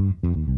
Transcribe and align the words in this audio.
Mm-hmm. 0.00 0.57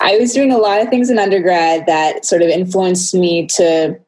I 0.00 0.16
was 0.16 0.32
doing 0.32 0.52
a 0.52 0.58
lot 0.58 0.80
of 0.80 0.88
things 0.88 1.10
in 1.10 1.18
undergrad 1.18 1.86
that 1.86 2.24
sort 2.24 2.42
of 2.42 2.48
influenced 2.48 3.14
me 3.14 3.46
to 3.48 3.98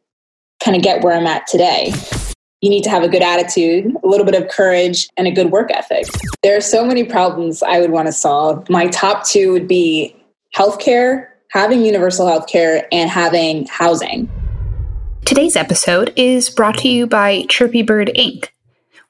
kind 0.63 0.77
of 0.77 0.83
get 0.83 1.03
where 1.03 1.17
I'm 1.17 1.27
at 1.27 1.47
today. 1.47 1.93
You 2.61 2.69
need 2.69 2.85
to 2.85 2.91
have 2.91 3.03
a 3.03 3.09
good 3.09 3.23
attitude, 3.23 3.95
a 4.03 4.07
little 4.07 4.27
bit 4.27 4.41
of 4.41 4.49
courage, 4.49 5.09
and 5.17 5.27
a 5.27 5.31
good 5.31 5.51
work 5.51 5.71
ethic. 5.71 6.07
There 6.43 6.57
are 6.57 6.61
so 6.61 6.85
many 6.85 7.05
problems 7.05 7.63
I 7.63 7.81
would 7.81 7.91
want 7.91 8.07
to 8.07 8.13
solve. 8.13 8.69
My 8.69 8.87
top 8.89 9.27
two 9.27 9.53
would 9.53 9.67
be 9.67 10.15
healthcare, 10.55 11.29
having 11.51 11.85
universal 11.85 12.27
healthcare, 12.27 12.87
and 12.93 13.09
having 13.09 13.67
housing. 13.67 14.29
Today's 15.25 15.57
episode 15.57 16.13
is 16.17 16.51
brought 16.51 16.79
to 16.79 16.89
you 16.89 17.07
by 17.07 17.47
Chirpy 17.49 17.83
Bird 17.83 18.11
Inc 18.15 18.49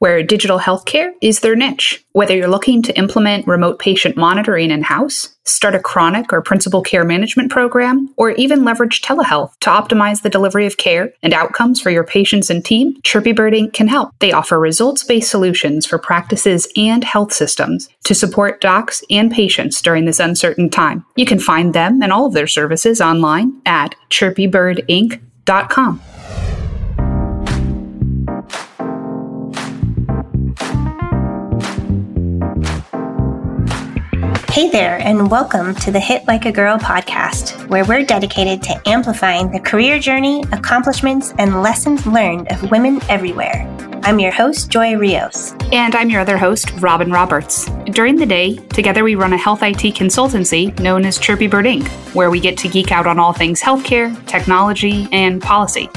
where 0.00 0.22
digital 0.22 0.58
healthcare 0.58 1.12
is 1.20 1.40
their 1.40 1.54
niche. 1.54 2.02
Whether 2.12 2.34
you're 2.34 2.48
looking 2.48 2.82
to 2.82 2.98
implement 2.98 3.46
remote 3.46 3.78
patient 3.78 4.16
monitoring 4.16 4.70
in 4.70 4.82
house, 4.82 5.36
start 5.44 5.74
a 5.74 5.78
chronic 5.78 6.32
or 6.32 6.40
principal 6.40 6.82
care 6.82 7.04
management 7.04 7.52
program, 7.52 8.12
or 8.16 8.30
even 8.32 8.64
leverage 8.64 9.02
telehealth 9.02 9.52
to 9.60 9.68
optimize 9.68 10.22
the 10.22 10.30
delivery 10.30 10.64
of 10.66 10.78
care 10.78 11.12
and 11.22 11.34
outcomes 11.34 11.82
for 11.82 11.90
your 11.90 12.02
patients 12.02 12.48
and 12.48 12.64
team, 12.64 12.96
Chirpy 13.02 13.32
Bird 13.32 13.52
Inc. 13.52 13.74
can 13.74 13.88
help. 13.88 14.10
They 14.20 14.32
offer 14.32 14.58
results 14.58 15.04
based 15.04 15.30
solutions 15.30 15.84
for 15.84 15.98
practices 15.98 16.66
and 16.76 17.04
health 17.04 17.34
systems 17.34 17.90
to 18.04 18.14
support 18.14 18.62
docs 18.62 19.04
and 19.10 19.30
patients 19.30 19.82
during 19.82 20.06
this 20.06 20.18
uncertain 20.18 20.70
time. 20.70 21.04
You 21.16 21.26
can 21.26 21.38
find 21.38 21.74
them 21.74 22.02
and 22.02 22.10
all 22.10 22.24
of 22.24 22.32
their 22.32 22.46
services 22.46 23.02
online 23.02 23.60
at 23.66 23.94
chirpybirdinc.com. 24.08 26.00
Hey 34.60 34.68
there, 34.68 34.98
and 34.98 35.30
welcome 35.30 35.74
to 35.76 35.90
the 35.90 35.98
Hit 35.98 36.28
Like 36.28 36.44
a 36.44 36.52
Girl 36.52 36.76
podcast, 36.76 37.66
where 37.70 37.82
we're 37.82 38.04
dedicated 38.04 38.62
to 38.64 38.78
amplifying 38.86 39.50
the 39.50 39.58
career 39.58 39.98
journey, 39.98 40.42
accomplishments, 40.52 41.32
and 41.38 41.62
lessons 41.62 42.06
learned 42.06 42.52
of 42.52 42.70
women 42.70 43.00
everywhere. 43.08 43.66
I'm 44.02 44.18
your 44.18 44.32
host, 44.32 44.68
Joy 44.68 44.96
Rios. 44.96 45.54
And 45.72 45.94
I'm 45.94 46.10
your 46.10 46.20
other 46.20 46.36
host, 46.36 46.72
Robin 46.72 47.10
Roberts. 47.10 47.70
During 47.86 48.16
the 48.16 48.26
day, 48.26 48.56
together 48.56 49.02
we 49.02 49.14
run 49.14 49.32
a 49.32 49.38
health 49.38 49.62
IT 49.62 49.94
consultancy 49.94 50.78
known 50.78 51.06
as 51.06 51.18
Chirpy 51.18 51.46
Bird 51.46 51.64
Inc., 51.64 51.88
where 52.14 52.30
we 52.30 52.38
get 52.38 52.58
to 52.58 52.68
geek 52.68 52.92
out 52.92 53.06
on 53.06 53.18
all 53.18 53.32
things 53.32 53.62
healthcare, 53.62 54.14
technology, 54.26 55.08
and 55.10 55.40
policy. 55.40 55.88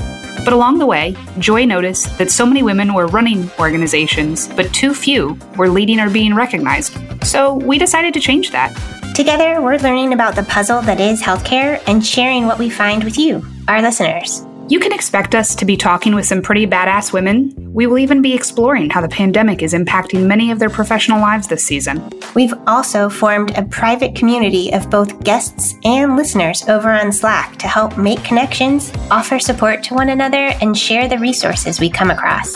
But 0.43 0.53
along 0.53 0.79
the 0.79 0.85
way, 0.85 1.15
Joy 1.39 1.65
noticed 1.65 2.17
that 2.17 2.31
so 2.31 2.45
many 2.45 2.63
women 2.63 2.93
were 2.93 3.07
running 3.07 3.49
organizations, 3.59 4.47
but 4.49 4.73
too 4.73 4.93
few 4.93 5.37
were 5.57 5.69
leading 5.69 5.99
or 5.99 6.09
being 6.09 6.35
recognized. 6.35 6.97
So 7.25 7.53
we 7.53 7.77
decided 7.77 8.13
to 8.15 8.19
change 8.19 8.51
that. 8.51 8.75
Together, 9.15 9.61
we're 9.61 9.77
learning 9.77 10.11
about 10.13 10.35
the 10.35 10.43
puzzle 10.43 10.81
that 10.81 10.99
is 10.99 11.21
healthcare 11.21 11.81
and 11.87 12.05
sharing 12.05 12.45
what 12.45 12.59
we 12.59 12.69
find 12.69 13.03
with 13.03 13.17
you, 13.17 13.45
our 13.67 13.81
listeners. 13.81 14.45
You 14.69 14.79
can 14.79 14.91
expect 14.91 15.35
us 15.35 15.55
to 15.55 15.65
be 15.65 15.77
talking 15.77 16.15
with 16.15 16.25
some 16.25 16.41
pretty 16.41 16.65
badass 16.65 17.13
women. 17.13 17.62
We 17.73 17.87
will 17.87 17.97
even 17.97 18.21
be 18.21 18.35
exploring 18.35 18.91
how 18.91 19.01
the 19.01 19.09
pandemic 19.09 19.63
is 19.63 19.73
impacting 19.73 20.27
many 20.27 20.51
of 20.51 20.59
their 20.59 20.69
professional 20.69 21.19
lives 21.19 21.47
this 21.47 21.65
season. 21.65 22.07
We've 22.35 22.53
also 22.67 23.09
formed 23.09 23.57
a 23.57 23.63
private 23.63 24.13
community 24.13 24.71
of 24.71 24.91
both 24.91 25.23
guests 25.23 25.73
and 25.83 26.15
listeners 26.15 26.69
over 26.69 26.91
on 26.91 27.11
Slack 27.11 27.57
to 27.57 27.67
help 27.67 27.97
make 27.97 28.23
connections, 28.23 28.93
offer 29.09 29.39
support 29.39 29.81
to 29.85 29.95
one 29.95 30.09
another, 30.09 30.51
and 30.61 30.77
share 30.77 31.07
the 31.07 31.17
resources 31.17 31.79
we 31.79 31.89
come 31.89 32.11
across. 32.11 32.53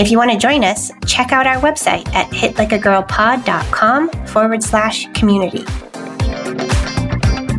If 0.00 0.10
you 0.10 0.16
want 0.16 0.30
to 0.32 0.38
join 0.38 0.64
us, 0.64 0.90
check 1.06 1.30
out 1.30 1.46
our 1.46 1.56
website 1.56 2.08
at 2.14 2.30
hitlikeagirlpod.com 2.30 4.08
forward 4.28 4.62
slash 4.62 5.12
community. 5.12 5.64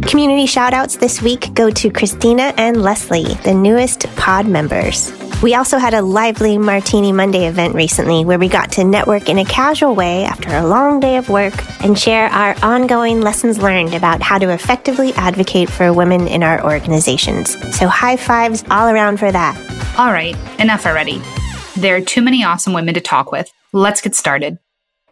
Community 0.10 0.48
shoutouts 0.48 1.00
this 1.00 1.22
week 1.22 1.54
go 1.54 1.70
to 1.70 1.92
Christina 1.92 2.52
and 2.58 2.82
Leslie, 2.82 3.36
the 3.44 3.54
newest 3.54 4.08
pod 4.16 4.48
members. 4.48 5.12
We 5.44 5.54
also 5.54 5.78
had 5.78 5.94
a 5.94 6.02
lively 6.02 6.58
Martini 6.58 7.12
Monday 7.12 7.46
event 7.46 7.76
recently 7.76 8.26
where 8.26 8.40
we 8.40 8.48
got 8.48 8.72
to 8.74 8.84
network 8.84 9.30
in 9.30 9.38
a 9.38 9.46
casual 9.46 9.94
way 9.94 10.24
after 10.24 10.50
a 10.50 10.66
long 10.66 11.00
day 11.00 11.18
of 11.18 11.30
work 11.30 11.54
and 11.84 12.00
share 12.00 12.28
our 12.30 12.56
ongoing 12.64 13.22
lessons 13.22 13.60
learned 13.60 13.94
about 13.94 14.22
how 14.22 14.38
to 14.38 14.50
effectively 14.52 15.14
advocate 15.14 15.70
for 15.70 15.94
women 15.94 16.28
in 16.28 16.42
our 16.42 16.64
organizations. 16.64 17.52
So, 17.78 17.88
high 17.88 18.18
fives 18.18 18.64
all 18.72 18.88
around 18.88 19.18
for 19.18 19.32
that. 19.32 19.56
All 20.00 20.12
right, 20.12 20.36
enough 20.60 20.86
already. 20.86 21.22
There 21.76 21.96
are 21.96 22.02
too 22.02 22.22
many 22.22 22.44
awesome 22.44 22.74
women 22.74 22.94
to 22.94 23.02
talk 23.02 23.32
with. 23.32 23.52
Let's 23.74 24.02
get 24.02 24.16
started. 24.16 24.58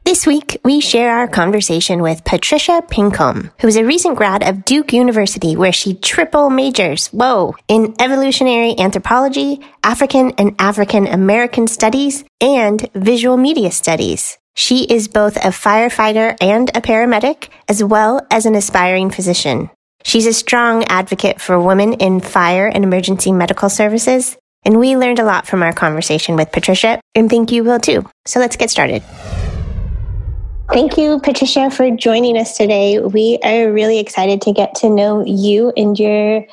This 0.05 0.27
week, 0.27 0.59
we 0.65 0.81
share 0.81 1.17
our 1.17 1.29
conversation 1.29 2.01
with 2.01 2.25
Patricia 2.25 2.83
Pinkham, 2.89 3.51
who 3.61 3.69
is 3.69 3.77
a 3.77 3.85
recent 3.85 4.17
grad 4.17 4.43
of 4.43 4.65
Duke 4.65 4.91
University, 4.91 5.55
where 5.55 5.71
she 5.71 5.93
triple 5.93 6.49
majors, 6.49 7.07
whoa, 7.07 7.55
in 7.69 7.95
evolutionary 8.01 8.77
anthropology, 8.77 9.61
African 9.81 10.31
and 10.31 10.55
African 10.59 11.07
American 11.07 11.67
studies, 11.67 12.25
and 12.41 12.85
visual 12.93 13.37
media 13.37 13.71
studies. 13.71 14.37
She 14.55 14.83
is 14.83 15.07
both 15.07 15.37
a 15.37 15.49
firefighter 15.49 16.35
and 16.41 16.69
a 16.75 16.81
paramedic, 16.81 17.47
as 17.69 17.81
well 17.81 18.27
as 18.29 18.45
an 18.45 18.55
aspiring 18.55 19.09
physician. 19.09 19.69
She's 20.03 20.27
a 20.27 20.33
strong 20.33 20.83
advocate 20.89 21.39
for 21.39 21.57
women 21.57 21.93
in 21.93 22.19
fire 22.19 22.67
and 22.67 22.83
emergency 22.83 23.31
medical 23.31 23.69
services, 23.69 24.37
and 24.65 24.79
we 24.79 24.97
learned 24.97 25.19
a 25.19 25.25
lot 25.25 25.47
from 25.47 25.63
our 25.63 25.73
conversation 25.73 26.35
with 26.35 26.51
Patricia, 26.51 26.99
and 27.15 27.29
think 27.29 27.53
you 27.53 27.63
will 27.63 27.79
too. 27.79 28.05
So 28.25 28.41
let's 28.41 28.57
get 28.57 28.69
started. 28.69 29.01
Thank 30.71 30.97
you, 30.97 31.19
Patricia, 31.19 31.69
for 31.69 31.91
joining 31.91 32.37
us 32.37 32.55
today. 32.55 32.97
We 32.99 33.37
are 33.43 33.71
really 33.71 33.99
excited 33.99 34.41
to 34.43 34.53
get 34.53 34.73
to 34.75 34.89
know 34.89 35.23
you 35.25 35.73
and 35.75 35.99
your 35.99 36.45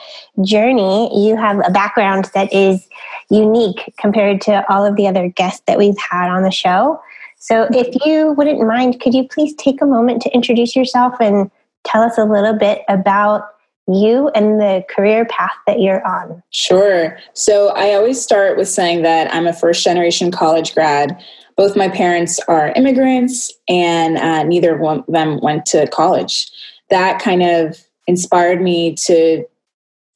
journey. 0.43 1.27
You 1.27 1.37
have 1.37 1.61
a 1.65 1.71
background 1.71 2.29
that 2.35 2.53
is 2.53 2.89
unique 3.31 3.95
compared 3.99 4.41
to 4.43 4.65
all 4.69 4.85
of 4.85 4.97
the 4.97 5.07
other 5.07 5.29
guests 5.29 5.63
that 5.69 5.79
we've 5.79 5.97
had 5.99 6.29
on 6.29 6.43
the 6.43 6.51
show. 6.51 7.01
So, 7.39 7.69
if 7.71 8.05
you 8.05 8.33
wouldn't 8.33 8.61
mind, 8.67 9.01
could 9.01 9.15
you 9.15 9.29
please 9.29 9.55
take 9.55 9.81
a 9.81 9.87
moment 9.87 10.23
to 10.23 10.35
introduce 10.35 10.75
yourself 10.75 11.15
and 11.21 11.49
tell 11.85 12.03
us 12.03 12.19
a 12.19 12.25
little 12.25 12.55
bit 12.55 12.83
about 12.89 13.45
you 13.87 14.29
and 14.35 14.61
the 14.61 14.85
career 14.91 15.25
path 15.25 15.55
that 15.67 15.81
you're 15.81 16.05
on? 16.07 16.43
Sure. 16.51 17.17
So, 17.33 17.69
I 17.69 17.95
always 17.95 18.21
start 18.21 18.59
with 18.59 18.69
saying 18.69 19.03
that 19.03 19.33
I'm 19.33 19.47
a 19.47 19.53
first 19.53 19.85
generation 19.85 20.33
college 20.33 20.75
grad 20.75 21.17
both 21.61 21.77
my 21.77 21.91
parents 21.91 22.41
are 22.49 22.73
immigrants 22.75 23.53
and 23.69 24.17
uh, 24.17 24.43
neither 24.45 24.81
of 24.83 25.05
them 25.09 25.39
went 25.43 25.67
to 25.67 25.87
college. 25.89 26.51
That 26.89 27.21
kind 27.21 27.43
of 27.43 27.79
inspired 28.07 28.63
me 28.63 28.95
to 28.95 29.45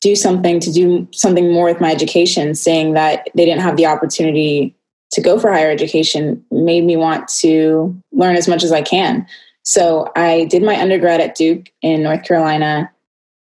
do 0.00 0.16
something, 0.16 0.58
to 0.60 0.72
do 0.72 1.06
something 1.12 1.52
more 1.52 1.66
with 1.66 1.82
my 1.82 1.92
education, 1.92 2.54
saying 2.54 2.94
that 2.94 3.28
they 3.34 3.44
didn't 3.44 3.60
have 3.60 3.76
the 3.76 3.84
opportunity 3.84 4.74
to 5.10 5.20
go 5.20 5.38
for 5.38 5.52
higher 5.52 5.70
education 5.70 6.42
made 6.50 6.84
me 6.84 6.96
want 6.96 7.28
to 7.28 7.94
learn 8.12 8.36
as 8.36 8.48
much 8.48 8.64
as 8.64 8.72
I 8.72 8.80
can. 8.80 9.26
So 9.64 10.10
I 10.16 10.46
did 10.46 10.62
my 10.62 10.80
undergrad 10.80 11.20
at 11.20 11.34
Duke 11.34 11.70
in 11.82 12.02
North 12.02 12.24
Carolina. 12.24 12.90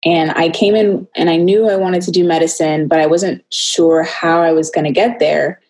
And 0.07 0.31
I 0.31 0.49
came 0.49 0.75
in 0.75 1.07
and 1.15 1.29
I 1.29 1.37
knew 1.37 1.69
I 1.69 1.77
wanted 1.77 2.01
to 2.05 2.11
do 2.11 2.27
medicine, 2.27 2.89
but 2.89 2.99
I 2.99 3.05
wasn't 3.05 3.45
sure 3.51 4.05
how 4.05 4.41
I 4.41 4.53
was 4.53 4.71
going 4.71 4.87
to 4.87 4.91
get 4.91 5.19
there. 5.19 5.61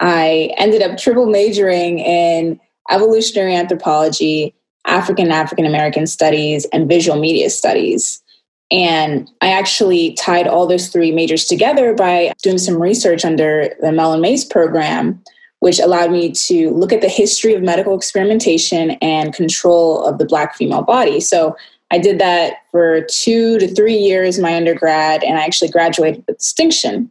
I 0.00 0.52
ended 0.56 0.82
up 0.82 0.98
triple 0.98 1.26
majoring 1.26 1.98
in 1.98 2.60
evolutionary 2.90 3.54
anthropology, 3.54 4.54
African 4.86 5.30
African 5.30 5.66
American 5.66 6.06
studies, 6.06 6.66
and 6.72 6.88
visual 6.88 7.18
media 7.18 7.50
studies. 7.50 8.22
And 8.70 9.30
I 9.40 9.48
actually 9.52 10.14
tied 10.14 10.48
all 10.48 10.66
those 10.66 10.88
three 10.88 11.12
majors 11.12 11.44
together 11.44 11.94
by 11.94 12.32
doing 12.42 12.58
some 12.58 12.80
research 12.80 13.24
under 13.24 13.74
the 13.80 13.92
Mellon 13.92 14.20
Mays 14.20 14.44
program, 14.44 15.22
which 15.60 15.78
allowed 15.78 16.10
me 16.10 16.32
to 16.32 16.70
look 16.70 16.92
at 16.92 17.00
the 17.00 17.08
history 17.08 17.54
of 17.54 17.62
medical 17.62 17.94
experimentation 17.94 18.92
and 19.02 19.34
control 19.34 20.04
of 20.04 20.18
the 20.18 20.24
Black 20.24 20.56
female 20.56 20.82
body. 20.82 21.20
So 21.20 21.56
I 21.90 21.98
did 21.98 22.18
that 22.18 22.54
for 22.72 23.02
two 23.02 23.58
to 23.58 23.68
three 23.68 23.96
years, 23.96 24.38
my 24.38 24.56
undergrad, 24.56 25.22
and 25.22 25.38
I 25.38 25.44
actually 25.44 25.70
graduated 25.70 26.24
with 26.26 26.38
distinction. 26.38 27.10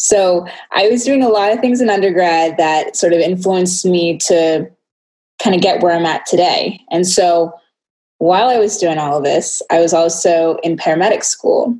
So 0.00 0.46
I 0.72 0.88
was 0.88 1.04
doing 1.04 1.22
a 1.22 1.28
lot 1.28 1.52
of 1.52 1.60
things 1.60 1.82
in 1.82 1.90
undergrad 1.90 2.56
that 2.56 2.96
sort 2.96 3.12
of 3.12 3.20
influenced 3.20 3.84
me 3.84 4.16
to 4.18 4.66
kind 5.42 5.54
of 5.54 5.60
get 5.60 5.82
where 5.82 5.94
I'm 5.94 6.06
at 6.06 6.24
today. 6.24 6.80
And 6.90 7.06
so 7.06 7.52
while 8.16 8.48
I 8.48 8.58
was 8.58 8.78
doing 8.78 8.96
all 8.96 9.18
of 9.18 9.24
this, 9.24 9.60
I 9.70 9.78
was 9.80 9.92
also 9.92 10.56
in 10.62 10.78
paramedic 10.78 11.22
school 11.22 11.76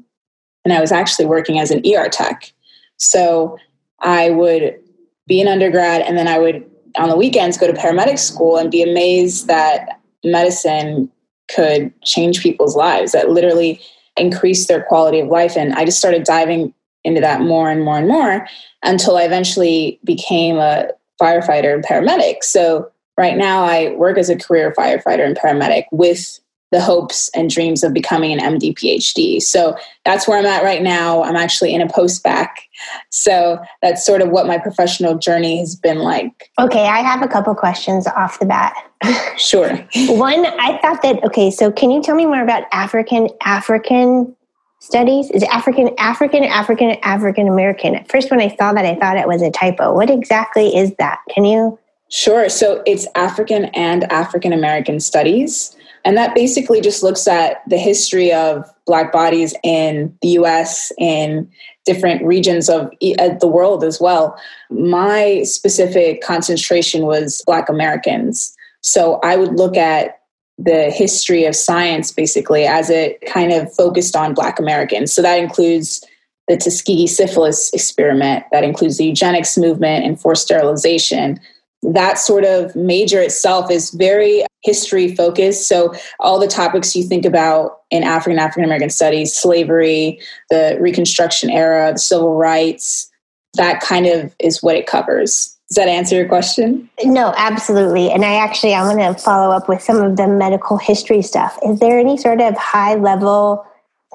and 0.67 0.75
I 0.75 0.81
was 0.81 0.93
actually 0.93 1.27
working 1.27 1.59
as 1.59 1.71
an 1.71 1.83
ER 1.87 2.11
tech. 2.11 2.53
So 2.99 3.57
I 4.01 4.29
would 4.29 4.79
be 5.27 5.41
an 5.41 5.49
undergrad 5.49 6.03
and 6.03 6.19
then 6.19 6.29
I 6.29 6.39
would 6.39 6.65
on 6.99 7.09
the 7.09 7.17
weekends 7.17 7.57
go 7.57 7.67
to 7.67 7.73
paramedic 7.73 8.19
school 8.19 8.59
and 8.59 8.71
be 8.71 8.83
amazed 8.83 9.47
that 9.47 10.01
medicine 10.25 11.11
could 11.55 11.91
change 12.03 12.43
people's 12.43 12.77
lives, 12.77 13.13
that 13.13 13.31
literally 13.31 13.81
increase 14.19 14.67
their 14.67 14.83
quality 14.83 15.21
of 15.21 15.29
life. 15.29 15.57
And 15.57 15.73
I 15.75 15.87
just 15.87 15.99
started 15.99 16.25
diving 16.25 16.75
into 17.05 17.21
that 17.21 17.41
more 17.41 17.71
and 17.71 17.85
more 17.85 17.99
and 17.99 18.09
more 18.09 18.47
until 18.83 19.17
I 19.17 19.23
eventually 19.23 19.99
became 20.05 20.59
a 20.59 20.89
firefighter 21.21 21.75
and 21.75 21.85
paramedic. 21.85 22.43
So 22.43 22.91
right 23.17 23.37
now 23.37 23.65
I 23.65 23.95
work 23.97 24.19
as 24.19 24.31
a 24.31 24.37
career 24.37 24.73
firefighter 24.77 25.25
and 25.25 25.37
paramedic 25.37 25.85
with 25.93 26.41
the 26.73 26.81
hopes 26.81 27.29
and 27.35 27.51
dreams 27.51 27.83
of 27.83 27.93
becoming 27.93 28.33
an 28.33 28.39
MD 28.39 28.73
PhD. 28.75 29.43
So 29.43 29.77
that's 30.05 30.29
where 30.29 30.39
I'm 30.39 30.47
at 30.47 30.63
right 30.63 30.83
now. 30.83 31.23
I'm 31.25 31.37
actually 31.37 31.75
in 31.75 31.81
a 31.81 31.89
post 31.89 32.23
bac. 32.23 32.69
So 33.11 33.59
that's 33.83 34.07
sort 34.07 34.23
of 34.23 34.31
what 34.31 34.47
my 34.47 34.57
professional 34.57 35.19
journey 35.19 35.59
has 35.59 35.75
been 35.75 35.99
like. 35.99 36.51
Okay, 36.61 36.87
I 36.87 37.01
have 37.01 37.23
a 37.23 37.29
couple 37.29 37.55
questions 37.55 38.07
off 38.07 38.39
the 38.39 38.47
bat. 38.47 38.75
sure. 39.37 39.77
One, 40.09 40.47
I 40.47 40.79
thought 40.81 41.03
that 41.03 41.23
okay, 41.25 41.51
so 41.51 41.73
can 41.73 41.91
you 41.91 42.03
tell 42.03 42.15
me 42.15 42.27
more 42.27 42.43
about 42.43 42.65
African 42.73 43.29
African 43.45 44.35
studies? 44.81 45.31
Is 45.31 45.43
African 45.45 45.91
African 45.99 46.45
African 46.45 46.97
African 47.03 47.49
American? 47.49 47.95
At 47.95 48.11
first 48.11 48.31
when 48.31 48.41
I 48.41 48.55
saw 48.57 48.73
that 48.73 48.85
I 48.85 48.97
thought 48.97 49.17
it 49.17 49.29
was 49.29 49.43
a 49.43 49.51
typo. 49.51 49.95
What 49.95 50.11
exactly 50.11 50.77
is 50.77 50.95
that? 50.99 51.21
Can 51.33 51.45
you 51.45 51.79
Sure. 52.11 52.49
So 52.49 52.83
it's 52.87 53.07
African 53.15 53.67
and 53.67 54.05
African 54.13 54.53
American 54.53 54.99
studies. 54.99 55.77
And 56.05 56.17
that 56.17 56.35
basically 56.35 56.81
just 56.81 57.03
looks 57.03 57.29
at 57.29 57.63
the 57.69 57.79
history 57.79 58.33
of 58.33 58.69
Black 58.85 59.13
bodies 59.13 59.55
in 59.63 60.17
the 60.23 60.31
US 60.31 60.91
in 60.99 61.49
different 61.85 62.25
regions 62.25 62.69
of 62.69 62.87
uh, 62.87 63.35
the 63.41 63.47
world 63.47 63.85
as 63.85 64.01
well. 64.01 64.37
My 64.71 65.43
specific 65.45 66.21
concentration 66.23 67.07
was 67.07 67.43
Black 67.47 67.69
Americans. 67.69 68.57
So 68.81 69.21
I 69.23 69.37
would 69.37 69.55
look 69.55 69.77
at 69.77 70.20
the 70.63 70.91
history 70.91 71.45
of 71.45 71.57
science 71.57 72.13
basically 72.13 72.65
as 72.65 72.91
it 72.91 73.21
kind 73.27 73.53
of 73.53 73.73
focused 73.75 74.15
on 74.15 74.35
Black 74.35 74.59
Americans. 74.59 75.13
So 75.13 75.23
that 75.23 75.39
includes 75.39 76.05
the 76.49 76.57
Tuskegee 76.57 77.07
syphilis 77.07 77.73
experiment, 77.73 78.45
that 78.53 78.65
includes 78.65 78.99
the 78.99 79.05
eugenics 79.05 79.57
movement 79.57 80.05
and 80.05 80.21
forced 80.21 80.43
sterilization 80.43 81.41
that 81.83 82.19
sort 82.19 82.45
of 82.45 82.75
major 82.77 83.21
itself 83.21 83.71
is 83.71 83.91
very 83.91 84.45
history 84.63 85.15
focused. 85.15 85.67
So, 85.69 85.95
all 86.19 86.39
the 86.39 86.47
topics 86.47 86.95
you 86.95 87.05
think 87.05 87.25
about 87.25 87.81
in 87.91 88.03
African 88.03 88.39
African 88.39 88.65
American 88.65 88.91
studies, 88.91 89.35
slavery, 89.35 90.21
the 90.51 90.77
Reconstruction 90.81 91.51
era, 91.51 91.93
the 91.93 91.99
civil 91.99 92.35
rights, 92.35 93.11
that 93.55 93.81
kind 93.81 94.07
of 94.07 94.35
is 94.39 94.63
what 94.63 94.77
it 94.77 94.87
covers. 94.87 95.57
Does 95.71 95.77
that 95.77 95.89
answer 95.89 96.17
your 96.17 96.27
question? 96.27 96.91
No, 97.05 97.33
absolutely. 97.37 98.11
And 98.11 98.25
I 98.25 98.35
actually 98.35 98.75
I 98.75 98.83
want 98.83 98.99
to 98.99 99.23
follow 99.23 99.55
up 99.55 99.69
with 99.69 99.81
some 99.81 99.99
of 99.99 100.17
the 100.17 100.27
medical 100.27 100.77
history 100.77 101.23
stuff. 101.23 101.57
Is 101.65 101.79
there 101.79 101.97
any 101.97 102.17
sort 102.17 102.41
of 102.41 102.57
high 102.57 102.97
level 102.97 103.65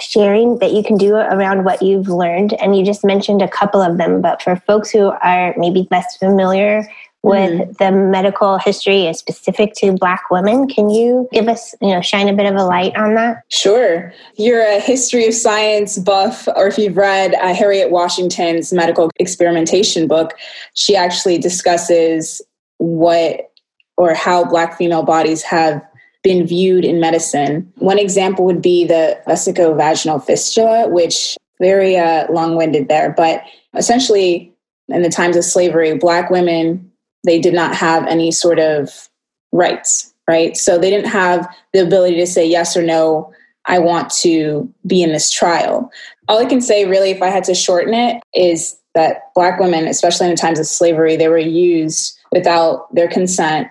sharing 0.02 0.60
that 0.60 0.74
you 0.74 0.84
can 0.84 0.98
do 0.98 1.16
around 1.16 1.64
what 1.64 1.82
you've 1.82 2.10
learned? 2.10 2.52
And 2.56 2.76
you 2.76 2.84
just 2.84 3.06
mentioned 3.06 3.42
a 3.42 3.48
couple 3.48 3.82
of 3.82 3.98
them, 3.98 4.22
but 4.22 4.42
for 4.42 4.58
folks 4.68 4.92
who 4.92 5.14
are 5.24 5.56
maybe 5.58 5.88
less 5.92 6.18
familiar 6.18 6.92
with 7.26 7.52
mm-hmm. 7.52 7.72
the 7.80 7.92
medical 7.92 8.60
history 8.60 9.08
is 9.08 9.18
specific 9.18 9.74
to 9.74 9.94
black 9.94 10.30
women. 10.30 10.68
Can 10.68 10.90
you 10.92 11.28
give 11.34 11.48
us 11.48 11.74
you 11.82 11.90
know 11.90 12.02
shine 12.02 12.30
a 12.30 12.34
bit 12.34 12.46
of 12.46 12.56
a 12.56 12.64
light 12.64 12.96
on 12.96 13.16
that? 13.16 13.44
Sure. 13.50 14.14
You're 14.36 14.62
a 14.62 14.80
history 14.80 15.28
of 15.28 15.34
science 15.34 15.98
buff 15.98 16.48
or 16.56 16.68
if 16.68 16.78
you've 16.78 16.98
read 16.98 17.34
uh, 17.36 17.54
harriet 17.54 17.90
washington's 17.90 18.72
medical 18.72 19.10
experimentation 19.20 20.08
book 20.08 20.34
she 20.74 20.96
actually 20.96 21.38
discusses 21.38 22.42
what 22.78 23.52
or 23.98 24.14
how 24.14 24.44
black 24.44 24.78
female 24.78 25.04
bodies 25.04 25.42
have 25.42 25.82
been 26.22 26.46
viewed 26.46 26.86
in 26.86 27.00
medicine. 27.00 27.72
One 27.78 27.98
example 27.98 28.46
would 28.46 28.62
be 28.62 28.86
the 28.86 29.20
vesico-vaginal 29.28 30.20
fistula 30.20 30.88
which 30.90 31.38
very 31.60 31.98
uh, 31.98 32.32
long-winded 32.32 32.88
there 32.88 33.14
but 33.18 33.42
essentially 33.74 34.54
in 34.90 35.02
the 35.02 35.10
times 35.10 35.36
of 35.36 35.44
slavery 35.44 35.98
black 35.98 36.30
women 36.30 36.85
they 37.26 37.40
did 37.40 37.54
not 37.54 37.76
have 37.76 38.06
any 38.08 38.32
sort 38.32 38.60
of 38.60 39.10
rights, 39.52 40.14
right? 40.28 40.56
So 40.56 40.78
they 40.78 40.90
didn't 40.90 41.12
have 41.12 41.48
the 41.74 41.80
ability 41.80 42.18
to 42.18 42.28
say 42.28 42.46
yes 42.46 42.76
or 42.76 42.82
no, 42.82 43.34
I 43.66 43.80
want 43.80 44.12
to 44.22 44.72
be 44.86 45.02
in 45.02 45.12
this 45.12 45.32
trial. 45.32 45.92
All 46.28 46.40
I 46.40 46.46
can 46.46 46.62
say, 46.62 46.86
really, 46.86 47.12
if 47.12 47.22
I 47.22 47.30
had 47.30 47.44
to 47.46 47.56
shorten 47.56 47.94
it, 47.94 48.22
is 48.34 48.78
that 48.94 49.34
Black 49.34 49.60
women, 49.60 49.88
especially 49.88 50.28
in 50.28 50.32
the 50.32 50.38
times 50.38 50.60
of 50.60 50.68
slavery, 50.68 51.16
they 51.16 51.28
were 51.28 51.38
used 51.38 52.18
without 52.32 52.94
their 52.94 53.08
consent 53.08 53.68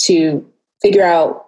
to 0.00 0.46
figure 0.82 1.04
out 1.04 1.45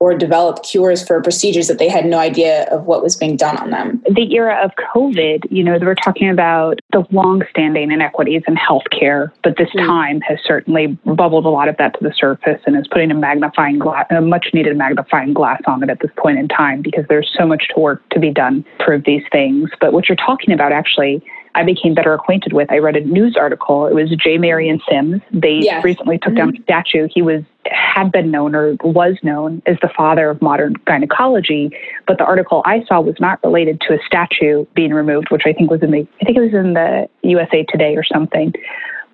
or 0.00 0.14
develop 0.14 0.62
cures 0.62 1.06
for 1.06 1.22
procedures 1.22 1.68
that 1.68 1.78
they 1.78 1.88
had 1.88 2.06
no 2.06 2.18
idea 2.18 2.64
of 2.70 2.86
what 2.86 3.02
was 3.02 3.16
being 3.16 3.36
done 3.36 3.56
on 3.58 3.70
them. 3.70 4.02
The 4.10 4.34
era 4.34 4.58
of 4.64 4.72
COVID, 4.94 5.46
you 5.50 5.62
know, 5.62 5.78
we're 5.78 5.94
talking 5.94 6.30
about 6.30 6.80
the 6.92 7.04
long-standing 7.10 7.92
inequities 7.92 8.42
in 8.48 8.56
healthcare, 8.56 9.30
but 9.44 9.58
this 9.58 9.68
mm-hmm. 9.68 9.86
time 9.86 10.20
has 10.22 10.38
certainly 10.44 10.98
bubbled 11.04 11.44
a 11.44 11.50
lot 11.50 11.68
of 11.68 11.76
that 11.76 11.92
to 11.98 12.00
the 12.02 12.14
surface 12.16 12.60
and 12.66 12.76
is 12.78 12.88
putting 12.88 13.10
a 13.10 13.14
magnifying 13.14 13.78
glass, 13.78 14.06
a 14.10 14.22
much-needed 14.22 14.74
magnifying 14.76 15.34
glass 15.34 15.60
on 15.66 15.82
it 15.82 15.90
at 15.90 16.00
this 16.00 16.10
point 16.16 16.38
in 16.38 16.48
time 16.48 16.80
because 16.80 17.04
there's 17.08 17.30
so 17.38 17.46
much 17.46 17.68
to 17.74 17.78
work 17.78 18.02
to 18.08 18.18
be 18.18 18.30
done 18.30 18.64
to 18.78 18.84
prove 18.84 19.04
these 19.04 19.22
things. 19.30 19.68
But 19.80 19.92
what 19.92 20.08
you're 20.08 20.16
talking 20.16 20.54
about 20.54 20.72
actually 20.72 21.22
I 21.54 21.64
became 21.64 21.94
better 21.94 22.12
acquainted 22.14 22.52
with. 22.52 22.70
I 22.70 22.78
read 22.78 22.96
a 22.96 23.00
news 23.00 23.36
article. 23.38 23.86
It 23.86 23.94
was 23.94 24.10
J. 24.10 24.38
Marion 24.38 24.80
Sims. 24.88 25.20
They 25.32 25.60
yes. 25.62 25.84
recently 25.84 26.18
took 26.18 26.34
mm-hmm. 26.34 26.50
down 26.50 26.56
a 26.56 26.62
statue. 26.62 27.08
He 27.12 27.22
was 27.22 27.42
had 27.66 28.10
been 28.10 28.30
known 28.30 28.54
or 28.54 28.76
was 28.82 29.16
known 29.22 29.62
as 29.66 29.76
the 29.82 29.90
father 29.94 30.30
of 30.30 30.40
modern 30.40 30.74
gynecology, 30.86 31.70
but 32.06 32.18
the 32.18 32.24
article 32.24 32.62
I 32.64 32.84
saw 32.84 33.00
was 33.00 33.16
not 33.20 33.42
related 33.44 33.80
to 33.82 33.94
a 33.94 33.98
statue 34.06 34.64
being 34.74 34.94
removed, 34.94 35.30
which 35.30 35.42
I 35.44 35.52
think 35.52 35.70
was 35.70 35.82
in 35.82 35.90
the 35.90 36.06
I 36.20 36.24
think 36.24 36.36
it 36.38 36.40
was 36.40 36.54
in 36.54 36.74
the 36.74 37.08
USA 37.22 37.64
Today 37.64 37.96
or 37.96 38.04
something. 38.04 38.54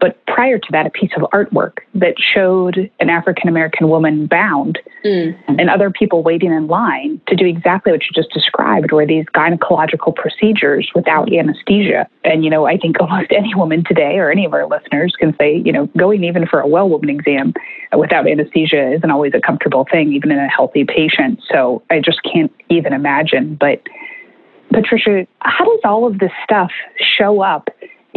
But 0.01 0.25
prior 0.27 0.59
to 0.59 0.69
that, 0.73 0.87
a 0.87 0.91
piece 0.91 1.11
of 1.17 1.23
artwork 1.31 1.79
that 1.95 2.15
showed 2.19 2.91
an 3.01 3.09
African 3.09 3.49
American 3.49 3.89
woman 3.89 4.27
bound 4.27 4.79
mm. 5.05 5.35
and 5.49 5.71
other 5.71 5.91
people 5.91 6.23
waiting 6.23 6.53
in 6.53 6.67
line 6.67 7.21
to 7.29 7.37
do 7.37 7.47
exactly 7.47 7.93
what 7.93 8.03
you 8.03 8.11
just 8.15 8.31
described, 8.33 8.93
were 8.93 9.07
these 9.07 9.25
gynecological 9.35 10.15
procedures 10.15 10.91
without 10.95 11.33
anesthesia. 11.33 12.07
And, 12.25 12.45
you 12.45 12.51
know, 12.51 12.67
I 12.67 12.77
think 12.77 13.01
almost 13.01 13.33
any 13.37 13.55
woman 13.55 13.85
today 13.85 14.19
or 14.19 14.31
any 14.31 14.45
of 14.45 14.53
our 14.53 14.67
listeners 14.67 15.15
can 15.19 15.35
say, 15.39 15.63
you 15.65 15.73
know, 15.73 15.87
going 15.97 16.25
even 16.25 16.47
for 16.47 16.61
a 16.61 16.67
well 16.67 16.89
woman 16.89 17.09
exam 17.09 17.55
without 17.97 18.29
anesthesia 18.29 18.93
isn't 18.93 19.11
always 19.11 19.33
a 19.35 19.41
comfortable 19.41 19.87
thing, 19.91 20.13
even 20.13 20.31
in 20.31 20.39
a 20.39 20.49
healthy 20.49 20.85
patient. 20.85 21.41
So 21.51 21.83
I 21.91 22.01
just 22.01 22.21
can't 22.23 22.53
even 22.69 22.93
imagine. 22.93 23.57
But 23.59 23.83
Patricia, 24.73 25.27
how 25.41 25.65
does 25.65 25.81
all 25.85 26.07
of 26.07 26.19
this 26.19 26.33
stuff 26.45 26.71
show 26.99 27.41
up 27.41 27.69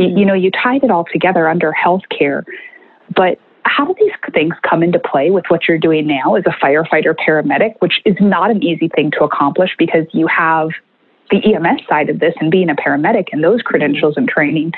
you, 0.07 0.25
know, 0.25 0.33
you 0.33 0.51
tied 0.51 0.83
it 0.83 0.91
all 0.91 1.05
together 1.11 1.47
under 1.47 1.71
healthcare, 1.73 2.43
but 3.15 3.39
how 3.65 3.85
do 3.85 3.95
these 3.99 4.11
things 4.33 4.55
come 4.67 4.81
into 4.81 4.99
play 4.99 5.29
with 5.29 5.45
what 5.49 5.67
you're 5.67 5.77
doing 5.77 6.07
now 6.07 6.35
as 6.35 6.43
a 6.45 6.65
firefighter 6.65 7.13
paramedic, 7.15 7.75
which 7.79 8.01
is 8.05 8.15
not 8.19 8.49
an 8.49 8.63
easy 8.63 8.87
thing 8.87 9.11
to 9.11 9.23
accomplish 9.23 9.71
because 9.77 10.05
you 10.11 10.27
have 10.27 10.69
the 11.29 11.37
EMS 11.53 11.81
side 11.87 12.09
of 12.09 12.19
this 12.19 12.33
and 12.39 12.49
being 12.49 12.69
a 12.69 12.75
paramedic 12.75 13.27
and 13.31 13.43
those 13.43 13.61
credentials 13.61 14.15
and 14.17 14.27
training 14.27 14.71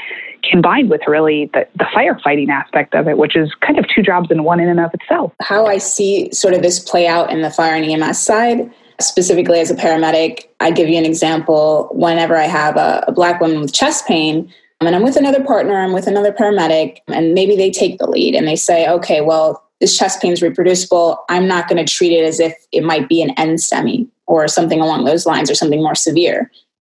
combined 0.49 0.89
with 0.89 1.01
really 1.07 1.49
the, 1.53 1.65
the 1.75 1.85
firefighting 1.95 2.49
aspect 2.49 2.93
of 2.93 3.07
it, 3.07 3.17
which 3.17 3.35
is 3.37 3.53
kind 3.65 3.79
of 3.79 3.85
two 3.87 4.01
jobs 4.01 4.29
in 4.31 4.43
one 4.43 4.59
in 4.59 4.67
and 4.67 4.79
of 4.79 4.93
itself. 4.93 5.31
How 5.39 5.67
I 5.67 5.77
see 5.77 6.29
sort 6.33 6.53
of 6.53 6.61
this 6.61 6.79
play 6.79 7.07
out 7.07 7.31
in 7.31 7.41
the 7.41 7.51
fire 7.51 7.75
and 7.75 7.85
EMS 7.85 8.19
side 8.19 8.71
specifically 8.99 9.59
as 9.59 9.71
a 9.71 9.75
paramedic, 9.75 10.45
I 10.59 10.71
give 10.71 10.87
you 10.89 10.97
an 10.97 11.05
example. 11.05 11.89
Whenever 11.91 12.35
I 12.35 12.45
have 12.45 12.77
a, 12.77 13.05
a 13.07 13.11
black 13.11 13.41
woman 13.41 13.61
with 13.61 13.73
chest 13.73 14.07
pain, 14.07 14.53
Um, 14.81 14.87
and 14.87 14.95
I'm 14.95 15.03
with 15.03 15.15
another 15.15 15.43
partner, 15.43 15.79
I'm 15.79 15.93
with 15.93 16.07
another 16.07 16.33
paramedic, 16.33 16.97
and 17.07 17.33
maybe 17.33 17.55
they 17.55 17.69
take 17.69 17.99
the 17.99 18.09
lead 18.09 18.33
and 18.33 18.47
they 18.47 18.55
say, 18.55 18.89
okay, 18.89 19.21
well, 19.21 19.63
this 19.79 19.95
chest 19.97 20.21
pain 20.21 20.31
is 20.31 20.41
reproducible. 20.41 21.23
I'm 21.29 21.47
not 21.47 21.67
going 21.67 21.83
to 21.83 21.91
treat 21.91 22.11
it 22.11 22.25
as 22.25 22.39
if 22.39 22.55
it 22.71 22.83
might 22.83 23.07
be 23.07 23.21
an 23.21 23.35
NSTEMI 23.35 24.07
or 24.25 24.47
something 24.47 24.81
along 24.81 25.05
those 25.05 25.25
lines 25.25 25.51
or 25.51 25.55
something 25.55 25.83
more 25.83 25.95
severe. 25.95 26.51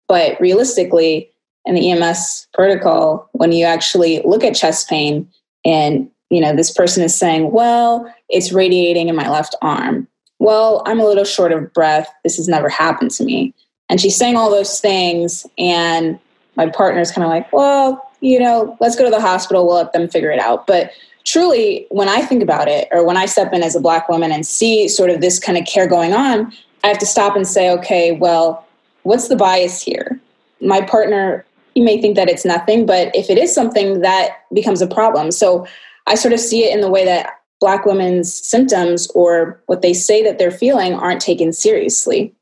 But 0.07 0.39
realistically, 0.39 1.29
in 1.65 1.75
the 1.75 1.91
EMS 1.91 2.47
protocol, 2.53 3.29
when 3.33 3.51
you 3.51 3.65
actually 3.65 4.21
look 4.23 4.43
at 4.43 4.55
chest 4.55 4.89
pain 4.89 5.29
and 5.65 6.09
you 6.29 6.41
know 6.41 6.55
this 6.55 6.71
person 6.71 7.03
is 7.03 7.15
saying, 7.15 7.51
well, 7.51 8.11
it's 8.29 8.51
radiating 8.51 9.07
in 9.07 9.15
my 9.15 9.29
left 9.29 9.55
arm. 9.61 10.07
Well, 10.39 10.83
I'm 10.85 10.99
a 10.99 11.05
little 11.05 11.23
short 11.23 11.53
of 11.53 11.71
breath. 11.73 12.09
This 12.23 12.35
has 12.37 12.47
never 12.47 12.67
happened 12.67 13.11
to 13.11 13.23
me. 13.23 13.53
And 13.89 14.01
she's 14.01 14.17
saying 14.17 14.35
all 14.35 14.49
those 14.49 14.79
things 14.79 15.45
and 15.57 16.19
my 16.55 16.69
partner's 16.69 17.11
kind 17.11 17.23
of 17.23 17.29
like, 17.29 17.51
well, 17.51 18.09
you 18.21 18.39
know, 18.39 18.77
let's 18.79 18.95
go 18.95 19.03
to 19.03 19.09
the 19.09 19.21
hospital. 19.21 19.65
We'll 19.65 19.77
let 19.77 19.93
them 19.93 20.07
figure 20.07 20.31
it 20.31 20.39
out. 20.39 20.65
But 20.67 20.91
truly, 21.25 21.85
when 21.89 22.09
I 22.09 22.21
think 22.21 22.41
about 22.41 22.67
it, 22.67 22.87
or 22.91 23.05
when 23.05 23.17
I 23.17 23.25
step 23.25 23.53
in 23.53 23.63
as 23.63 23.75
a 23.75 23.81
black 23.81 24.07
woman 24.09 24.31
and 24.31 24.45
see 24.45 24.87
sort 24.87 25.09
of 25.09 25.21
this 25.21 25.39
kind 25.39 25.57
of 25.57 25.65
care 25.65 25.87
going 25.87 26.13
on, 26.13 26.53
I 26.83 26.87
have 26.87 26.99
to 26.99 27.05
stop 27.05 27.35
and 27.35 27.47
say, 27.47 27.69
okay, 27.71 28.11
well, 28.11 28.65
what's 29.03 29.27
the 29.27 29.35
bias 29.35 29.81
here? 29.81 30.19
My 30.61 30.81
partner, 30.81 31.45
you 31.75 31.83
may 31.83 32.01
think 32.01 32.15
that 32.15 32.29
it's 32.29 32.45
nothing, 32.45 32.85
but 32.85 33.13
if 33.15 33.29
it 33.29 33.37
is 33.37 33.53
something, 33.53 34.01
that 34.01 34.37
becomes 34.53 34.81
a 34.81 34.87
problem. 34.87 35.31
So 35.31 35.65
I 36.07 36.15
sort 36.15 36.33
of 36.33 36.39
see 36.39 36.65
it 36.65 36.73
in 36.73 36.81
the 36.81 36.89
way 36.89 37.05
that 37.05 37.39
black 37.59 37.85
women's 37.85 38.33
symptoms 38.33 39.09
or 39.15 39.61
what 39.67 39.81
they 39.81 39.93
say 39.93 40.21
that 40.23 40.37
they're 40.37 40.51
feeling 40.51 40.93
aren't 40.93 41.21
taken 41.21 41.53
seriously. 41.53 42.33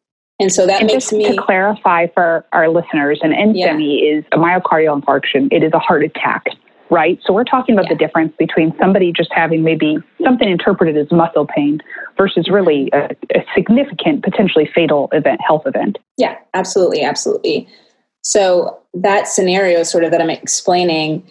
And 0.41 0.51
so 0.51 0.65
that 0.65 0.81
and 0.81 0.87
makes 0.87 1.11
me 1.11 1.29
to 1.29 1.41
clarify 1.41 2.07
for 2.07 2.45
our 2.51 2.67
listeners, 2.67 3.19
an 3.21 3.31
NSTEMI 3.31 3.55
yeah. 3.55 4.17
is 4.17 4.25
a 4.31 4.37
myocardial 4.37 4.99
infarction. 4.99 5.47
It 5.51 5.63
is 5.63 5.71
a 5.73 5.79
heart 5.79 6.03
attack 6.03 6.47
right? 6.91 7.19
So 7.25 7.33
we're 7.33 7.45
talking 7.45 7.73
about 7.73 7.85
yeah. 7.85 7.93
the 7.93 7.99
difference 7.99 8.33
between 8.37 8.75
somebody 8.77 9.13
just 9.13 9.31
having 9.33 9.63
maybe 9.63 9.97
something 10.23 10.49
interpreted 10.49 10.97
as 10.97 11.09
muscle 11.09 11.47
pain 11.47 11.79
versus 12.17 12.49
really 12.51 12.89
a, 12.91 13.15
a, 13.33 13.45
significant, 13.55 14.23
potentially 14.23 14.69
fatal 14.75 15.07
event, 15.13 15.39
health 15.41 15.63
event. 15.65 15.97
Yeah, 16.17 16.35
absolutely, 16.53 17.01
absolutely. 17.01 17.67
So 18.23 18.77
that 18.93 19.27
scenario, 19.27 19.83
sort 19.83 20.03
of 20.03 20.11
that 20.11 20.21
I'm 20.21 20.29
explaining, 20.29 21.23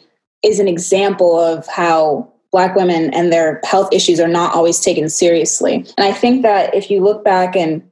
is 0.43 0.59
an 0.61 0.67
example 0.67 1.39
of 1.39 1.67
how 1.67 2.33
Black 2.53 2.75
women 2.75 3.13
and 3.15 3.31
their 3.31 3.61
health 3.65 3.91
issues 3.93 4.19
are 4.19 4.29
not 4.29 4.55
always 4.55 4.81
taken 4.81 5.09
seriously. 5.09 5.75
And 5.99 6.07
I 6.07 6.13
think 6.13 6.43
that 6.43 6.75
if 6.75 6.91
you 6.91 7.05
look 7.05 7.23
back 7.23 7.55
and 7.55 7.83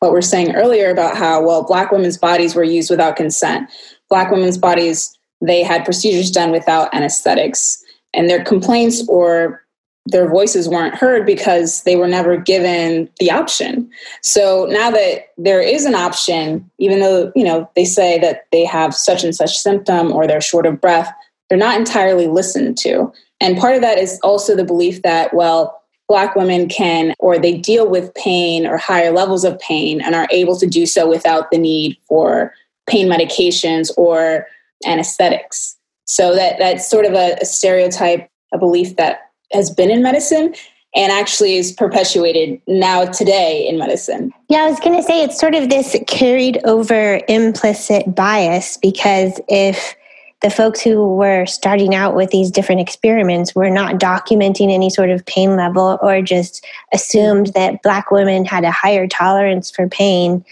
what 0.00 0.12
we're 0.12 0.20
saying 0.20 0.54
earlier 0.54 0.90
about 0.90 1.16
how, 1.16 1.44
well, 1.44 1.64
Black 1.64 1.90
women's 1.90 2.18
bodies 2.18 2.54
were 2.54 2.64
used 2.64 2.90
without 2.90 3.16
consent, 3.16 3.70
Black 4.08 4.30
women's 4.30 4.58
bodies 4.58 5.18
they 5.40 5.62
had 5.62 5.84
procedures 5.84 6.30
done 6.30 6.50
without 6.50 6.92
anesthetics 6.94 7.82
and 8.12 8.28
their 8.28 8.42
complaints 8.42 9.06
or 9.08 9.62
their 10.06 10.28
voices 10.28 10.68
weren't 10.68 10.94
heard 10.94 11.26
because 11.26 11.82
they 11.82 11.94
were 11.94 12.08
never 12.08 12.36
given 12.36 13.08
the 13.20 13.30
option. 13.30 13.90
So 14.22 14.66
now 14.70 14.90
that 14.90 15.28
there 15.36 15.60
is 15.60 15.84
an 15.84 15.94
option, 15.94 16.68
even 16.78 17.00
though, 17.00 17.30
you 17.36 17.44
know, 17.44 17.70
they 17.76 17.84
say 17.84 18.18
that 18.20 18.46
they 18.50 18.64
have 18.64 18.94
such 18.94 19.22
and 19.22 19.34
such 19.34 19.58
symptom 19.58 20.10
or 20.10 20.26
they're 20.26 20.40
short 20.40 20.64
of 20.64 20.80
breath, 20.80 21.12
they're 21.48 21.58
not 21.58 21.78
entirely 21.78 22.26
listened 22.26 22.78
to. 22.78 23.12
And 23.40 23.58
part 23.58 23.74
of 23.74 23.82
that 23.82 23.98
is 23.98 24.18
also 24.22 24.56
the 24.56 24.64
belief 24.64 25.02
that, 25.02 25.34
well, 25.34 25.77
Black 26.08 26.34
women 26.34 26.68
can 26.68 27.14
or 27.18 27.38
they 27.38 27.56
deal 27.56 27.88
with 27.88 28.14
pain 28.14 28.66
or 28.66 28.76
higher 28.76 29.12
levels 29.12 29.44
of 29.44 29.58
pain 29.58 30.00
and 30.00 30.14
are 30.14 30.28
able 30.30 30.58
to 30.58 30.66
do 30.66 30.86
so 30.86 31.08
without 31.08 31.50
the 31.50 31.58
need 31.58 31.96
for 32.08 32.52
pain 32.88 33.08
medications 33.08 33.90
or 33.96 34.46
anesthetics. 34.86 35.76
So 36.06 36.34
that 36.34 36.58
that's 36.58 36.88
sort 36.88 37.04
of 37.04 37.12
a, 37.12 37.36
a 37.40 37.44
stereotype, 37.44 38.28
a 38.52 38.58
belief 38.58 38.96
that 38.96 39.30
has 39.52 39.70
been 39.70 39.90
in 39.90 40.02
medicine 40.02 40.54
and 40.94 41.12
actually 41.12 41.56
is 41.56 41.72
perpetuated 41.72 42.60
now 42.66 43.04
today 43.04 43.66
in 43.68 43.78
medicine. 43.78 44.32
Yeah, 44.48 44.62
I 44.62 44.70
was 44.70 44.80
going 44.80 44.96
to 44.96 45.02
say 45.02 45.22
it's 45.22 45.38
sort 45.38 45.54
of 45.54 45.68
this 45.68 45.96
carried 46.06 46.60
over 46.64 47.20
implicit 47.28 48.14
bias 48.14 48.78
because 48.78 49.38
if 49.48 49.94
the 50.40 50.50
folks 50.50 50.80
who 50.80 51.16
were 51.16 51.46
starting 51.46 51.94
out 51.94 52.14
with 52.14 52.30
these 52.30 52.50
different 52.50 52.80
experiments 52.80 53.54
were 53.54 53.70
not 53.70 53.96
documenting 53.96 54.72
any 54.72 54.88
sort 54.88 55.10
of 55.10 55.26
pain 55.26 55.56
level 55.56 55.98
or 56.00 56.22
just 56.22 56.64
assumed 56.92 57.48
that 57.54 57.82
black 57.82 58.10
women 58.10 58.44
had 58.44 58.64
a 58.64 58.70
higher 58.70 59.08
tolerance 59.08 59.70
for 59.70 59.88
pain 59.88 60.44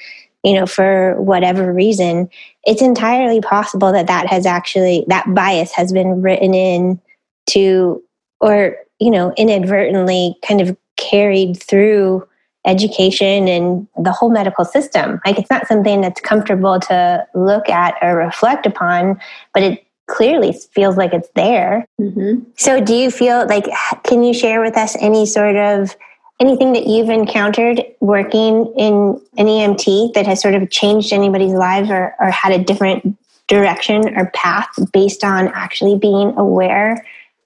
you 0.47 0.55
know, 0.55 0.64
for 0.64 1.21
whatever 1.21 1.73
reason, 1.73 2.31
it's 2.64 2.81
entirely 2.81 3.40
possible 3.40 3.90
that 3.90 4.07
that 4.07 4.28
has 4.28 4.47
actually, 4.47 5.05
that 5.09 5.26
bias 5.35 5.73
has 5.73 5.93
been 5.93 6.23
written 6.23 6.55
in 6.55 7.00
to, 7.47 8.00
or, 8.38 8.76
you 9.00 9.11
know, 9.11 9.35
inadvertently 9.37 10.37
kind 10.47 10.61
of 10.61 10.76
carried 10.97 11.61
through 11.61 12.26
education 12.67 13.49
and 13.49 13.87
the 13.97 14.13
whole 14.13 14.31
medical 14.31 14.65
system. 14.65 15.21
Like 15.25 15.39
it's 15.39 15.51
not 15.51 15.67
something 15.67 16.01
that's 16.01 16.21
comfortable 16.21 16.81
to 16.81 17.27
look 17.35 17.69
at 17.69 17.95
or 18.03 18.17
reflect 18.17 18.67
upon, 18.67 19.21
but 19.55 19.63
it 19.63 19.87
clearly 20.07 20.53
feels 20.53 20.97
like 20.97 21.13
it's 21.13 21.29
there. 21.35 21.87
Mm-hmm. 22.01 22.43
So, 22.57 22.81
do 22.81 22.95
you 22.95 23.11
feel 23.11 23.47
like, 23.47 23.67
can 24.05 24.23
you 24.23 24.35
share 24.35 24.61
with 24.61 24.77
us 24.77 24.97
any 25.01 25.27
sort 25.27 25.57
of 25.57 25.97
anything 26.39 26.73
that 26.75 26.87
you've 26.87 27.09
encountered 27.09 27.83
working 28.01 28.73
in 28.77 29.21
an 29.39 29.47
EMT 29.47 30.13
that 30.13 30.27
has 30.27 30.41
sort 30.41 30.55
of 30.55 30.71
changed 30.71 31.13
anybody's 31.13 31.53
lives 31.53 31.91
or, 31.91 32.15
or 32.21 32.31
had 32.31 32.53
a 32.53 32.63
different 32.63 33.17
direction 33.49 34.17
or 34.19 34.31
path 34.35 34.69
based 34.93 35.25
on 35.25 35.49
actually 35.49 35.97
being 35.97 36.37
aware 36.37 37.05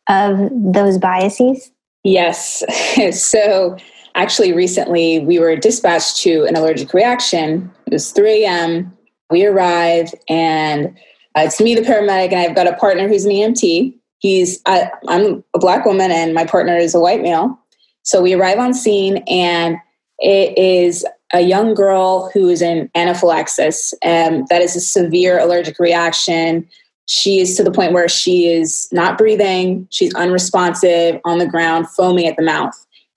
of 0.08 0.50
those 0.50 0.98
biases? 0.98 1.70
Yes. 2.02 2.64
so, 3.12 3.76
actually, 4.14 4.52
recently 4.52 5.20
we 5.20 5.38
were 5.38 5.56
dispatched 5.56 6.18
to 6.18 6.44
an 6.44 6.56
allergic 6.56 6.92
reaction. 6.92 7.70
It 7.86 7.92
was 7.92 8.12
3 8.12 8.44
a.m. 8.44 8.96
We 9.30 9.46
arrived, 9.46 10.14
and 10.28 10.88
uh, 11.36 11.42
it's 11.42 11.60
me, 11.60 11.74
the 11.74 11.82
paramedic, 11.82 12.32
and 12.32 12.40
I've 12.40 12.56
got 12.56 12.66
a 12.66 12.76
partner 12.76 13.08
who's 13.08 13.24
an 13.24 13.32
EMT. 13.32 13.94
He's 14.18 14.60
I, 14.66 14.90
I'm 15.08 15.44
a 15.54 15.58
black 15.58 15.84
woman, 15.84 16.10
and 16.10 16.34
my 16.34 16.44
partner 16.44 16.76
is 16.76 16.94
a 16.94 17.00
white 17.00 17.22
male. 17.22 17.58
So 18.02 18.22
we 18.22 18.34
arrive 18.34 18.58
on 18.58 18.74
scene, 18.74 19.18
and 19.28 19.76
it 20.18 20.56
is 20.58 21.04
a 21.32 21.40
young 21.40 21.74
girl 21.74 22.30
who 22.34 22.48
is 22.48 22.60
in 22.60 22.90
anaphylaxis. 22.94 23.94
Um, 24.02 24.46
that 24.50 24.62
is 24.62 24.74
a 24.74 24.80
severe 24.80 25.38
allergic 25.38 25.78
reaction. 25.78 26.68
She 27.06 27.40
is 27.40 27.56
to 27.56 27.64
the 27.64 27.70
point 27.70 27.92
where 27.92 28.08
she 28.08 28.46
is 28.46 28.88
not 28.92 29.18
breathing, 29.18 29.86
she's 29.90 30.14
unresponsive 30.14 31.20
on 31.24 31.38
the 31.38 31.46
ground, 31.46 31.88
foaming 31.88 32.26
at 32.26 32.36
the 32.36 32.42
mouth. 32.42 32.74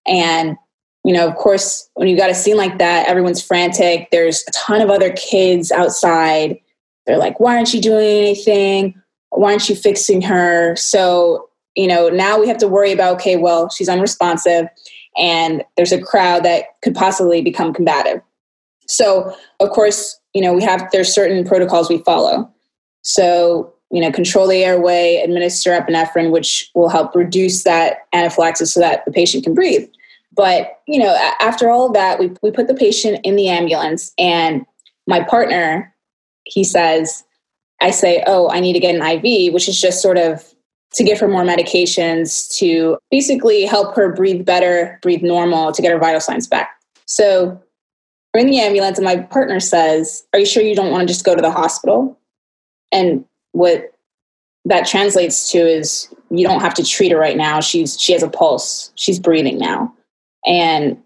And, 0.08 0.58
you 1.04 1.14
know, 1.14 1.28
of 1.28 1.36
course, 1.36 1.90
when 1.96 2.08
you 2.08 2.16
got 2.16 2.30
a 2.30 2.36
scene 2.36 2.58
like 2.58 2.78
that, 2.78 3.08
everyone's 3.08 3.42
frantic. 3.42 4.10
There's 4.12 4.44
a 4.48 4.52
ton 4.52 4.82
of 4.82 4.90
other 4.90 5.12
kids 5.14 5.72
outside. 5.72 6.60
They're 7.06 7.18
like, 7.18 7.40
why 7.40 7.56
aren't 7.56 7.74
you 7.74 7.82
doing 7.82 8.06
anything? 8.06 9.02
Why 9.30 9.52
aren't 9.52 9.68
you 9.68 9.76
fixing 9.76 10.22
her? 10.22 10.76
So 10.76 11.50
you 11.76 11.88
know, 11.88 12.10
now 12.10 12.40
we 12.40 12.48
have 12.48 12.58
to 12.60 12.68
worry 12.68 12.92
about, 12.92 13.16
okay, 13.16 13.36
well, 13.36 13.70
she's 13.70 13.90
unresponsive 13.90 14.68
and 15.18 15.64
there's 15.76 15.92
a 15.92 16.02
crowd 16.02 16.44
that 16.44 16.66
could 16.82 16.96
possibly 16.96 17.42
become 17.42 17.74
combative. 17.74 18.22
So, 18.88 19.36
of 19.60 19.70
course, 19.70 20.20
you 20.34 20.42
know, 20.42 20.54
we 20.54 20.64
have, 20.64 20.88
there's 20.92 21.14
certain 21.14 21.44
protocols 21.46 21.90
we 21.90 22.00
follow. 22.00 22.52
So, 23.02 23.74
you 23.92 24.02
know, 24.02 24.12
control 24.12 24.48
the 24.48 24.64
airway, 24.64 25.22
administer 25.24 25.72
epinephrine, 25.72 26.32
which 26.32 26.70
will 26.74 26.90
help 26.90 27.16
reduce 27.16 27.64
that 27.64 28.00
anaphylaxis 28.14 28.74
so 28.74 28.80
that 28.80 29.06
the 29.06 29.12
patient 29.12 29.44
can 29.44 29.54
breathe. 29.54 29.88
But, 30.36 30.80
you 30.88 31.00
know, 31.00 31.16
after 31.40 31.70
all 31.70 31.88
of 31.88 31.94
that, 31.94 32.20
we, 32.20 32.32
we 32.42 32.52
put 32.52 32.68
the 32.68 32.74
patient 32.74 33.20
in 33.24 33.36
the 33.36 33.50
ambulance 33.50 34.14
and 34.18 34.66
my 35.08 35.22
partner, 35.22 35.94
he 36.46 36.64
says, 36.64 37.24
I 37.82 37.92
say, 37.92 38.24
oh, 38.26 38.50
I 38.50 38.60
need 38.60 38.74
to 38.74 38.80
get 38.80 38.96
an 38.96 39.02
IV, 39.02 39.54
which 39.54 39.68
is 39.68 39.80
just 39.80 40.02
sort 40.02 40.18
of 40.18 40.54
to 40.94 41.04
give 41.04 41.20
her 41.20 41.28
more 41.28 41.44
medications 41.44 42.50
to 42.58 42.98
basically 43.12 43.66
help 43.66 43.96
her 43.96 44.14
breathe 44.14 44.46
better, 44.46 45.00
breathe 45.02 45.24
normal, 45.24 45.72
to 45.72 45.82
get 45.82 45.92
her 45.92 45.98
vital 45.98 46.22
signs 46.22 46.48
back. 46.48 46.80
So 47.06 47.62
we're 48.34 48.42
in 48.42 48.48
the 48.48 48.60
ambulance, 48.60 48.98
and 48.98 49.06
my 49.06 49.18
partner 49.18 49.60
says, 49.60 50.26
Are 50.34 50.40
you 50.40 50.46
sure 50.46 50.64
you 50.64 50.76
don't 50.76 50.92
want 50.92 51.02
to 51.02 51.08
just 51.08 51.26
go 51.26 51.36
to 51.36 51.42
the 51.42 51.52
hospital? 51.52 52.18
And 52.92 53.26
what 53.52 53.92
that 54.66 54.88
translates 54.88 55.52
to 55.52 55.58
is 55.58 56.14
you 56.30 56.48
don't 56.48 56.62
have 56.62 56.74
to 56.76 56.84
treat 56.84 57.12
her 57.12 57.18
right 57.18 57.38
now. 57.38 57.60
She's 57.60 58.00
she 58.00 58.14
has 58.14 58.24
a 58.24 58.30
pulse. 58.30 58.92
She's 58.96 59.20
breathing 59.20 59.58
now. 59.58 59.94
And 60.46 60.98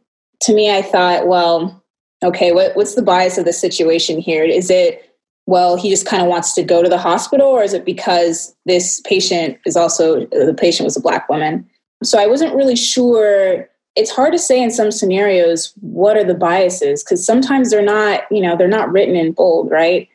to 0.42 0.54
me, 0.54 0.76
I 0.76 0.82
thought, 0.82 1.28
well, 1.28 1.84
okay, 2.24 2.52
what, 2.52 2.76
what's 2.76 2.96
the 2.96 3.02
bias 3.02 3.38
of 3.38 3.46
the 3.46 3.54
situation 3.54 4.20
here? 4.20 4.44
Is 4.44 4.70
it 4.70 5.04
well, 5.48 5.78
he 5.78 5.90
just 5.90 6.06
kind 6.06 6.22
of 6.22 6.28
wants 6.28 6.54
to 6.56 6.62
go 6.62 6.84
to 6.84 6.90
the 6.90 6.98
hospital, 6.98 7.48
or 7.48 7.64
is 7.64 7.74
it 7.74 7.86
because 7.86 8.54
this 8.66 9.02
patient 9.02 9.58
is 9.66 9.78
also 9.78 10.26
the 10.26 10.56
patient 10.56 10.86
was 10.86 10.98
a 10.98 11.02
black 11.02 11.28
woman? 11.30 11.66
So 12.04 12.20
I 12.20 12.28
wasn't 12.28 12.54
really 12.54 12.76
sure 12.76 13.68
it's 13.96 14.12
hard 14.12 14.34
to 14.34 14.38
say 14.40 14.62
in 14.62 14.70
some 14.70 14.92
scenarios 14.92 15.74
what 15.80 16.18
are 16.18 16.24
the 16.24 16.36
biases 16.36 17.04
because 17.04 17.26
sometimes 17.26 17.72
they're 17.72 17.82
not, 17.82 18.24
you 18.30 18.42
know, 18.42 18.56
they're 18.56 18.68
not 18.68 18.92
written 18.92 19.16
in 19.16 19.32
bold, 19.32 19.72
right? 19.72 20.08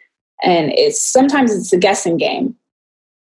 And 0.45 0.71
it's 0.73 1.03
sometimes 1.03 1.53
it's 1.53 1.73
a 1.73 1.79
guessing 1.79 2.17
game. 2.17 2.55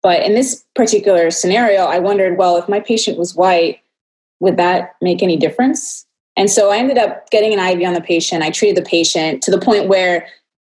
But 0.02 0.23
in 0.23 0.35
this 0.35 0.64
particular 0.75 1.30
scenario, 1.30 1.85
I 1.85 1.99
wondered, 1.99 2.37
well, 2.37 2.57
if 2.57 2.69
my 2.69 2.80
patient 2.80 3.19
was 3.19 3.35
white, 3.35 3.80
would 4.40 4.56
that 4.56 4.97
make 5.00 5.23
any 5.23 5.37
difference? 5.37 6.06
And 6.37 6.50
so 6.50 6.70
I 6.70 6.78
ended 6.78 6.99
up 6.99 7.28
getting 7.30 7.52
an 7.52 7.59
IV 7.59 7.87
on 7.87 7.94
the 7.94 8.00
patient. 8.00 8.42
I 8.42 8.50
treated 8.50 8.76
the 8.76 8.88
patient 8.88 9.42
to 9.42 9.50
the 9.50 9.61
point 9.61 9.88
where, 9.88 10.26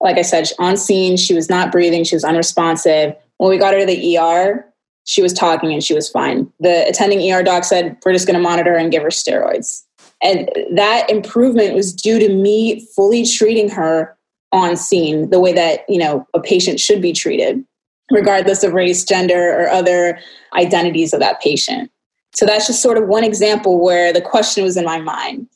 like 0.00 0.18
I 0.18 0.22
said, 0.22 0.48
on 0.58 0.76
scene, 0.76 1.16
she 1.16 1.34
was 1.34 1.48
not 1.48 1.70
breathing, 1.70 2.04
she 2.04 2.16
was 2.16 2.24
unresponsive. 2.24 3.14
When 3.38 3.50
we 3.50 3.58
got 3.58 3.74
her 3.74 3.80
to 3.80 3.86
the 3.86 4.18
ER, 4.18 4.66
she 5.04 5.22
was 5.22 5.32
talking 5.32 5.72
and 5.72 5.82
she 5.82 5.94
was 5.94 6.08
fine. 6.08 6.52
The 6.60 6.86
attending 6.88 7.32
ER 7.32 7.42
doc 7.42 7.64
said, 7.64 7.96
We're 8.04 8.12
just 8.12 8.26
going 8.26 8.36
to 8.36 8.42
monitor 8.42 8.74
and 8.74 8.90
give 8.90 9.02
her 9.02 9.08
steroids. 9.08 9.84
And 10.22 10.50
that 10.74 11.10
improvement 11.10 11.74
was 11.74 11.92
due 11.92 12.18
to 12.18 12.28
me 12.28 12.86
fully 12.94 13.26
treating 13.26 13.68
her 13.70 14.16
on 14.52 14.76
scene 14.76 15.30
the 15.30 15.40
way 15.40 15.52
that, 15.52 15.80
you 15.88 15.98
know, 15.98 16.26
a 16.34 16.40
patient 16.40 16.78
should 16.78 17.02
be 17.02 17.12
treated, 17.12 17.64
regardless 18.10 18.62
of 18.62 18.72
race, 18.72 19.04
gender, 19.04 19.58
or 19.58 19.68
other 19.68 20.18
identities 20.54 21.12
of 21.12 21.20
that 21.20 21.40
patient. 21.40 21.90
So 22.34 22.46
that's 22.46 22.66
just 22.66 22.82
sort 22.82 22.98
of 22.98 23.08
one 23.08 23.24
example 23.24 23.82
where 23.82 24.12
the 24.12 24.20
question 24.20 24.64
was 24.64 24.76
in 24.76 24.84
my 24.84 25.00
mind. 25.00 25.46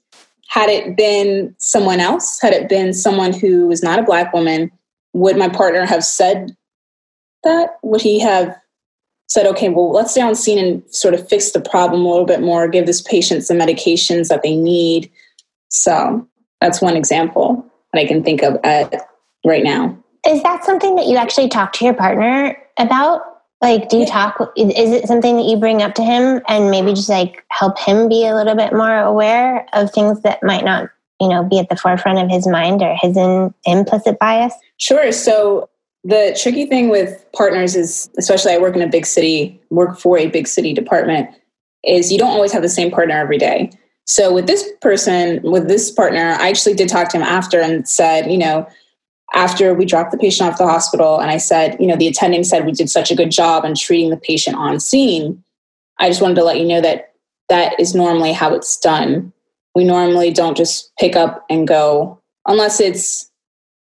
Had 0.48 0.68
it 0.68 0.96
been 0.96 1.54
someone 1.58 2.00
else, 2.00 2.38
had 2.40 2.52
it 2.52 2.68
been 2.68 2.94
someone 2.94 3.32
who 3.32 3.66
was 3.66 3.82
not 3.82 3.98
a 3.98 4.02
black 4.02 4.32
woman, 4.32 4.70
would 5.12 5.36
my 5.36 5.48
partner 5.48 5.86
have 5.86 6.04
said 6.04 6.56
that? 7.44 7.78
Would 7.82 8.00
he 8.00 8.18
have 8.20 8.56
said, 9.28 9.46
okay, 9.46 9.68
well, 9.68 9.90
let's 9.90 10.12
stay 10.12 10.20
on 10.20 10.34
scene 10.34 10.58
and 10.58 10.82
sort 10.94 11.14
of 11.14 11.28
fix 11.28 11.50
the 11.50 11.60
problem 11.60 12.04
a 12.04 12.08
little 12.08 12.26
bit 12.26 12.40
more, 12.40 12.68
give 12.68 12.86
this 12.86 13.02
patient 13.02 13.44
some 13.44 13.58
medications 13.58 14.28
that 14.28 14.42
they 14.42 14.54
need. 14.54 15.10
So 15.68 16.26
that's 16.60 16.80
one 16.80 16.96
example 16.96 17.64
that 17.92 18.00
I 18.00 18.06
can 18.06 18.22
think 18.22 18.42
of 18.42 18.58
at, 18.62 19.08
right 19.44 19.64
now. 19.64 19.98
Is 20.28 20.42
that 20.42 20.64
something 20.64 20.94
that 20.96 21.06
you 21.06 21.16
actually 21.16 21.48
talk 21.48 21.72
to 21.74 21.84
your 21.84 21.94
partner 21.94 22.56
about? 22.78 23.22
Like, 23.62 23.88
do 23.88 23.96
you 23.96 24.06
talk? 24.06 24.52
Is 24.56 24.92
it 24.92 25.06
something 25.06 25.36
that 25.36 25.46
you 25.46 25.56
bring 25.56 25.82
up 25.82 25.94
to 25.94 26.02
him 26.02 26.42
and 26.46 26.70
maybe 26.70 26.92
just 26.92 27.08
like 27.08 27.44
help 27.48 27.78
him 27.78 28.08
be 28.08 28.26
a 28.26 28.34
little 28.34 28.54
bit 28.54 28.72
more 28.72 28.98
aware 28.98 29.66
of 29.72 29.90
things 29.92 30.20
that 30.22 30.42
might 30.42 30.64
not, 30.64 30.90
you 31.20 31.28
know, 31.28 31.42
be 31.42 31.58
at 31.58 31.70
the 31.70 31.76
forefront 31.76 32.18
of 32.18 32.28
his 32.28 32.46
mind 32.46 32.82
or 32.82 32.94
his 33.00 33.16
in, 33.16 33.54
implicit 33.64 34.18
bias? 34.18 34.52
Sure. 34.76 35.10
So 35.10 35.70
the 36.04 36.38
tricky 36.40 36.66
thing 36.66 36.90
with 36.90 37.24
partners 37.32 37.74
is, 37.74 38.10
especially 38.18 38.52
I 38.52 38.58
work 38.58 38.76
in 38.76 38.82
a 38.82 38.88
big 38.88 39.06
city, 39.06 39.58
work 39.70 39.98
for 39.98 40.18
a 40.18 40.26
big 40.26 40.46
city 40.46 40.74
department, 40.74 41.30
is 41.82 42.12
you 42.12 42.18
don't 42.18 42.32
always 42.32 42.52
have 42.52 42.62
the 42.62 42.68
same 42.68 42.90
partner 42.90 43.16
every 43.16 43.38
day. 43.38 43.70
So 44.04 44.32
with 44.32 44.46
this 44.46 44.64
person, 44.80 45.40
with 45.42 45.66
this 45.66 45.90
partner, 45.90 46.36
I 46.38 46.48
actually 46.48 46.74
did 46.74 46.88
talk 46.88 47.08
to 47.08 47.16
him 47.16 47.22
after 47.22 47.60
and 47.60 47.88
said, 47.88 48.30
you 48.30 48.38
know, 48.38 48.68
after 49.36 49.74
we 49.74 49.84
dropped 49.84 50.12
the 50.12 50.18
patient 50.18 50.50
off 50.50 50.58
the 50.58 50.66
hospital, 50.66 51.20
and 51.20 51.30
I 51.30 51.36
said, 51.36 51.76
you 51.78 51.86
know, 51.86 51.94
the 51.94 52.08
attending 52.08 52.42
said 52.42 52.64
we 52.64 52.72
did 52.72 52.88
such 52.88 53.10
a 53.10 53.14
good 53.14 53.30
job 53.30 53.66
in 53.66 53.74
treating 53.74 54.08
the 54.08 54.16
patient 54.16 54.56
on 54.56 54.80
scene. 54.80 55.44
I 56.00 56.08
just 56.08 56.22
wanted 56.22 56.36
to 56.36 56.44
let 56.44 56.58
you 56.58 56.64
know 56.64 56.80
that 56.80 57.12
that 57.50 57.78
is 57.78 57.94
normally 57.94 58.32
how 58.32 58.54
it's 58.54 58.78
done. 58.78 59.32
We 59.74 59.84
normally 59.84 60.32
don't 60.32 60.56
just 60.56 60.90
pick 60.98 61.16
up 61.16 61.44
and 61.50 61.68
go 61.68 62.18
unless 62.46 62.80
it's, 62.80 63.30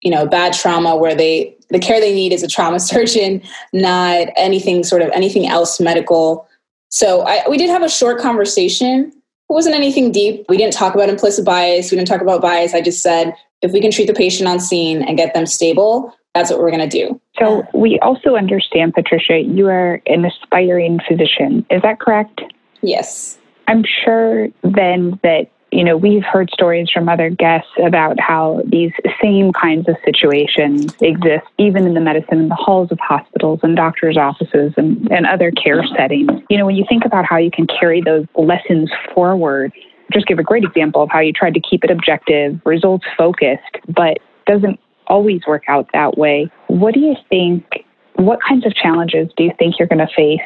you 0.01 0.09
know, 0.09 0.25
bad 0.25 0.51
trauma 0.53 0.95
where 0.95 1.15
they 1.15 1.55
the 1.69 1.79
care 1.79 1.99
they 1.99 2.13
need 2.13 2.33
is 2.33 2.41
a 2.41 2.47
trauma 2.47 2.79
surgeon, 2.91 3.41
not 3.71 4.27
anything 4.35 4.83
sort 4.83 5.03
of 5.03 5.09
anything 5.11 5.47
else 5.47 5.79
medical. 5.79 6.47
So 6.89 7.21
I, 7.21 7.47
we 7.47 7.57
did 7.57 7.69
have 7.69 7.83
a 7.83 7.89
short 7.89 8.19
conversation. 8.19 9.11
It 9.13 9.53
wasn't 9.53 9.75
anything 9.75 10.11
deep. 10.11 10.45
We 10.49 10.57
didn't 10.57 10.73
talk 10.73 10.95
about 10.95 11.09
implicit 11.09 11.45
bias. 11.45 11.91
We 11.91 11.97
didn't 11.97 12.07
talk 12.07 12.21
about 12.21 12.41
bias. 12.41 12.73
I 12.73 12.81
just 12.81 13.03
said 13.03 13.35
if 13.65 13.73
we 13.73 13.81
can 13.81 13.91
treat 13.91 14.07
the 14.07 14.13
patient 14.13 14.47
on 14.47 14.59
scene 14.59 15.01
and 15.01 15.17
get 15.17 15.33
them 15.33 15.45
stable, 15.45 16.13
that's 16.33 16.49
what 16.51 16.59
we're 16.59 16.71
going 16.71 16.87
to 16.87 16.97
do. 17.05 17.19
So 17.39 17.63
we 17.73 17.99
also 17.99 18.35
understand, 18.35 18.93
Patricia, 18.93 19.39
you 19.39 19.67
are 19.67 20.01
an 20.05 20.25
aspiring 20.25 20.99
physician. 21.07 21.65
Is 21.69 21.81
that 21.81 21.99
correct? 21.99 22.41
Yes. 22.81 23.37
I'm 23.67 23.83
sure 23.83 24.47
then 24.63 25.19
that 25.23 25.49
you 25.71 25.83
know, 25.83 25.97
we've 25.97 26.23
heard 26.23 26.49
stories 26.51 26.89
from 26.89 27.09
other 27.09 27.29
guests 27.29 27.71
about 27.83 28.17
how 28.17 28.61
these 28.65 28.93
same 29.21 29.51
kinds 29.51 29.89
of 29.89 29.97
situations 30.05 30.95
exist 31.01 31.45
even 31.57 31.85
in 31.85 31.95
the 31.95 31.99
medicine 31.99 32.39
in 32.39 32.47
the 32.47 32.55
halls 32.55 32.91
of 32.91 32.99
hospitals 33.01 33.59
and 33.61 33.75
doctors' 33.75 34.15
offices 34.15 34.73
and, 34.77 35.11
and 35.11 35.25
other 35.25 35.51
care 35.51 35.83
settings. 35.97 36.31
You 36.49 36.57
know, 36.57 36.65
when 36.65 36.77
you 36.77 36.85
think 36.87 37.03
about 37.03 37.25
how 37.25 37.37
you 37.37 37.51
can 37.51 37.67
carry 37.67 37.99
those 37.99 38.25
lessons 38.35 38.89
forward, 39.13 39.73
just 40.15 40.25
give 40.25 40.39
a 40.39 40.43
great 40.43 40.63
example 40.63 41.03
of 41.03 41.09
how 41.11 41.19
you 41.19 41.33
tried 41.33 41.53
to 41.53 41.59
keep 41.59 41.83
it 41.83 41.91
objective, 41.91 42.59
results 42.65 43.05
focused, 43.17 43.77
but 43.87 44.17
doesn't 44.47 44.79
always 45.07 45.41
work 45.45 45.63
out 45.67 45.87
that 45.93 46.17
way. 46.17 46.49
What 46.67 46.93
do 46.93 47.01
you 47.01 47.15
think? 47.29 47.85
What 48.15 48.39
kinds 48.47 48.65
of 48.65 48.73
challenges 48.73 49.29
do 49.37 49.43
you 49.43 49.51
think 49.59 49.77
you're 49.77 49.89
going 49.89 49.99
to 49.99 50.13
face 50.15 50.39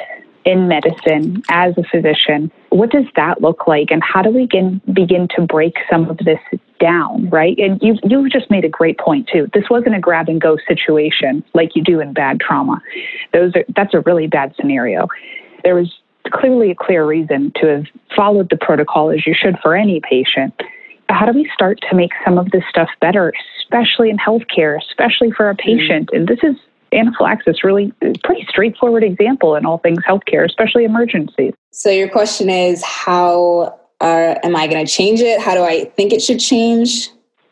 in 0.45 0.67
medicine 0.67 1.43
as 1.49 1.77
a 1.77 1.83
physician. 1.83 2.51
What 2.69 2.91
does 2.91 3.05
that 3.15 3.41
look 3.41 3.67
like, 3.67 3.91
and 3.91 4.01
how 4.03 4.21
do 4.21 4.29
we 4.29 4.43
begin, 4.43 4.81
begin 4.91 5.27
to 5.35 5.41
break 5.41 5.75
some 5.91 6.09
of 6.09 6.17
this 6.17 6.39
down, 6.79 7.29
right? 7.29 7.57
And 7.57 7.81
you 7.81 7.97
you 8.03 8.29
just 8.29 8.49
made 8.49 8.65
a 8.65 8.69
great 8.69 8.97
point 8.97 9.29
too. 9.31 9.47
This 9.53 9.65
wasn't 9.69 9.95
a 9.95 9.99
grab 9.99 10.29
and 10.29 10.39
go 10.39 10.57
situation 10.67 11.43
like 11.53 11.75
you 11.75 11.83
do 11.83 11.99
in 11.99 12.13
bad 12.13 12.39
trauma. 12.39 12.81
Those 13.33 13.53
are 13.55 13.65
that's 13.75 13.93
a 13.93 13.99
really 14.01 14.27
bad 14.27 14.53
scenario. 14.55 15.07
There 15.63 15.75
was 15.75 15.93
clearly 16.31 16.71
a 16.71 16.75
clear 16.75 17.05
reason 17.05 17.51
to 17.55 17.67
have 17.67 17.85
followed 18.15 18.49
the 18.49 18.57
protocol 18.57 19.11
as 19.11 19.25
you 19.25 19.33
should 19.33 19.57
for 19.61 19.75
any 19.75 20.01
patient. 20.01 20.53
How 21.09 21.25
do 21.25 21.37
we 21.37 21.49
start 21.53 21.79
to 21.89 21.95
make 21.95 22.11
some 22.23 22.37
of 22.37 22.51
this 22.51 22.63
stuff 22.69 22.89
better, 23.01 23.33
especially 23.61 24.09
in 24.09 24.17
healthcare, 24.17 24.77
especially 24.89 25.31
for 25.31 25.49
a 25.49 25.55
patient? 25.55 26.09
And 26.13 26.27
this 26.27 26.39
is 26.43 26.55
anaphylaxis 26.91 27.63
really 27.63 27.91
pretty 28.23 28.45
straightforward 28.49 29.03
example 29.03 29.55
in 29.55 29.65
all 29.65 29.79
things 29.79 29.99
healthcare, 30.07 30.45
especially 30.45 30.85
emergencies. 30.85 31.53
So 31.71 31.89
your 31.89 32.09
question 32.09 32.49
is 32.49 32.83
how 32.83 33.79
uh, 34.01 34.35
am 34.43 34.55
I 34.55 34.67
going 34.67 34.85
to 34.85 34.91
change 34.91 35.21
it? 35.21 35.39
How 35.41 35.53
do 35.55 35.63
I 35.63 35.85
think 35.95 36.13
it 36.13 36.21
should 36.21 36.39
change? 36.39 37.09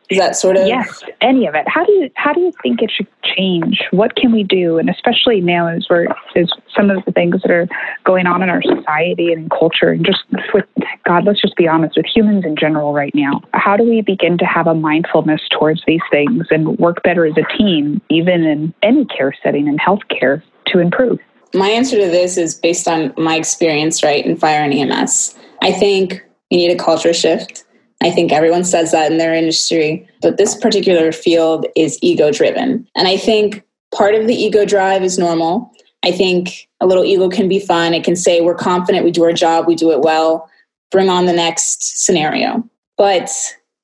Is 0.09 0.17
that 0.19 0.37
sort 0.37 0.55
of 0.55 0.67
yes, 0.67 1.03
any 1.19 1.47
of 1.47 1.55
it? 1.55 1.67
How 1.67 1.83
do 1.83 1.91
you 1.91 2.09
how 2.15 2.31
do 2.31 2.39
you 2.39 2.53
think 2.63 2.81
it 2.81 2.91
should 2.95 3.07
change? 3.23 3.81
What 3.91 4.15
can 4.15 4.31
we 4.31 4.43
do? 4.43 4.77
And 4.77 4.89
especially 4.89 5.41
now, 5.41 5.67
as 5.67 5.85
we're 5.89 6.07
as 6.35 6.49
some 6.73 6.89
of 6.89 7.03
the 7.05 7.11
things 7.11 7.41
that 7.41 7.51
are 7.51 7.67
going 8.05 8.25
on 8.25 8.41
in 8.41 8.49
our 8.49 8.61
society 8.61 9.33
and 9.33 9.51
culture, 9.51 9.89
and 9.89 10.05
just 10.05 10.23
with 10.53 10.65
God, 11.05 11.25
let's 11.25 11.41
just 11.41 11.57
be 11.57 11.67
honest 11.67 11.97
with 11.97 12.05
humans 12.05 12.45
in 12.45 12.55
general 12.55 12.93
right 12.93 13.13
now. 13.13 13.41
How 13.53 13.75
do 13.75 13.83
we 13.83 14.01
begin 14.01 14.37
to 14.37 14.45
have 14.45 14.65
a 14.65 14.73
mindfulness 14.73 15.41
towards 15.51 15.83
these 15.85 16.01
things 16.09 16.47
and 16.51 16.77
work 16.79 17.03
better 17.03 17.25
as 17.25 17.33
a 17.37 17.57
team, 17.57 18.01
even 18.09 18.43
in 18.45 18.73
any 18.81 19.05
care 19.05 19.33
setting 19.43 19.67
in 19.67 19.77
healthcare, 19.77 20.41
to 20.67 20.79
improve? 20.79 21.19
My 21.53 21.67
answer 21.67 21.97
to 21.97 22.07
this 22.07 22.37
is 22.37 22.55
based 22.55 22.87
on 22.87 23.13
my 23.17 23.35
experience, 23.35 24.03
right, 24.03 24.25
in 24.25 24.37
fire 24.37 24.61
and 24.61 24.73
EMS. 24.73 25.37
I 25.61 25.71
think 25.71 26.23
we 26.49 26.57
need 26.57 26.71
a 26.71 26.81
culture 26.81 27.13
shift 27.13 27.65
I 28.03 28.11
think 28.11 28.31
everyone 28.31 28.63
says 28.63 28.91
that 28.91 29.11
in 29.11 29.17
their 29.17 29.33
industry, 29.33 30.07
but 30.21 30.37
this 30.37 30.55
particular 30.55 31.11
field 31.11 31.65
is 31.75 31.97
ego 32.01 32.31
driven. 32.31 32.87
And 32.95 33.07
I 33.07 33.17
think 33.17 33.63
part 33.93 34.13
of 34.13 34.27
the 34.27 34.35
ego 34.35 34.65
drive 34.65 35.03
is 35.03 35.17
normal. 35.17 35.71
I 36.03 36.11
think 36.11 36.67
a 36.79 36.85
little 36.85 37.03
ego 37.03 37.27
can 37.29 37.49
be 37.49 37.59
fun. 37.59 37.93
It 37.93 38.03
can 38.03 38.15
say, 38.15 38.41
we're 38.41 38.55
confident, 38.55 39.03
we 39.03 39.11
do 39.11 39.23
our 39.23 39.33
job, 39.33 39.67
we 39.67 39.75
do 39.75 39.91
it 39.91 40.01
well, 40.01 40.49
bring 40.91 41.09
on 41.09 41.25
the 41.25 41.33
next 41.33 42.05
scenario. 42.05 42.63
But 42.97 43.31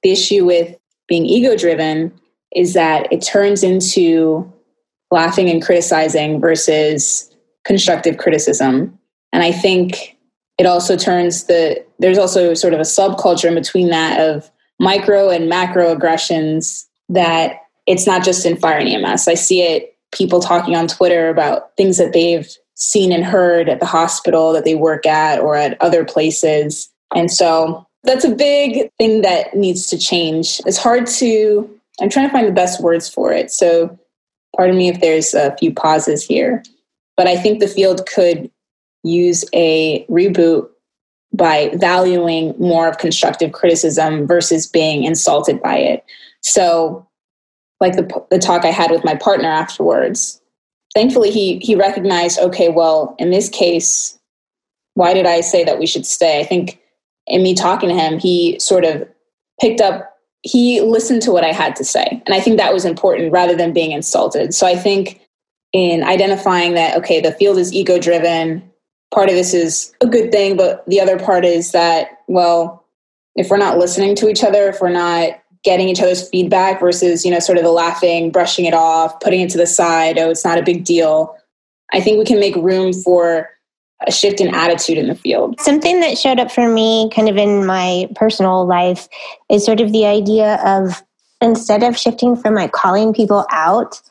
the 0.04 0.12
issue 0.12 0.45
with 0.45 0.78
being 1.08 1.26
ego 1.26 1.58
driven 1.58 2.13
is 2.56 2.73
that 2.73 3.12
it 3.12 3.21
turns 3.21 3.63
into 3.63 4.52
laughing 5.10 5.49
and 5.49 5.62
criticizing 5.62 6.39
versus 6.39 7.32
constructive 7.65 8.17
criticism. 8.17 8.97
And 9.32 9.43
I 9.43 9.52
think 9.52 10.17
it 10.60 10.65
also 10.65 10.95
turns 10.95 11.45
the 11.45 11.84
there's 12.04 12.18
also 12.18 12.54
sort 12.54 12.74
of 12.74 12.82
a 12.82 12.84
subculture 12.84 13.48
in 13.48 13.56
between 13.56 13.89
that 13.89 14.20
of 14.20 14.52
micro 14.78 15.30
and 15.30 15.48
macro 15.48 15.89
aggressions 15.89 16.86
that 17.08 17.62
it's 17.88 18.06
not 18.06 18.26
just 18.26 18.46
in 18.46 18.58
fire 18.58 18.78
and 18.78 18.89
EMS. 18.89 19.30
I 19.30 19.36
see 19.36 19.62
it 19.62 19.96
people 20.12 20.42
talking 20.42 20.76
on 20.76 20.89
Twitter 20.89 21.30
about 21.30 21.76
things 21.78 21.98
that 21.98 22.12
they've 22.12 22.54
seen 22.76 23.13
and 23.13 23.24
heard 23.24 23.70
at 23.70 23.80
the 23.80 23.86
hospital 23.86 24.52
that 24.52 24.66
they 24.66 24.76
work 24.76 25.06
at 25.06 25.39
or 25.39 25.56
at 25.56 25.82
other 25.82 26.04
places. 26.04 26.92
And 27.16 27.32
so 27.32 27.88
that's 28.04 28.26
a 28.26 28.36
big 28.36 28.89
thing 28.98 29.22
that 29.22 29.56
needs 29.56 29.88
to 29.88 29.98
change. 29.98 30.60
It's 30.66 30.78
hard 30.78 31.08
to 31.08 31.80
I'm 32.02 32.10
trying 32.10 32.28
to 32.28 32.34
find 32.34 32.48
the 32.48 32.52
best 32.52 32.82
words 32.82 33.08
for 33.08 33.32
it. 33.32 33.50
So 33.50 33.98
pardon 34.58 34.76
me 34.76 34.89
if 34.89 35.00
there's 35.00 35.34
a 35.34 35.56
few 35.56 35.74
pauses 35.74 36.26
here. 36.26 36.63
But 37.16 37.28
I 37.28 37.38
think 37.38 37.60
the 37.60 37.68
field 37.68 38.06
could 38.13 38.52
use 39.04 39.46
a 39.54 40.06
reboot 40.08 40.68
by 41.34 41.72
valuing 41.76 42.54
more 42.60 42.88
of 42.88 43.00
constructive 43.00 43.52
criticism 43.52 44.28
versus 44.28 44.67
being 44.67 45.04
insulted 45.04 45.62
by 45.62 45.78
it. 45.78 46.06
So, 46.41 47.08
like 47.80 47.96
the, 47.96 48.26
the 48.30 48.39
talk 48.39 48.63
I 48.65 48.72
had 48.72 48.91
with 48.91 49.04
my 49.04 49.15
partner 49.15 49.50
afterwards, 49.50 50.41
thankfully 50.93 51.32
he 51.32 51.60
he 51.60 51.76
recognized, 51.76 52.39
okay, 52.39 52.69
well, 52.69 53.15
in 53.17 53.32
this 53.32 53.50
case, 53.50 54.17
why 54.93 55.13
did 55.13 55.26
I 55.26 55.41
say 55.41 55.63
that 55.63 55.80
we 55.80 55.88
should 55.88 56.06
stay? 56.06 56.39
I 56.39 56.43
think 56.43 56.80
in 57.28 57.41
me 57.41 57.54
talking 57.54 57.89
to 57.89 57.96
him, 57.96 58.19
he 58.19 58.60
sort 58.60 58.86
of 58.86 59.08
picked 59.60 59.82
up, 59.82 60.17
he 60.41 60.82
listened 60.82 61.22
to 61.24 61.32
what 61.32 61.43
I 61.43 61.52
had 61.52 61.76
to 61.78 61.84
say. 61.84 62.22
And 62.26 62.36
I 62.36 62.39
think 62.39 62.58
that 62.58 62.74
was 62.74 62.86
important 62.86 63.32
rather 63.32 63.56
than 63.56 63.74
being 63.74 63.91
insulted. 63.91 64.54
So 64.54 64.67
I 64.67 64.76
think 64.76 65.22
in 65.72 66.04
identifying 66.04 66.74
that, 66.74 66.98
okay, 66.98 67.19
the 67.19 67.32
field 67.32 67.58
is 67.58 67.74
ego 67.74 67.98
driven, 67.98 68.69
part 69.13 69.30
of 69.30 69.36
this 69.36 69.54
is 69.54 69.93
a 70.02 70.08
good 70.08 70.32
thing, 70.32 70.58
but 70.58 70.84
the 70.88 70.99
other 70.99 71.19
part 71.19 71.45
is 71.45 71.71
that, 71.71 72.19
well, 72.28 72.84
if 73.36 73.49
we're 73.49 73.58
not 73.58 73.78
listening 73.78 74.15
to 74.15 74.28
each 74.28 74.43
other, 74.43 74.69
if 74.69 74.82
we're 74.82 74.89
not 74.89 75.39
getting 75.63 75.88
each 75.88 76.02
other's 76.02 76.28
feedback 76.30 76.80
versus, 76.80 77.23
you 77.23 77.32
know, 77.32 77.39
sort 77.39 77.58
of 77.58 77.63
the 77.63 77.71
laughing, 77.71 78.32
brushing 78.32 78.65
it 78.65 78.73
off, 78.73 79.19
putting 79.19 79.41
it 79.41 79.49
to 79.52 79.58
the 79.58 79.67
side, 79.67 80.17
oh, 80.17 80.30
it's 80.30 80.43
not 80.43 80.58
a 80.58 80.63
big 80.63 80.84
deal. 80.84 81.36
I 81.93 82.02
think 82.02 82.17
we 82.17 82.26
can 82.26 82.39
make 82.39 82.56
room 82.56 82.91
for 82.91 83.49
a 84.06 84.12
shift 84.12 84.41
in 84.41 84.54
attitude 84.54 84.97
in 84.97 85.08
the 85.08 85.15
field. 85.15 85.60
Something 85.62 86.02
that 86.02 86.17
showed 86.17 86.39
up 86.39 86.52
for 86.52 86.67
me 86.67 87.10
kind 87.15 87.30
of 87.30 87.38
in 87.38 87.65
my 87.65 88.10
personal 88.15 88.65
life 88.65 89.08
is 89.49 89.63
sort 89.63 89.80
of 89.80 89.91
the 89.93 90.06
idea 90.06 90.56
of 90.65 91.02
instead 91.39 91.84
of 91.84 91.97
shifting 91.97 92.36
from 92.36 92.56
like 92.56 92.71
calling 92.71 93.13
people 93.13 93.45
out, 93.52 94.02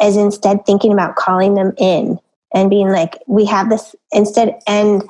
as 0.00 0.16
instead 0.16 0.66
thinking 0.66 0.92
about 0.92 1.16
calling 1.16 1.54
them 1.54 1.72
in 1.78 2.18
and 2.54 2.70
being 2.70 2.88
like, 2.88 3.18
we 3.26 3.44
have 3.46 3.70
this 3.70 3.94
instead. 4.12 4.58
And 4.66 5.02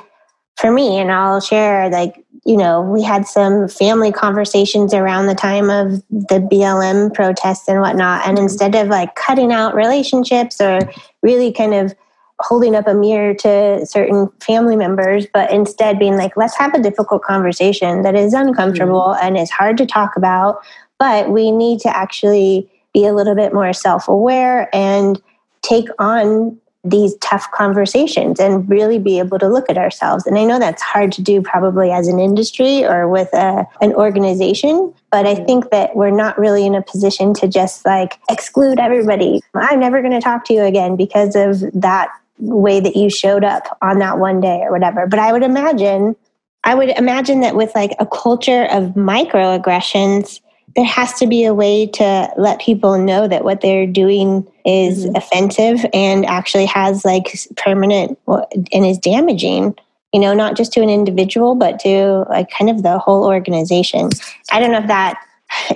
for 0.56 0.70
me, 0.70 0.98
and 0.98 1.12
I'll 1.12 1.40
share, 1.40 1.88
like, 1.88 2.24
you 2.44 2.56
know, 2.56 2.82
we 2.82 3.02
had 3.02 3.26
some 3.26 3.68
family 3.68 4.10
conversations 4.10 4.94
around 4.94 5.26
the 5.26 5.34
time 5.34 5.70
of 5.70 6.02
the 6.10 6.46
BLM 6.50 7.12
protests 7.14 7.68
and 7.68 7.80
whatnot. 7.80 8.26
And 8.26 8.38
instead 8.38 8.74
of 8.74 8.88
like 8.88 9.14
cutting 9.14 9.52
out 9.52 9.74
relationships 9.74 10.60
or 10.60 10.80
really 11.22 11.52
kind 11.52 11.74
of 11.74 11.94
holding 12.40 12.74
up 12.74 12.86
a 12.86 12.94
mirror 12.94 13.34
to 13.34 13.84
certain 13.84 14.28
family 14.40 14.76
members, 14.76 15.26
but 15.32 15.50
instead 15.50 15.98
being 15.98 16.16
like, 16.16 16.36
let's 16.36 16.56
have 16.56 16.72
a 16.72 16.80
difficult 16.80 17.22
conversation 17.22 18.02
that 18.02 18.14
is 18.14 18.32
uncomfortable 18.32 19.14
mm-hmm. 19.14 19.26
and 19.26 19.36
is 19.36 19.50
hard 19.50 19.76
to 19.76 19.86
talk 19.86 20.16
about, 20.16 20.60
but 20.98 21.30
we 21.30 21.50
need 21.50 21.80
to 21.80 21.94
actually 21.96 22.70
be 22.94 23.04
a 23.04 23.12
little 23.12 23.34
bit 23.34 23.52
more 23.52 23.72
self 23.72 24.08
aware 24.08 24.74
and 24.74 25.20
take 25.62 25.88
on 25.98 26.56
these 26.90 27.16
tough 27.16 27.50
conversations 27.52 28.40
and 28.40 28.68
really 28.68 28.98
be 28.98 29.18
able 29.18 29.38
to 29.38 29.48
look 29.48 29.68
at 29.68 29.78
ourselves. 29.78 30.26
And 30.26 30.38
I 30.38 30.44
know 30.44 30.58
that's 30.58 30.82
hard 30.82 31.12
to 31.12 31.22
do 31.22 31.42
probably 31.42 31.90
as 31.90 32.08
an 32.08 32.18
industry 32.18 32.84
or 32.84 33.08
with 33.08 33.32
a, 33.32 33.66
an 33.80 33.92
organization, 33.94 34.92
but 35.10 35.26
I 35.26 35.34
think 35.34 35.70
that 35.70 35.96
we're 35.96 36.10
not 36.10 36.38
really 36.38 36.64
in 36.66 36.74
a 36.74 36.82
position 36.82 37.34
to 37.34 37.48
just 37.48 37.84
like 37.84 38.18
exclude 38.30 38.78
everybody. 38.78 39.40
I'm 39.54 39.80
never 39.80 40.00
going 40.00 40.12
to 40.12 40.20
talk 40.20 40.44
to 40.46 40.54
you 40.54 40.62
again 40.62 40.96
because 40.96 41.36
of 41.36 41.60
that 41.80 42.10
way 42.38 42.80
that 42.80 42.96
you 42.96 43.10
showed 43.10 43.44
up 43.44 43.76
on 43.82 43.98
that 43.98 44.18
one 44.18 44.40
day 44.40 44.60
or 44.62 44.70
whatever. 44.70 45.06
But 45.06 45.18
I 45.18 45.32
would 45.32 45.42
imagine, 45.42 46.16
I 46.64 46.74
would 46.74 46.90
imagine 46.90 47.40
that 47.40 47.56
with 47.56 47.74
like 47.74 47.92
a 47.98 48.06
culture 48.06 48.64
of 48.70 48.94
microaggressions, 48.94 50.40
there 50.76 50.84
has 50.84 51.14
to 51.14 51.26
be 51.26 51.44
a 51.44 51.54
way 51.54 51.86
to 51.86 52.32
let 52.36 52.60
people 52.60 52.98
know 52.98 53.26
that 53.26 53.44
what 53.44 53.60
they're 53.60 53.86
doing 53.86 54.46
is 54.68 55.06
mm-hmm. 55.06 55.16
offensive 55.16 55.84
and 55.94 56.26
actually 56.26 56.66
has 56.66 57.04
like 57.04 57.34
permanent 57.56 58.18
and 58.26 58.86
is 58.86 58.98
damaging 58.98 59.74
you 60.12 60.20
know 60.20 60.34
not 60.34 60.56
just 60.56 60.72
to 60.72 60.82
an 60.82 60.90
individual 60.90 61.54
but 61.54 61.80
to 61.80 62.24
like 62.28 62.50
kind 62.50 62.70
of 62.70 62.82
the 62.82 62.98
whole 62.98 63.24
organization. 63.24 64.10
I 64.52 64.60
don't 64.60 64.70
know 64.70 64.80
if 64.80 64.86
that 64.86 65.18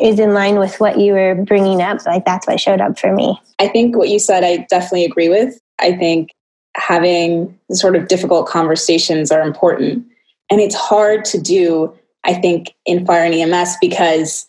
is 0.03 0.21
in 0.21 0.35
line 0.35 0.59
with 0.59 0.79
what 0.79 0.99
you 0.99 1.15
were 1.15 1.35
bringing 1.35 1.81
up 1.81 2.05
like 2.05 2.27
that's 2.27 2.47
what 2.47 2.61
showed 2.61 2.83
up 2.83 2.99
for 2.99 3.13
me. 3.13 3.41
I 3.59 3.69
think 3.69 3.97
what 3.97 4.11
you 4.11 4.19
said 4.19 4.45
i 4.45 4.67
definitely 4.69 5.07
agree 5.07 5.31
with. 5.31 5.59
I 5.81 5.93
think 5.93 6.31
having 6.77 7.59
sort 7.73 7.97
of 7.97 8.09
difficult 8.09 8.47
conversations 8.47 9.31
are 9.31 9.43
important. 9.43 10.07
And 10.51 10.61
it's 10.61 10.75
hard 10.75 11.25
to 11.27 11.41
do 11.41 11.97
i 12.25 12.35
think 12.35 12.75
in 12.85 13.07
fire 13.07 13.25
and 13.25 13.35
ems 13.35 13.75
because 13.81 14.47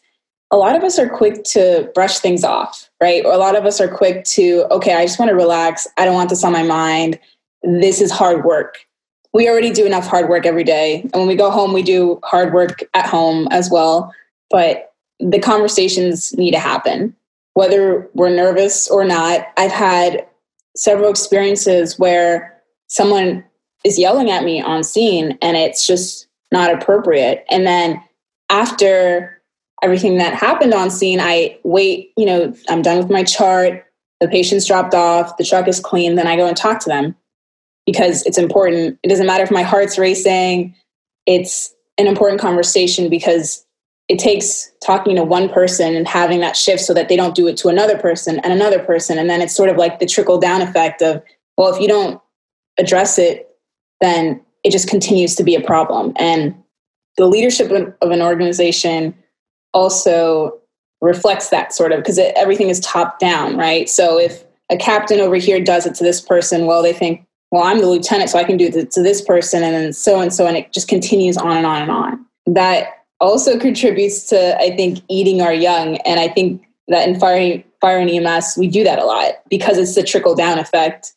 a 0.51 0.57
lot 0.57 0.75
of 0.75 0.83
us 0.83 0.99
are 0.99 1.09
quick 1.09 1.43
to 1.45 1.89
brush 1.95 2.19
things 2.19 2.43
off, 2.43 2.89
right? 3.01 3.25
Or 3.25 3.33
a 3.33 3.37
lot 3.37 3.55
of 3.55 3.65
us 3.65 3.81
are 3.81 3.87
quick 3.87 4.23
to, 4.25 4.65
okay, 4.69 4.93
I 4.93 5.05
just 5.05 5.17
want 5.19 5.29
to 5.29 5.35
relax. 5.35 5.87
I 5.97 6.05
don't 6.05 6.13
want 6.13 6.29
this 6.29 6.43
on 6.43 6.51
my 6.51 6.63
mind. 6.63 7.19
This 7.63 8.01
is 8.01 8.11
hard 8.11 8.45
work. 8.45 8.85
We 9.33 9.49
already 9.49 9.71
do 9.71 9.85
enough 9.85 10.05
hard 10.05 10.29
work 10.29 10.45
every 10.45 10.63
day. 10.63 11.01
And 11.01 11.13
when 11.13 11.27
we 11.27 11.35
go 11.35 11.49
home, 11.49 11.73
we 11.73 11.81
do 11.81 12.19
hard 12.23 12.53
work 12.53 12.83
at 12.93 13.07
home 13.07 13.47
as 13.49 13.71
well. 13.71 14.13
But 14.51 14.93
the 15.19 15.39
conversations 15.39 16.33
need 16.37 16.51
to 16.51 16.59
happen, 16.59 17.15
whether 17.55 18.07
we're 18.13 18.29
nervous 18.29 18.89
or 18.89 19.03
not. 19.03 19.47
I've 19.57 19.71
had 19.71 20.27
several 20.75 21.09
experiences 21.09 21.97
where 21.97 22.61
someone 22.87 23.43
is 23.83 23.97
yelling 23.97 24.29
at 24.29 24.43
me 24.43 24.61
on 24.61 24.83
scene 24.83 25.37
and 25.41 25.57
it's 25.57 25.87
just 25.87 26.27
not 26.51 26.71
appropriate. 26.71 27.43
And 27.49 27.65
then 27.65 28.01
after 28.49 29.41
everything 29.83 30.17
that 30.17 30.33
happened 30.33 30.73
on 30.73 30.89
scene, 30.89 31.19
I 31.19 31.59
wait, 31.63 32.11
you 32.17 32.25
know, 32.25 32.53
I'm 32.69 32.81
done 32.81 32.97
with 32.97 33.09
my 33.09 33.23
chart, 33.23 33.85
the 34.19 34.27
patient's 34.27 34.65
dropped 34.65 34.93
off, 34.93 35.37
the 35.37 35.43
truck 35.43 35.67
is 35.67 35.79
clean, 35.79 36.15
then 36.15 36.27
I 36.27 36.35
go 36.35 36.47
and 36.47 36.55
talk 36.55 36.79
to 36.81 36.89
them 36.89 37.15
because 37.85 38.25
it's 38.25 38.37
important. 38.37 38.97
It 39.03 39.09
doesn't 39.09 39.25
matter 39.25 39.43
if 39.43 39.51
my 39.51 39.63
heart's 39.63 39.97
racing, 39.97 40.73
it's 41.25 41.73
an 41.97 42.07
important 42.07 42.39
conversation 42.41 43.09
because 43.09 43.65
it 44.09 44.19
takes 44.19 44.71
talking 44.83 45.15
to 45.15 45.23
one 45.23 45.49
person 45.49 45.95
and 45.95 46.07
having 46.07 46.39
that 46.41 46.57
shift 46.57 46.81
so 46.81 46.93
that 46.93 47.09
they 47.09 47.15
don't 47.15 47.35
do 47.35 47.47
it 47.47 47.57
to 47.57 47.69
another 47.69 47.97
person 47.97 48.39
and 48.39 48.51
another 48.51 48.79
person. 48.79 49.17
And 49.17 49.29
then 49.29 49.41
it's 49.41 49.55
sort 49.55 49.69
of 49.69 49.77
like 49.77 49.99
the 49.99 50.05
trickle 50.05 50.39
down 50.39 50.61
effect 50.61 51.01
of, 51.01 51.23
well, 51.57 51.73
if 51.73 51.79
you 51.79 51.87
don't 51.87 52.19
address 52.77 53.17
it, 53.17 53.49
then 54.01 54.41
it 54.63 54.71
just 54.71 54.89
continues 54.89 55.35
to 55.35 55.43
be 55.43 55.55
a 55.55 55.61
problem. 55.61 56.13
And 56.17 56.55
the 57.17 57.27
leadership 57.27 57.71
of 57.71 58.11
an 58.11 58.21
organization 58.21 59.15
also 59.73 60.59
reflects 61.01 61.49
that 61.49 61.73
sort 61.73 61.91
of 61.91 61.99
because 61.99 62.19
everything 62.35 62.69
is 62.69 62.79
top 62.79 63.19
down, 63.19 63.57
right? 63.57 63.89
So 63.89 64.17
if 64.19 64.43
a 64.71 64.77
captain 64.77 65.19
over 65.19 65.35
here 65.35 65.61
does 65.61 65.85
it 65.85 65.95
to 65.95 66.03
this 66.03 66.21
person, 66.21 66.65
well, 66.65 66.81
they 66.81 66.93
think, 66.93 67.25
well, 67.51 67.63
I'm 67.63 67.79
the 67.79 67.87
lieutenant, 67.87 68.29
so 68.29 68.39
I 68.39 68.43
can 68.43 68.57
do 68.57 68.67
it 68.73 68.91
to 68.91 69.03
this 69.03 69.21
person, 69.21 69.63
and 69.63 69.73
then 69.73 69.93
so 69.93 70.19
and 70.19 70.33
so, 70.33 70.47
and 70.47 70.57
it 70.57 70.73
just 70.73 70.87
continues 70.87 71.37
on 71.37 71.57
and 71.57 71.65
on 71.65 71.81
and 71.81 71.91
on. 71.91 72.25
That 72.47 73.03
also 73.19 73.59
contributes 73.59 74.25
to, 74.27 74.57
I 74.57 74.75
think, 74.75 74.99
eating 75.07 75.41
our 75.41 75.53
young. 75.53 75.97
And 75.97 76.19
I 76.19 76.27
think 76.27 76.65
that 76.87 77.07
in 77.07 77.19
fire, 77.19 77.63
fire 77.79 77.99
and 77.99 78.09
EMS, 78.09 78.55
we 78.57 78.67
do 78.67 78.83
that 78.83 78.99
a 78.99 79.05
lot 79.05 79.33
because 79.49 79.77
it's 79.77 79.95
the 79.95 80.03
trickle 80.03 80.35
down 80.35 80.59
effect 80.59 81.13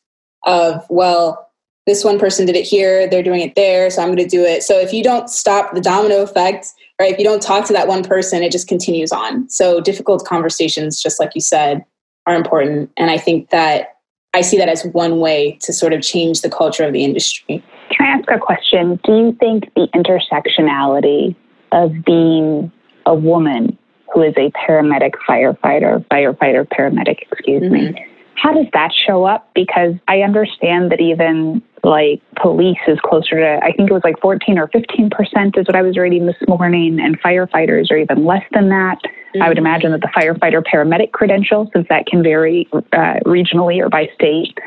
of, 0.46 0.84
well, 0.88 1.50
this 1.86 2.04
one 2.04 2.18
person 2.18 2.46
did 2.46 2.56
it 2.56 2.64
here, 2.64 3.08
they're 3.08 3.22
doing 3.22 3.40
it 3.40 3.54
there, 3.54 3.90
so 3.90 4.02
I'm 4.02 4.08
going 4.08 4.18
to 4.18 4.26
do 4.26 4.44
it. 4.44 4.62
So 4.62 4.78
if 4.78 4.92
you 4.92 5.02
don't 5.02 5.30
stop 5.30 5.74
the 5.74 5.80
domino 5.80 6.22
effect, 6.22 6.68
right? 7.00 7.12
If 7.12 7.18
you 7.18 7.24
don't 7.24 7.42
talk 7.42 7.66
to 7.66 7.72
that 7.72 7.88
one 7.88 8.02
person, 8.02 8.42
it 8.42 8.52
just 8.52 8.68
continues 8.68 9.12
on. 9.12 9.48
So 9.48 9.80
difficult 9.80 10.24
conversations, 10.24 11.02
just 11.02 11.20
like 11.20 11.34
you 11.34 11.40
said, 11.40 11.84
are 12.26 12.34
important. 12.34 12.90
And 12.96 13.10
I 13.10 13.18
think 13.18 13.50
that 13.50 13.96
I 14.34 14.40
see 14.42 14.58
that 14.58 14.68
as 14.68 14.84
one 14.84 15.18
way 15.18 15.58
to 15.62 15.72
sort 15.72 15.92
of 15.92 16.02
change 16.02 16.42
the 16.42 16.50
culture 16.50 16.84
of 16.84 16.92
the 16.92 17.04
industry. 17.04 17.64
Can 17.90 18.06
I 18.06 18.18
ask 18.18 18.30
a 18.30 18.38
question? 18.38 19.00
Do 19.04 19.16
you 19.16 19.36
think 19.38 19.72
the 19.74 19.88
intersectionality 19.94 21.34
of 21.72 22.04
being 22.04 22.70
a 23.06 23.14
woman 23.14 23.78
who 24.12 24.22
is 24.22 24.34
a 24.36 24.50
paramedic, 24.50 25.12
firefighter, 25.28 26.04
firefighter, 26.06 26.66
paramedic, 26.68 27.22
excuse 27.30 27.62
mm-hmm. 27.62 27.94
me, 27.94 28.06
how 28.36 28.52
does 28.52 28.66
that 28.72 28.92
show 28.92 29.24
up? 29.24 29.50
Because 29.54 29.94
I 30.08 30.20
understand 30.20 30.92
that 30.92 31.00
even 31.00 31.62
like 31.82 32.20
police 32.40 32.78
is 32.86 32.98
closer 33.00 33.40
to, 33.40 33.60
I 33.62 33.72
think 33.72 33.90
it 33.90 33.92
was 33.92 34.04
like 34.04 34.20
14 34.20 34.58
or 34.58 34.68
15% 34.68 35.58
is 35.58 35.66
what 35.66 35.76
I 35.76 35.82
was 35.82 35.96
reading 35.96 36.26
this 36.26 36.36
morning, 36.46 37.00
and 37.00 37.20
firefighters 37.20 37.90
are 37.90 37.96
even 37.96 38.24
less 38.24 38.44
than 38.52 38.68
that. 38.68 38.98
Mm-hmm. 39.02 39.42
I 39.42 39.48
would 39.48 39.56
mm-hmm. 39.56 39.66
imagine 39.66 39.92
that 39.92 40.00
the 40.00 40.08
firefighter 40.08 40.62
paramedic 40.62 41.12
credential, 41.12 41.70
since 41.72 41.86
that 41.88 42.06
can 42.06 42.22
vary 42.22 42.68
uh, 42.72 43.20
regionally 43.24 43.80
or 43.80 43.88
by 43.88 44.08
state, 44.14 44.58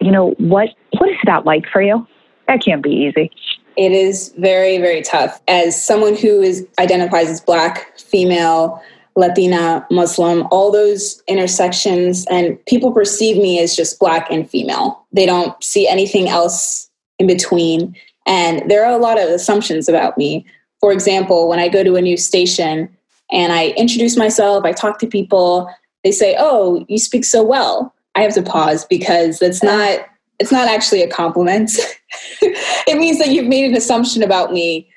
you 0.00 0.10
know, 0.10 0.30
what 0.38 0.70
what 0.98 1.10
is 1.10 1.18
that 1.24 1.44
like 1.44 1.64
for 1.72 1.82
you? 1.82 2.06
That 2.48 2.62
can't 2.64 2.82
be 2.82 2.90
easy. 2.90 3.30
It 3.76 3.92
is 3.92 4.34
very, 4.36 4.78
very 4.78 5.02
tough. 5.02 5.40
As 5.48 5.82
someone 5.82 6.14
who 6.14 6.42
is 6.42 6.66
identifies 6.78 7.28
as 7.28 7.40
black, 7.40 7.98
female, 7.98 8.82
Latina, 9.16 9.86
Muslim, 9.90 10.46
all 10.50 10.70
those 10.70 11.22
intersections, 11.26 12.26
and 12.30 12.64
people 12.66 12.92
perceive 12.92 13.36
me 13.36 13.60
as 13.60 13.76
just 13.76 13.98
black 13.98 14.30
and 14.30 14.48
female. 14.48 15.04
They 15.12 15.26
don't 15.26 15.62
see 15.62 15.86
anything 15.86 16.28
else 16.28 16.90
in 17.18 17.26
between. 17.26 17.94
And 18.26 18.68
there 18.70 18.84
are 18.84 18.92
a 18.92 19.02
lot 19.02 19.20
of 19.20 19.28
assumptions 19.28 19.88
about 19.88 20.16
me. 20.16 20.46
For 20.80 20.92
example, 20.92 21.48
when 21.48 21.58
I 21.58 21.68
go 21.68 21.84
to 21.84 21.96
a 21.96 22.02
new 22.02 22.16
station 22.16 22.88
and 23.30 23.52
I 23.52 23.68
introduce 23.70 24.16
myself, 24.16 24.64
I 24.64 24.72
talk 24.72 24.98
to 25.00 25.06
people, 25.06 25.68
they 26.04 26.12
say, 26.12 26.36
Oh, 26.38 26.84
you 26.88 26.98
speak 26.98 27.24
so 27.24 27.42
well. 27.42 27.94
I 28.14 28.22
have 28.22 28.34
to 28.34 28.42
pause 28.42 28.84
because 28.84 29.38
that's 29.38 29.62
not 29.62 30.00
it's 30.38 30.52
not 30.52 30.68
actually 30.68 31.02
a 31.02 31.08
compliment. 31.08 31.70
it 32.40 32.98
means 32.98 33.18
that 33.18 33.28
you've 33.28 33.46
made 33.46 33.64
an 33.64 33.76
assumption 33.76 34.22
about 34.22 34.52
me 34.52 34.90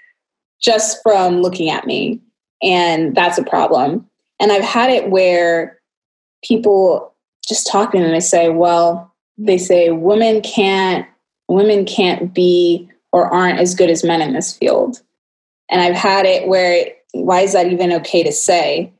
just 0.59 0.97
from 1.03 1.41
looking 1.41 1.69
at 1.69 1.85
me 1.85 2.19
and 2.61 3.15
that's 3.15 3.37
a 3.37 3.43
problem. 3.43 4.07
And 4.39 4.51
I've 4.51 4.63
had 4.63 4.89
it 4.89 5.09
where 5.09 5.79
people 6.43 7.13
just 7.47 7.67
talking 7.67 8.03
and 8.03 8.13
they 8.13 8.19
say, 8.19 8.49
well, 8.49 9.13
they 9.37 9.57
say 9.57 9.91
women 9.91 10.41
can't 10.41 11.07
women 11.47 11.85
can't 11.85 12.33
be 12.33 12.89
or 13.11 13.31
aren't 13.33 13.59
as 13.59 13.75
good 13.75 13.89
as 13.89 14.03
men 14.03 14.21
in 14.21 14.33
this 14.33 14.57
field. 14.57 15.01
And 15.69 15.81
I've 15.81 15.95
had 15.95 16.25
it 16.25 16.47
where, 16.47 16.87
why 17.13 17.41
is 17.41 17.53
that 17.53 17.71
even 17.71 17.93
okay 17.93 18.23
to 18.23 18.31
say? 18.31 18.91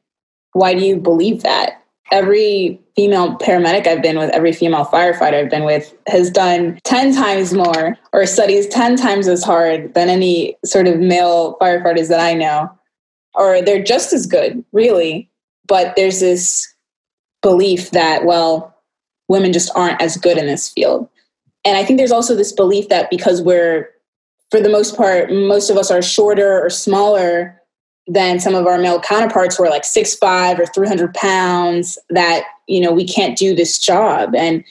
Why 0.54 0.74
do 0.74 0.86
you 0.86 0.98
believe 0.98 1.44
that? 1.44 1.82
Every 2.12 2.80
female 2.96 3.36
paramedic 3.40 3.88
I've 3.88 4.02
been 4.02 4.18
with, 4.18 4.30
every 4.30 4.54
female 4.54 4.86
firefighter 4.86 5.44
I've 5.44 5.50
been 5.50 5.66
with 5.66 5.94
has 6.08 6.30
done 6.30 6.80
10 6.84 7.16
times 7.16 7.54
more 7.54 7.98
or 8.14 8.26
studies 8.26 8.68
10 8.68 8.96
times 8.96 9.28
as 9.28 9.44
hard 9.44 9.94
than 9.96 10.08
any 10.08 10.56
sort 10.64 10.88
of 10.88 11.00
male 11.00 11.58
firefighters 11.60 12.08
that 12.10 12.20
I 12.20 12.34
know. 12.34 12.72
Or 13.36 13.62
they're 13.62 13.84
just 13.84 14.14
as 14.14 14.26
good, 14.26 14.64
really. 14.72 15.30
But 15.68 15.96
there's 15.96 16.20
this 16.20 16.68
belief 17.42 17.92
that, 17.92 18.26
well, 18.26 18.76
women 19.28 19.54
just 19.54 19.72
aren't 19.76 20.02
as 20.02 20.18
good 20.18 20.38
in 20.38 20.46
this 20.46 20.70
field. 20.70 21.10
And 21.66 21.78
I 21.78 21.84
think 21.84 21.98
there's 21.98 22.12
also 22.12 22.36
this 22.36 22.52
belief 22.52 22.90
that 22.90 23.10
because 23.10 23.42
we're, 23.42 23.90
for 24.52 24.62
the 24.62 24.70
most 24.70 24.96
part, 24.96 25.32
most 25.32 25.70
of 25.70 25.78
us 25.78 25.90
are 25.90 26.02
shorter 26.02 26.62
or 26.64 26.70
smaller 26.70 27.60
than 28.08 28.40
some 28.40 28.54
of 28.54 28.68
our 28.68 28.78
male 28.78 29.00
counterparts 29.00 29.58
who 29.58 29.64
are 29.64 29.70
like 29.70 29.84
six 29.84 30.16
five 30.16 30.60
or 30.60 30.66
300 30.68 31.14
pounds, 31.16 31.98
that, 32.10 32.46
you 32.68 32.80
know, 32.80 32.92
we 32.92 33.06
can't 33.06 33.38
do 33.38 33.56
this 33.56 33.80
job. 33.80 34.36
And 34.36 34.64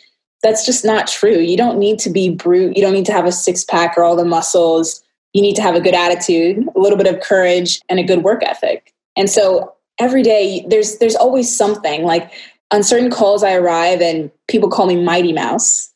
that's 0.43 0.65
just 0.65 0.85
not 0.85 1.09
true. 1.09 1.39
You 1.39 1.57
don't 1.57 1.79
need 1.79 1.99
to 2.01 2.11
be 2.11 2.31
brute. 2.31 2.77
You 2.77 2.83
don't 2.83 2.93
need 2.93 3.07
to 3.07 3.13
have 3.13 3.25
a 3.25 3.33
six 3.33 3.65
pack 3.65 3.97
or 3.97 4.05
all 4.05 4.15
the 4.15 4.25
muscles. 4.25 5.03
You 5.35 5.43
need 5.43 5.57
to 5.57 5.63
have 5.63 5.75
a 5.75 5.81
good 5.81 5.95
attitude, 5.95 6.67
a 6.75 6.81
little 6.81 6.97
bit 6.97 7.13
of 7.13 7.21
courage, 7.21 7.81
and 7.89 7.99
a 7.99 8.05
good 8.05 8.23
work 8.23 8.43
ethic. 8.43 8.95
And 9.17 9.29
so 9.29 9.75
every 9.99 10.23
day 10.23 10.65
there's 10.69 10.99
there's 10.99 11.17
always 11.17 11.55
something 11.55 12.05
like 12.05 12.33
on 12.71 12.83
certain 12.83 13.11
calls 13.11 13.45
I 13.45 13.55
arrive 13.55 14.01
and 14.01 14.31
people 14.49 14.69
call 14.71 14.87
me 14.87 15.03
Mighty 15.03 15.33
Mouse. 15.33 15.93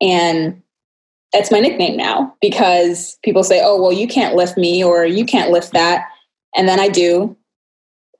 And 0.00 0.62
that's 1.32 1.50
my 1.50 1.60
nickname 1.60 1.96
now 1.96 2.34
because 2.40 3.18
people 3.22 3.44
say, 3.44 3.60
oh, 3.62 3.80
well, 3.80 3.92
you 3.92 4.06
can't 4.06 4.34
lift 4.34 4.56
me 4.56 4.82
or 4.82 5.04
you 5.04 5.24
can't 5.24 5.50
lift 5.50 5.72
that. 5.72 6.06
And 6.54 6.68
then 6.68 6.80
I 6.80 6.88
do. 6.88 7.36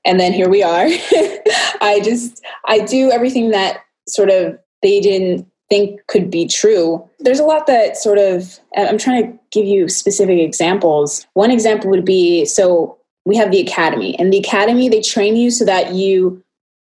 And 0.05 0.19
then 0.19 0.33
here 0.33 0.49
we 0.49 0.63
are. 0.63 0.85
I 1.81 2.01
just, 2.03 2.43
I 2.65 2.79
do 2.79 3.11
everything 3.11 3.51
that 3.51 3.81
sort 4.07 4.29
of 4.29 4.57
they 4.81 4.99
didn't 4.99 5.47
think 5.69 5.99
could 6.07 6.31
be 6.31 6.47
true. 6.47 7.07
There's 7.19 7.39
a 7.39 7.43
lot 7.43 7.67
that 7.67 7.95
sort 7.95 8.17
of, 8.17 8.59
I'm 8.75 8.97
trying 8.97 9.23
to 9.23 9.39
give 9.51 9.65
you 9.65 9.87
specific 9.87 10.39
examples. 10.39 11.27
One 11.33 11.51
example 11.51 11.89
would 11.91 12.05
be 12.05 12.45
so 12.45 12.97
we 13.25 13.35
have 13.37 13.51
the 13.51 13.61
academy, 13.61 14.17
and 14.17 14.33
the 14.33 14.39
academy, 14.39 14.89
they 14.89 15.01
train 15.01 15.35
you 15.35 15.51
so 15.51 15.65
that 15.65 15.93
you 15.93 16.43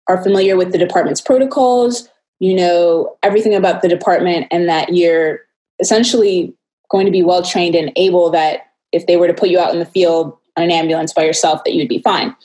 are 0.08 0.24
familiar 0.24 0.58
with 0.58 0.72
the 0.72 0.78
department's 0.78 1.22
protocols, 1.22 2.10
you 2.40 2.56
know 2.56 3.16
everything 3.22 3.54
about 3.54 3.82
the 3.82 3.88
department, 3.88 4.48
and 4.50 4.68
that 4.68 4.96
you're 4.96 5.42
essentially 5.80 6.56
going 6.90 7.06
to 7.06 7.12
be 7.12 7.22
well 7.22 7.44
trained 7.44 7.76
and 7.76 7.92
able 7.96 8.30
that 8.32 8.62
if 8.92 9.06
they 9.06 9.18
were 9.18 9.28
to 9.28 9.34
put 9.34 9.50
you 9.50 9.60
out 9.60 9.74
in 9.74 9.80
the 9.80 9.86
field 9.86 10.36
on 10.58 10.64
an 10.64 10.72
ambulance 10.72 11.14
by 11.14 11.24
yourself, 11.24 11.64
that 11.64 11.74
you'd 11.74 11.88
be 11.88 12.02
fine. 12.02 12.36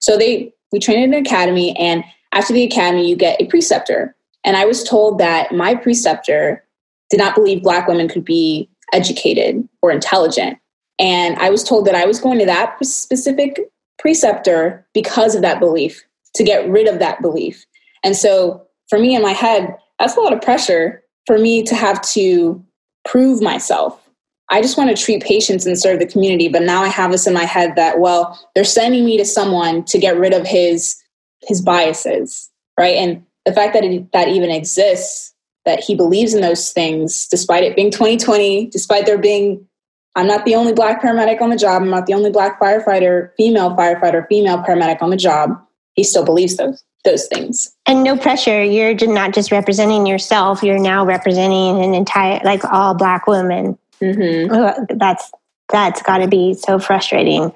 So 0.00 0.18
they 0.18 0.52
we 0.72 0.78
train 0.78 1.02
in 1.02 1.14
an 1.14 1.20
academy, 1.20 1.74
and 1.78 2.04
after 2.32 2.52
the 2.52 2.64
academy, 2.64 3.08
you 3.08 3.16
get 3.16 3.40
a 3.40 3.46
preceptor. 3.46 4.15
And 4.46 4.56
I 4.56 4.64
was 4.64 4.82
told 4.82 5.18
that 5.18 5.52
my 5.52 5.74
preceptor 5.74 6.64
did 7.10 7.18
not 7.18 7.34
believe 7.34 7.62
Black 7.62 7.86
women 7.86 8.08
could 8.08 8.24
be 8.24 8.70
educated 8.92 9.68
or 9.82 9.90
intelligent. 9.90 10.58
And 10.98 11.36
I 11.36 11.50
was 11.50 11.62
told 11.62 11.86
that 11.86 11.94
I 11.94 12.06
was 12.06 12.20
going 12.20 12.38
to 12.38 12.46
that 12.46 12.82
specific 12.84 13.60
preceptor 13.98 14.86
because 14.94 15.34
of 15.34 15.42
that 15.42 15.60
belief 15.60 16.02
to 16.34 16.44
get 16.44 16.68
rid 16.68 16.88
of 16.88 17.00
that 17.00 17.20
belief. 17.20 17.66
And 18.04 18.16
so 18.16 18.66
for 18.88 18.98
me 18.98 19.14
in 19.14 19.22
my 19.22 19.32
head, 19.32 19.76
that's 19.98 20.16
a 20.16 20.20
lot 20.20 20.32
of 20.32 20.40
pressure 20.40 21.02
for 21.26 21.38
me 21.38 21.62
to 21.64 21.74
have 21.74 22.00
to 22.02 22.64
prove 23.04 23.42
myself. 23.42 24.00
I 24.48 24.62
just 24.62 24.78
want 24.78 24.96
to 24.96 25.02
treat 25.02 25.24
patients 25.24 25.66
and 25.66 25.78
serve 25.78 25.98
the 25.98 26.06
community, 26.06 26.48
but 26.48 26.62
now 26.62 26.82
I 26.82 26.88
have 26.88 27.10
this 27.10 27.26
in 27.26 27.34
my 27.34 27.44
head 27.44 27.74
that 27.74 27.98
well, 27.98 28.38
they're 28.54 28.64
sending 28.64 29.04
me 29.04 29.16
to 29.16 29.24
someone 29.24 29.84
to 29.86 29.98
get 29.98 30.16
rid 30.16 30.32
of 30.32 30.46
his 30.46 30.96
his 31.42 31.60
biases, 31.60 32.48
right? 32.78 32.94
And 32.96 33.25
the 33.46 33.52
fact 33.52 33.72
that 33.72 33.84
it, 33.84 34.12
that 34.12 34.28
even 34.28 34.50
exists, 34.50 35.32
that 35.64 35.80
he 35.80 35.94
believes 35.94 36.34
in 36.34 36.42
those 36.42 36.72
things, 36.72 37.26
despite 37.28 37.64
it 37.64 37.74
being 37.74 37.90
2020, 37.90 38.66
despite 38.66 39.06
there 39.06 39.18
being 39.18 39.66
I'm 40.14 40.26
not 40.26 40.46
the 40.46 40.54
only 40.54 40.72
black 40.72 41.02
paramedic 41.02 41.42
on 41.42 41.50
the 41.50 41.56
job. 41.56 41.82
I'm 41.82 41.90
not 41.90 42.06
the 42.06 42.14
only 42.14 42.30
black 42.30 42.58
firefighter, 42.58 43.32
female 43.36 43.76
firefighter, 43.76 44.26
female 44.28 44.58
paramedic 44.62 45.02
on 45.02 45.10
the 45.10 45.16
job 45.16 45.62
he 45.96 46.04
still 46.04 46.24
believes 46.24 46.56
those 46.56 46.84
those 47.04 47.26
things. 47.28 47.74
And 47.86 48.02
no 48.02 48.16
pressure. 48.16 48.64
You're 48.64 48.94
not 49.06 49.32
just 49.32 49.52
representing 49.52 50.06
yourself. 50.06 50.62
You're 50.62 50.78
now 50.78 51.06
representing 51.06 51.82
an 51.82 51.94
entire, 51.94 52.40
like 52.44 52.64
all 52.64 52.94
black 52.94 53.28
women. 53.28 53.78
Mm-hmm. 54.00 54.98
That's 54.98 55.30
that's 55.68 56.02
got 56.02 56.18
to 56.18 56.28
be 56.28 56.54
so 56.54 56.78
frustrating. 56.78 57.52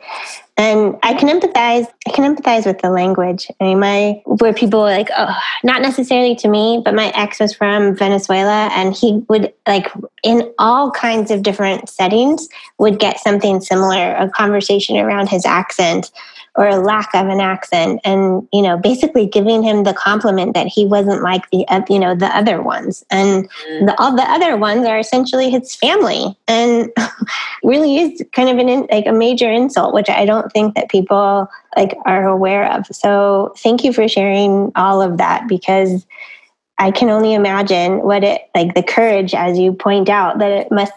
And 0.56 0.98
I 1.02 1.14
can 1.14 1.28
empathize. 1.28 1.86
I 2.06 2.10
can 2.10 2.36
empathize 2.36 2.66
with 2.66 2.80
the 2.80 2.90
language. 2.90 3.50
I 3.60 3.64
mean, 3.64 3.80
my 3.80 4.20
where 4.26 4.52
people 4.52 4.80
like, 4.80 5.08
oh, 5.16 5.34
not 5.64 5.80
necessarily 5.80 6.36
to 6.36 6.48
me, 6.48 6.82
but 6.84 6.94
my 6.94 7.10
ex 7.14 7.40
was 7.40 7.54
from 7.54 7.96
Venezuela, 7.96 8.68
and 8.72 8.94
he 8.94 9.24
would 9.28 9.54
like 9.66 9.90
in 10.22 10.52
all 10.58 10.90
kinds 10.90 11.30
of 11.30 11.42
different 11.42 11.88
settings 11.88 12.48
would 12.78 12.98
get 12.98 13.20
something 13.20 13.60
similar, 13.60 14.14
a 14.16 14.28
conversation 14.28 14.98
around 14.98 15.30
his 15.30 15.46
accent 15.46 16.10
or 16.60 16.68
a 16.68 16.76
lack 16.76 17.08
of 17.14 17.26
an 17.28 17.40
accent 17.40 18.02
and 18.04 18.46
you 18.52 18.60
know 18.60 18.76
basically 18.76 19.26
giving 19.26 19.62
him 19.62 19.84
the 19.84 19.94
compliment 19.94 20.52
that 20.52 20.66
he 20.66 20.84
wasn't 20.84 21.22
like 21.22 21.48
the 21.50 21.64
you 21.88 21.98
know 21.98 22.14
the 22.14 22.26
other 22.36 22.60
ones. 22.60 23.02
And 23.10 23.48
mm. 23.48 23.86
the, 23.86 23.98
all 23.98 24.14
the 24.14 24.30
other 24.30 24.58
ones 24.58 24.86
are 24.86 24.98
essentially 24.98 25.48
his 25.48 25.74
family. 25.74 26.36
And 26.46 26.92
really 27.64 27.96
is 27.96 28.22
kind 28.32 28.50
of 28.50 28.58
an 28.58 28.86
like 28.90 29.06
a 29.06 29.12
major 29.12 29.50
insult 29.50 29.92
which 29.94 30.08
i 30.08 30.24
don't 30.24 30.50
think 30.52 30.74
that 30.74 30.90
people 30.90 31.48
like 31.76 31.96
are 32.04 32.26
aware 32.28 32.70
of. 32.72 32.86
So 32.86 33.54
thank 33.58 33.84
you 33.84 33.92
for 33.92 34.06
sharing 34.06 34.70
all 34.76 35.00
of 35.00 35.16
that 35.16 35.48
because 35.48 36.06
i 36.78 36.90
can 36.90 37.08
only 37.08 37.32
imagine 37.32 38.02
what 38.02 38.22
it 38.22 38.42
like 38.54 38.74
the 38.74 38.82
courage 38.82 39.32
as 39.32 39.58
you 39.58 39.72
point 39.72 40.10
out 40.10 40.40
that 40.40 40.52
it 40.52 40.70
must 40.70 40.92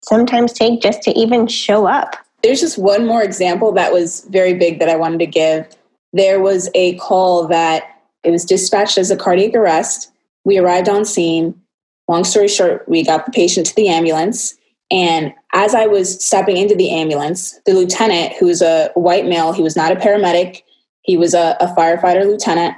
sometimes 0.00 0.52
take 0.52 0.80
just 0.80 1.02
to 1.02 1.10
even 1.18 1.48
show 1.48 1.86
up 1.86 2.14
there's 2.48 2.60
just 2.60 2.78
one 2.78 3.06
more 3.06 3.22
example 3.22 3.72
that 3.72 3.92
was 3.92 4.24
very 4.30 4.54
big 4.54 4.78
that 4.78 4.88
I 4.88 4.96
wanted 4.96 5.18
to 5.18 5.26
give. 5.26 5.68
There 6.14 6.40
was 6.40 6.70
a 6.74 6.96
call 6.96 7.46
that 7.48 8.00
it 8.24 8.30
was 8.30 8.46
dispatched 8.46 8.96
as 8.96 9.10
a 9.10 9.18
cardiac 9.18 9.54
arrest. 9.54 10.10
We 10.44 10.56
arrived 10.56 10.88
on 10.88 11.04
scene. 11.04 11.60
Long 12.08 12.24
story 12.24 12.48
short, 12.48 12.88
we 12.88 13.04
got 13.04 13.26
the 13.26 13.32
patient 13.32 13.66
to 13.66 13.76
the 13.76 13.88
ambulance. 13.88 14.56
And 14.90 15.34
as 15.52 15.74
I 15.74 15.86
was 15.86 16.24
stepping 16.24 16.56
into 16.56 16.74
the 16.74 16.90
ambulance, 16.90 17.60
the 17.66 17.74
lieutenant, 17.74 18.32
who 18.40 18.46
was 18.46 18.62
a 18.62 18.90
white 18.94 19.26
male, 19.26 19.52
he 19.52 19.62
was 19.62 19.76
not 19.76 19.92
a 19.92 19.96
paramedic, 19.96 20.62
he 21.02 21.18
was 21.18 21.34
a, 21.34 21.54
a 21.60 21.66
firefighter 21.74 22.24
lieutenant. 22.24 22.74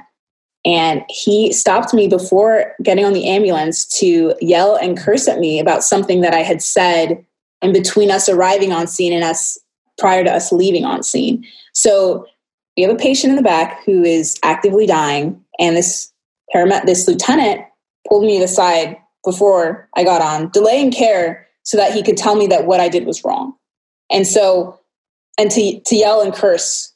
And 0.65 1.01
he 1.07 1.53
stopped 1.53 1.93
me 1.93 2.09
before 2.09 2.75
getting 2.83 3.05
on 3.05 3.13
the 3.13 3.29
ambulance 3.29 3.85
to 3.99 4.35
yell 4.41 4.75
and 4.75 4.97
curse 4.97 5.29
at 5.29 5.39
me 5.39 5.61
about 5.61 5.85
something 5.85 6.19
that 6.19 6.33
I 6.33 6.41
had 6.41 6.61
said 6.61 7.25
and 7.61 7.73
between 7.73 8.11
us 8.11 8.27
arriving 8.27 8.71
on 8.71 8.87
scene 8.87 9.13
and 9.13 9.23
us 9.23 9.57
prior 9.97 10.23
to 10.23 10.31
us 10.31 10.51
leaving 10.51 10.85
on 10.85 11.03
scene. 11.03 11.45
So 11.73 12.25
we 12.75 12.83
have 12.83 12.91
a 12.91 12.97
patient 12.97 13.31
in 13.31 13.37
the 13.37 13.43
back 13.43 13.83
who 13.85 14.03
is 14.03 14.39
actively 14.43 14.85
dying, 14.85 15.43
and 15.59 15.75
this 15.75 16.11
paramedic, 16.53 16.85
this 16.85 17.07
lieutenant 17.07 17.61
pulled 18.07 18.25
me 18.25 18.41
aside 18.41 18.97
before 19.23 19.87
I 19.95 20.03
got 20.03 20.21
on, 20.21 20.49
delaying 20.49 20.91
care 20.91 21.47
so 21.63 21.77
that 21.77 21.93
he 21.93 22.01
could 22.01 22.17
tell 22.17 22.35
me 22.35 22.47
that 22.47 22.65
what 22.65 22.79
I 22.79 22.89
did 22.89 23.05
was 23.05 23.23
wrong. 23.23 23.53
And 24.09 24.25
so, 24.25 24.79
and 25.37 25.51
to, 25.51 25.79
to 25.79 25.95
yell 25.95 26.21
and 26.21 26.33
curse 26.33 26.93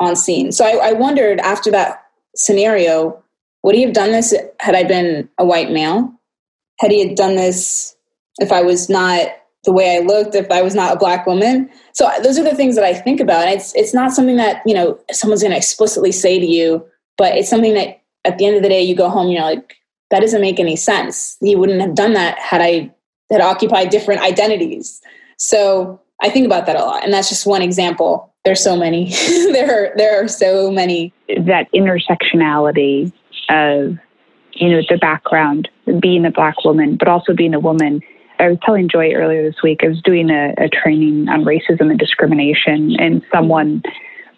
on 0.00 0.16
scene. 0.16 0.52
So 0.52 0.64
I, 0.64 0.88
I 0.88 0.92
wondered 0.92 1.38
after 1.40 1.70
that 1.70 2.02
scenario, 2.34 3.22
would 3.62 3.74
he 3.74 3.82
have 3.82 3.92
done 3.92 4.12
this 4.12 4.34
had 4.60 4.74
I 4.74 4.84
been 4.84 5.28
a 5.38 5.44
white 5.44 5.70
male? 5.70 6.12
Had 6.80 6.90
he 6.90 7.06
had 7.06 7.16
done 7.16 7.36
this 7.36 7.96
if 8.38 8.52
I 8.52 8.62
was 8.62 8.88
not 8.88 9.28
the 9.68 9.72
way 9.74 9.96
I 9.96 10.00
looked 10.00 10.34
if 10.34 10.50
I 10.50 10.62
was 10.62 10.74
not 10.74 10.94
a 10.94 10.98
black 10.98 11.26
woman. 11.26 11.68
So 11.92 12.10
those 12.22 12.38
are 12.38 12.42
the 12.42 12.54
things 12.54 12.74
that 12.74 12.84
I 12.84 12.94
think 12.94 13.20
about. 13.20 13.48
It's 13.48 13.74
it's 13.74 13.92
not 13.92 14.12
something 14.12 14.36
that, 14.36 14.62
you 14.64 14.72
know, 14.72 14.98
someone's 15.12 15.42
gonna 15.42 15.58
explicitly 15.58 16.10
say 16.10 16.38
to 16.38 16.46
you, 16.46 16.86
but 17.18 17.36
it's 17.36 17.50
something 17.50 17.74
that 17.74 18.00
at 18.24 18.38
the 18.38 18.46
end 18.46 18.56
of 18.56 18.62
the 18.62 18.70
day 18.70 18.80
you 18.80 18.96
go 18.96 19.10
home, 19.10 19.30
you're 19.30 19.42
like, 19.42 19.76
that 20.10 20.20
doesn't 20.20 20.40
make 20.40 20.58
any 20.58 20.74
sense. 20.74 21.36
You 21.42 21.58
wouldn't 21.58 21.82
have 21.82 21.94
done 21.94 22.14
that 22.14 22.38
had 22.38 22.62
I 22.62 22.90
had 23.30 23.42
occupied 23.42 23.90
different 23.90 24.22
identities. 24.22 25.02
So 25.36 26.00
I 26.22 26.30
think 26.30 26.46
about 26.46 26.64
that 26.64 26.76
a 26.76 26.82
lot. 26.82 27.04
And 27.04 27.12
that's 27.12 27.28
just 27.28 27.46
one 27.46 27.60
example. 27.60 28.32
There's 28.46 28.64
so 28.64 28.74
many. 28.74 29.10
there 29.52 29.70
are 29.70 29.96
there 29.98 30.24
are 30.24 30.28
so 30.28 30.70
many. 30.70 31.12
That 31.28 31.70
intersectionality 31.74 33.12
of, 33.50 33.98
you 34.54 34.70
know, 34.70 34.80
the 34.88 34.96
background, 34.98 35.68
being 36.00 36.24
a 36.24 36.30
black 36.30 36.64
woman, 36.64 36.96
but 36.96 37.06
also 37.06 37.34
being 37.34 37.52
a 37.52 37.60
woman 37.60 38.00
I 38.38 38.48
was 38.48 38.58
telling 38.64 38.88
Joy 38.88 39.12
earlier 39.12 39.42
this 39.42 39.62
week, 39.62 39.80
I 39.82 39.88
was 39.88 40.00
doing 40.02 40.30
a, 40.30 40.54
a 40.58 40.68
training 40.68 41.28
on 41.28 41.44
racism 41.44 41.90
and 41.90 41.98
discrimination, 41.98 42.96
and 42.98 43.22
someone 43.32 43.82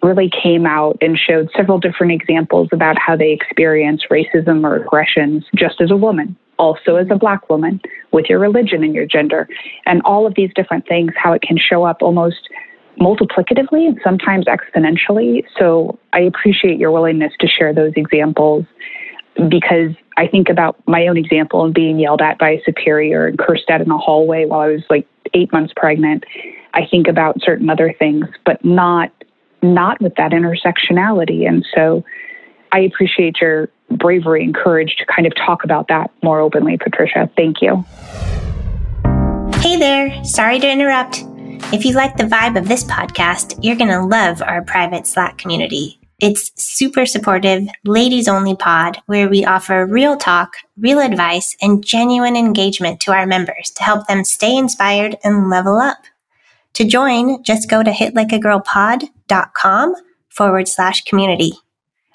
really 0.02 0.30
came 0.30 0.64
out 0.64 0.96
and 1.02 1.18
showed 1.18 1.50
several 1.54 1.78
different 1.78 2.12
examples 2.12 2.68
about 2.72 2.96
how 2.98 3.16
they 3.16 3.32
experience 3.32 4.02
racism 4.10 4.64
or 4.64 4.76
aggressions 4.76 5.44
just 5.54 5.80
as 5.82 5.90
a 5.90 5.96
woman, 5.96 6.34
also 6.58 6.96
as 6.96 7.08
a 7.10 7.16
black 7.16 7.50
woman, 7.50 7.80
with 8.10 8.26
your 8.30 8.38
religion 8.38 8.82
and 8.82 8.94
your 8.94 9.06
gender, 9.06 9.46
and 9.84 10.00
all 10.06 10.26
of 10.26 10.34
these 10.34 10.50
different 10.54 10.86
things, 10.88 11.12
how 11.16 11.32
it 11.34 11.42
can 11.42 11.58
show 11.58 11.84
up 11.84 11.98
almost 12.00 12.48
multiplicatively 12.98 13.86
and 13.86 14.00
sometimes 14.02 14.46
exponentially. 14.46 15.44
So 15.58 15.98
I 16.14 16.20
appreciate 16.20 16.78
your 16.78 16.90
willingness 16.90 17.32
to 17.40 17.46
share 17.46 17.74
those 17.74 17.92
examples 17.96 18.64
because 19.48 19.92
I 20.16 20.26
think 20.26 20.48
about 20.48 20.76
my 20.86 21.06
own 21.06 21.16
example 21.16 21.64
of 21.64 21.72
being 21.72 21.98
yelled 21.98 22.20
at 22.20 22.38
by 22.38 22.50
a 22.50 22.62
superior 22.64 23.26
and 23.26 23.38
cursed 23.38 23.70
at 23.70 23.80
in 23.80 23.90
a 23.90 23.98
hallway 23.98 24.44
while 24.44 24.60
I 24.60 24.68
was 24.68 24.82
like 24.90 25.06
eight 25.34 25.52
months 25.52 25.72
pregnant. 25.76 26.24
I 26.74 26.86
think 26.86 27.08
about 27.08 27.40
certain 27.40 27.70
other 27.70 27.94
things, 27.98 28.26
but 28.44 28.64
not 28.64 29.12
not 29.62 30.00
with 30.00 30.14
that 30.14 30.32
intersectionality. 30.32 31.46
And 31.46 31.66
so 31.74 32.02
I 32.72 32.80
appreciate 32.80 33.40
your 33.40 33.68
bravery 33.90 34.44
and 34.44 34.54
courage 34.54 34.96
to 34.96 35.06
kind 35.06 35.26
of 35.26 35.34
talk 35.34 35.64
about 35.64 35.88
that 35.88 36.10
more 36.22 36.40
openly, 36.40 36.78
Patricia. 36.78 37.30
Thank 37.36 37.60
you. 37.60 37.84
Hey 39.60 39.76
there, 39.76 40.24
sorry 40.24 40.58
to 40.60 40.70
interrupt. 40.70 41.24
If 41.72 41.84
you 41.84 41.94
like 41.94 42.16
the 42.16 42.24
vibe 42.24 42.56
of 42.56 42.66
this 42.66 42.84
podcast, 42.84 43.58
you're 43.62 43.76
going 43.76 43.90
to 43.90 44.02
love 44.02 44.42
our 44.42 44.62
private 44.62 45.06
Slack 45.06 45.38
community. 45.38 45.99
It's 46.20 46.52
super 46.62 47.06
supportive, 47.06 47.66
ladies 47.82 48.28
only 48.28 48.54
pod 48.54 48.98
where 49.06 49.26
we 49.26 49.46
offer 49.46 49.86
real 49.86 50.18
talk, 50.18 50.52
real 50.76 51.00
advice, 51.00 51.56
and 51.62 51.82
genuine 51.82 52.36
engagement 52.36 53.00
to 53.00 53.12
our 53.12 53.26
members 53.26 53.70
to 53.76 53.82
help 53.82 54.06
them 54.06 54.24
stay 54.24 54.54
inspired 54.54 55.16
and 55.24 55.48
level 55.48 55.78
up. 55.78 55.96
To 56.74 56.84
join, 56.84 57.42
just 57.42 57.70
go 57.70 57.82
to 57.82 57.90
hitlikeagirlpod.com 57.90 59.94
forward 60.28 60.68
slash 60.68 61.04
community. 61.04 61.52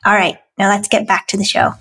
All 0.06 0.14
right, 0.14 0.38
now 0.60 0.70
let's 0.70 0.88
get 0.88 1.08
back 1.08 1.26
to 1.30 1.38
the 1.38 1.44
show. 1.44 1.74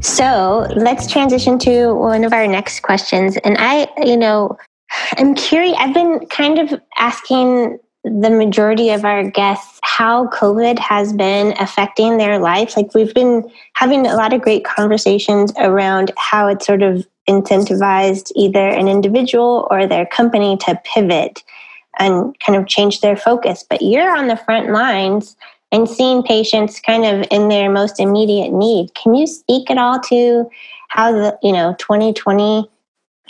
So 0.00 0.66
let's 0.74 1.12
transition 1.12 1.58
to 1.58 1.92
one 1.92 2.24
of 2.24 2.32
our 2.32 2.46
next 2.46 2.80
questions. 2.80 3.36
And 3.44 3.58
I, 3.58 3.86
you 4.02 4.16
know, 4.16 4.56
I'm 5.18 5.34
curious, 5.34 5.76
I've 5.78 5.92
been 5.92 6.24
kind 6.26 6.58
of 6.58 6.80
asking 6.98 7.80
the 8.04 8.30
majority 8.30 8.90
of 8.90 9.04
our 9.04 9.28
guests 9.30 9.80
how 9.82 10.26
COVID 10.28 10.78
has 10.78 11.12
been 11.12 11.54
affecting 11.58 12.18
their 12.18 12.38
life. 12.38 12.76
Like 12.76 12.94
we've 12.94 13.14
been 13.14 13.50
having 13.74 14.06
a 14.06 14.14
lot 14.14 14.34
of 14.34 14.42
great 14.42 14.64
conversations 14.64 15.52
around 15.56 16.12
how 16.18 16.48
it's 16.48 16.66
sort 16.66 16.82
of 16.82 17.06
incentivized 17.28 18.30
either 18.36 18.68
an 18.68 18.88
individual 18.88 19.66
or 19.70 19.86
their 19.86 20.04
company 20.04 20.58
to 20.58 20.78
pivot 20.84 21.42
and 21.98 22.38
kind 22.40 22.58
of 22.58 22.66
change 22.66 23.00
their 23.00 23.16
focus. 23.16 23.64
But 23.68 23.80
you're 23.80 24.14
on 24.14 24.28
the 24.28 24.36
front 24.36 24.70
lines 24.70 25.34
and 25.72 25.88
seeing 25.88 26.22
patients 26.22 26.80
kind 26.80 27.04
of 27.06 27.26
in 27.30 27.48
their 27.48 27.70
most 27.70 27.98
immediate 27.98 28.52
need. 28.52 28.94
Can 28.94 29.14
you 29.14 29.26
speak 29.26 29.70
at 29.70 29.78
all 29.78 29.98
to 30.00 30.50
how 30.88 31.10
the, 31.12 31.38
you 31.42 31.52
know, 31.52 31.74
2020 31.78 32.68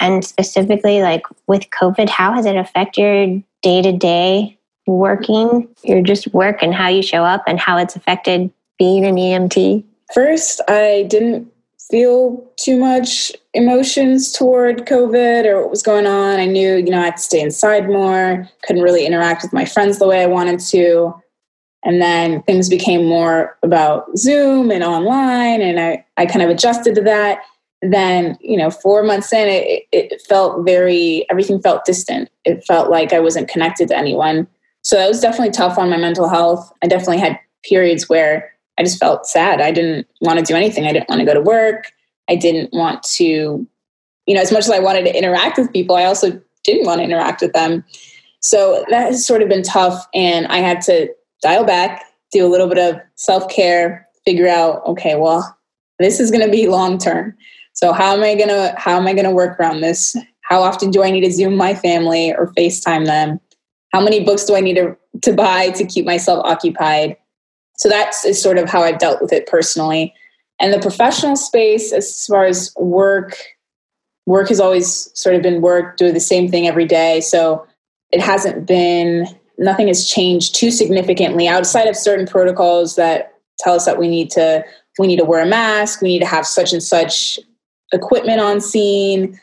and 0.01 0.25
specifically 0.25 1.01
like 1.01 1.23
with 1.47 1.71
COVID, 1.71 2.09
how 2.09 2.33
has 2.33 2.45
it 2.45 2.57
affected 2.57 3.01
your 3.01 3.43
day 3.63 3.81
to 3.81 3.93
day 3.97 4.59
working, 4.87 5.69
your 5.83 6.03
just 6.03 6.33
work 6.35 6.63
and 6.63 6.75
how 6.75 6.89
you 6.89 7.03
show 7.03 7.25
up 7.25 7.43
and 7.47 7.59
how 7.59 7.77
it's 7.79 7.97
affected 7.97 8.51
being 8.79 9.05
an 9.05 9.17
EMT? 9.17 9.85
First, 10.13 10.61
I 10.69 11.07
didn't 11.09 11.51
feel 11.91 12.45
too 12.57 12.79
much 12.79 13.33
emotions 13.53 14.33
toward 14.33 14.87
COVID 14.87 15.45
or 15.45 15.63
what 15.63 15.71
was 15.71 15.83
going 15.83 16.07
on. 16.07 16.41
I 16.41 16.47
knew, 16.47 16.77
you 16.77 16.91
know, 16.91 17.01
I 17.01 17.07
had 17.07 17.17
to 17.17 17.23
stay 17.23 17.41
inside 17.41 17.89
more, 17.89 18.49
couldn't 18.63 18.83
really 18.83 19.07
interact 19.07 19.43
with 19.43 19.53
my 19.53 19.65
friends 19.65 19.99
the 19.99 20.09
way 20.09 20.23
I 20.23 20.27
wanted 20.27 20.61
to. 20.61 21.15
And 21.85 22.01
then 22.01 22.43
things 22.45 22.69
became 22.71 23.05
more 23.05 23.59
about 23.63 24.17
Zoom 24.17 24.71
and 24.71 24.83
online, 24.83 25.61
and 25.61 25.79
I, 25.79 26.05
I 26.17 26.25
kind 26.25 26.43
of 26.43 26.49
adjusted 26.49 26.95
to 26.95 27.03
that. 27.03 27.41
Then, 27.83 28.39
you 28.41 28.57
know, 28.57 28.71
four 28.71 29.03
months 29.03 29.31
in, 29.35 29.47
it, 29.47 29.83
it 29.93 30.23
felt 30.23 30.65
very, 30.65 31.27
everything 31.31 31.61
felt 31.61 31.85
distant. 31.85 32.31
It 32.47 32.65
felt 32.65 32.91
like 32.91 33.13
I 33.13 33.21
wasn't 33.21 33.49
connected 33.49 33.89
to 33.89 33.97
anyone. 33.97 34.47
So 34.85 34.97
that 34.97 35.09
was 35.09 35.21
definitely 35.21 35.51
tough 35.51 35.79
on 35.79 35.91
my 35.91 35.97
mental 35.97 36.29
health. 36.29 36.71
I 36.83 36.87
definitely 36.87 37.19
had 37.19 37.39
periods 37.65 38.09
where 38.09 38.53
I 38.79 38.83
just 38.83 38.99
felt 38.99 39.27
sad. 39.27 39.61
I 39.61 39.71
didn't 39.71 40.07
want 40.21 40.39
to 40.39 40.45
do 40.45 40.55
anything. 40.55 40.87
I 40.87 40.93
didn't 40.93 41.09
want 41.09 41.21
to 41.21 41.25
go 41.25 41.35
to 41.35 41.41
work. 41.41 41.93
I 42.29 42.37
didn't 42.37 42.73
want 42.73 43.03
to, 43.15 43.67
you 44.27 44.35
know, 44.35 44.41
as 44.41 44.53
much 44.53 44.65
as 44.65 44.71
I 44.71 44.79
wanted 44.79 45.05
to 45.05 45.17
interact 45.17 45.59
with 45.59 45.73
people, 45.73 45.97
I 45.97 46.05
also 46.05 46.41
didn't 46.65 46.87
want 46.87 46.99
to 46.99 47.05
interact 47.05 47.41
with 47.41 47.53
them. 47.55 47.85
So 48.41 48.85
that 48.91 49.07
has 49.07 49.27
sort 49.27 49.43
of 49.43 49.49
been 49.49 49.63
tough. 49.63 50.07
And 50.15 50.47
I 50.49 50.59
had 50.59 50.83
to 50.83 51.09
dial 51.43 51.65
back, 51.65 52.05
do 52.31 52.47
a 52.47 52.49
little 52.49 52.69
bit 52.69 52.79
of 52.79 53.01
self 53.15 53.49
care, 53.49 54.07
figure 54.25 54.49
out, 54.49 54.85
okay, 54.87 55.17
well, 55.17 55.57
this 55.99 56.21
is 56.21 56.31
going 56.31 56.45
to 56.45 56.51
be 56.51 56.67
long 56.67 56.99
term. 56.99 57.35
So 57.73 57.93
how 57.93 58.15
am 58.15 58.23
I 58.23 58.35
going 58.35 58.49
to 58.49 58.75
how 58.77 58.97
am 58.97 59.07
I 59.07 59.15
going 59.15 59.25
to 59.25 59.31
work 59.31 59.59
around 59.59 59.81
this? 59.81 60.17
How 60.43 60.63
often 60.63 60.91
do 60.91 61.03
I 61.03 61.11
need 61.11 61.23
to 61.23 61.33
Zoom 61.33 61.57
my 61.57 61.75
family 61.75 62.35
or 62.35 62.53
FaceTime 62.53 63.07
them? 63.07 63.41
How 63.95 64.01
many 64.01 64.25
books 64.25 64.45
do 64.45 64.57
I 64.57 64.61
need 64.61 64.75
to, 64.75 64.97
to 65.23 65.33
buy 65.33 65.71
to 65.71 65.85
keep 65.87 66.05
myself 66.05 66.45
occupied? 66.45 67.17
So 67.77 67.89
that's 67.89 68.25
is 68.25 68.43
sort 68.43 68.59
of 68.59 68.69
how 68.69 68.83
I've 68.83 68.99
dealt 68.99 69.23
with 69.23 69.33
it 69.33 69.47
personally. 69.47 70.13
And 70.59 70.75
the 70.75 70.81
professional 70.81 71.37
space, 71.37 71.93
as 71.93 72.27
far 72.27 72.45
as 72.45 72.75
work, 72.77 73.37
work 74.27 74.49
has 74.49 74.59
always 74.59 75.17
sort 75.17 75.37
of 75.37 75.43
been 75.43 75.61
work, 75.61 75.97
do 75.97 76.11
the 76.11 76.19
same 76.19 76.51
thing 76.51 76.67
every 76.67 76.87
day. 76.87 77.21
So 77.21 77.65
it 78.11 78.21
hasn't 78.21 78.67
been 78.67 79.29
nothing 79.59 79.87
has 79.87 80.11
changed 80.11 80.57
too 80.57 80.73
significantly 80.73 81.47
outside 81.47 81.87
of 81.87 81.95
certain 81.97 82.27
protocols 82.27 82.97
that 82.97 83.35
tell 83.61 83.75
us 83.77 83.85
that 83.85 84.01
we 84.01 84.09
need 84.09 84.29
to 84.31 84.65
we 84.99 85.07
need 85.07 85.21
to 85.21 85.25
wear 85.25 85.41
a 85.41 85.47
mask, 85.47 86.03
we 86.03 86.09
need 86.09 86.19
to 86.19 86.27
have 86.27 86.49
such 86.49 86.73
and 86.73 86.83
such 86.83 87.39
equipment 87.93 88.41
on 88.41 88.61
scene 88.61 89.39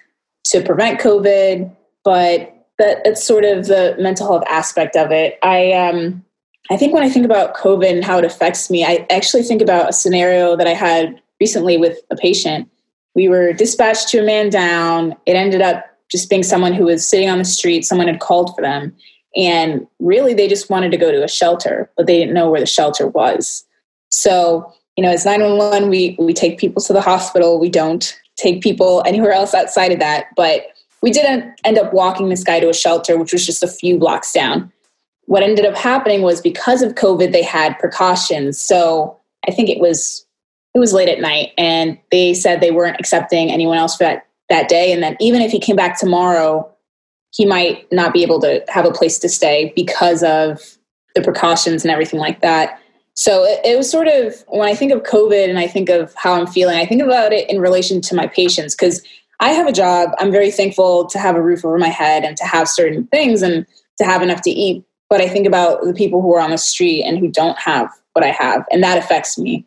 to 0.47 0.61
prevent 0.61 0.99
COVID. 0.99 1.73
But 2.03 2.61
that, 2.77 3.01
it's 3.05 3.23
sort 3.23 3.43
of 3.43 3.67
the 3.67 3.95
mental 3.99 4.27
health 4.27 4.43
aspect 4.47 4.95
of 4.95 5.12
it. 5.12 5.38
I 5.43 5.71
um, 5.73 6.23
I 6.69 6.77
think 6.77 6.93
when 6.93 7.03
I 7.03 7.10
think 7.10 7.25
about 7.25 7.55
COVID 7.55 7.89
and 7.91 8.03
how 8.03 8.17
it 8.17 8.25
affects 8.25 8.69
me, 8.69 8.86
I 8.86 9.05
actually 9.10 9.43
think 9.43 9.62
about 9.62 9.89
a 9.89 9.93
scenario 9.93 10.55
that 10.55 10.67
I 10.67 10.73
had 10.73 11.21
recently 11.39 11.77
with 11.77 11.99
a 12.12 12.15
patient. 12.15 12.69
We 13.13 13.27
were 13.27 13.51
dispatched 13.51 14.07
to 14.10 14.19
a 14.19 14.25
man 14.25 14.49
down. 14.49 15.15
It 15.25 15.36
ended 15.36 15.62
up 15.62 15.86
just 16.10 16.29
being 16.29 16.43
someone 16.43 16.73
who 16.73 16.86
was 16.86 17.05
sitting 17.05 17.29
on 17.29 17.39
the 17.39 17.45
street. 17.45 17.84
Someone 17.84 18.07
had 18.07 18.19
called 18.19 18.55
for 18.55 18.62
them. 18.62 18.95
And 19.36 19.88
really, 19.99 20.34
they 20.34 20.47
just 20.47 20.69
wanted 20.69 20.91
to 20.91 20.97
go 20.97 21.12
to 21.12 21.23
a 21.23 21.27
shelter, 21.27 21.89
but 21.97 22.05
they 22.05 22.17
didn't 22.17 22.34
know 22.34 22.49
where 22.49 22.60
the 22.60 22.65
shelter 22.65 23.07
was. 23.07 23.65
So, 24.10 24.73
you 24.97 25.03
know, 25.03 25.12
as 25.12 25.25
911, 25.25 25.89
we, 25.89 26.15
we 26.19 26.34
take 26.34 26.57
people 26.57 26.81
to 26.84 26.93
the 26.93 27.01
hospital. 27.01 27.60
We 27.60 27.69
don't 27.69 28.17
take 28.36 28.62
people 28.62 29.03
anywhere 29.05 29.31
else 29.31 29.53
outside 29.53 29.91
of 29.91 29.99
that. 29.99 30.27
But 30.36 30.67
we 31.01 31.11
didn't 31.11 31.59
end 31.63 31.77
up 31.77 31.93
walking 31.93 32.29
this 32.29 32.43
guy 32.43 32.59
to 32.59 32.69
a 32.69 32.73
shelter, 32.73 33.17
which 33.17 33.33
was 33.33 33.45
just 33.45 33.63
a 33.63 33.67
few 33.67 33.97
blocks 33.97 34.31
down. 34.31 34.71
What 35.25 35.43
ended 35.43 35.65
up 35.65 35.75
happening 35.75 36.21
was 36.21 36.41
because 36.41 36.81
of 36.81 36.95
COVID, 36.95 37.31
they 37.31 37.43
had 37.43 37.77
precautions. 37.79 38.59
So 38.59 39.17
I 39.47 39.51
think 39.51 39.69
it 39.69 39.79
was 39.79 40.25
it 40.73 40.79
was 40.79 40.93
late 40.93 41.09
at 41.09 41.19
night, 41.19 41.51
and 41.57 41.97
they 42.11 42.33
said 42.33 42.61
they 42.61 42.71
weren't 42.71 42.99
accepting 42.99 43.51
anyone 43.51 43.77
else 43.77 43.97
for 43.97 44.03
that 44.05 44.27
that 44.49 44.69
day. 44.69 44.91
And 44.91 45.01
then 45.01 45.17
even 45.19 45.41
if 45.41 45.51
he 45.51 45.59
came 45.59 45.75
back 45.75 45.99
tomorrow, 45.99 46.69
he 47.33 47.45
might 47.45 47.91
not 47.91 48.13
be 48.13 48.21
able 48.21 48.39
to 48.41 48.63
have 48.67 48.85
a 48.85 48.91
place 48.91 49.17
to 49.19 49.29
stay 49.29 49.71
because 49.75 50.23
of 50.23 50.77
the 51.15 51.21
precautions 51.21 51.83
and 51.83 51.91
everything 51.91 52.19
like 52.19 52.41
that. 52.41 52.79
So 53.13 53.43
it, 53.43 53.59
it, 53.65 53.77
was 53.77 53.89
sort 53.89 54.07
of 54.07 54.43
when 54.47 54.67
I 54.67 54.75
think 54.75 54.91
of 54.91 55.03
COVID 55.03 55.49
and 55.49 55.59
I 55.59 55.67
think 55.67 55.89
of 55.89 56.13
how 56.15 56.33
I'm 56.33 56.47
feeling, 56.47 56.77
I 56.77 56.85
think 56.85 57.01
about 57.01 57.33
it 57.33 57.49
in 57.49 57.59
relation 57.59 58.01
to 58.01 58.15
my 58.15 58.27
patients 58.27 58.75
because 58.75 59.01
I 59.41 59.49
have 59.49 59.67
a 59.67 59.73
job. 59.73 60.12
I'm 60.19 60.32
very 60.32 60.51
thankful 60.51 61.08
to 61.08 61.19
have 61.19 61.36
a 61.36 61.41
roof 61.41 61.65
over 61.65 61.77
my 61.77 61.89
head 61.89 62.23
and 62.23 62.38
to 62.38 62.45
have 62.45 62.69
certain 62.69 63.08
things 63.08 63.41
and 63.41 63.65
to 63.97 64.06
have 64.06 64.21
enough 64.21 64.41
to 64.43 64.51
eat. 64.51 64.86
But 65.10 65.19
I 65.19 65.27
think 65.27 65.45
about 65.45 65.84
the 65.84 65.93
people 65.93 66.21
who 66.21 66.34
are 66.36 66.39
on 66.39 66.51
the 66.51 66.58
street 66.58 67.04
and 67.04 67.17
who 67.17 67.27
don't 67.27 67.58
have 67.60 67.89
what 68.13 68.23
I 68.23 68.30
have, 68.30 68.65
and 68.71 68.84
that 68.84 68.97
affects 68.97 69.38
me. 69.38 69.65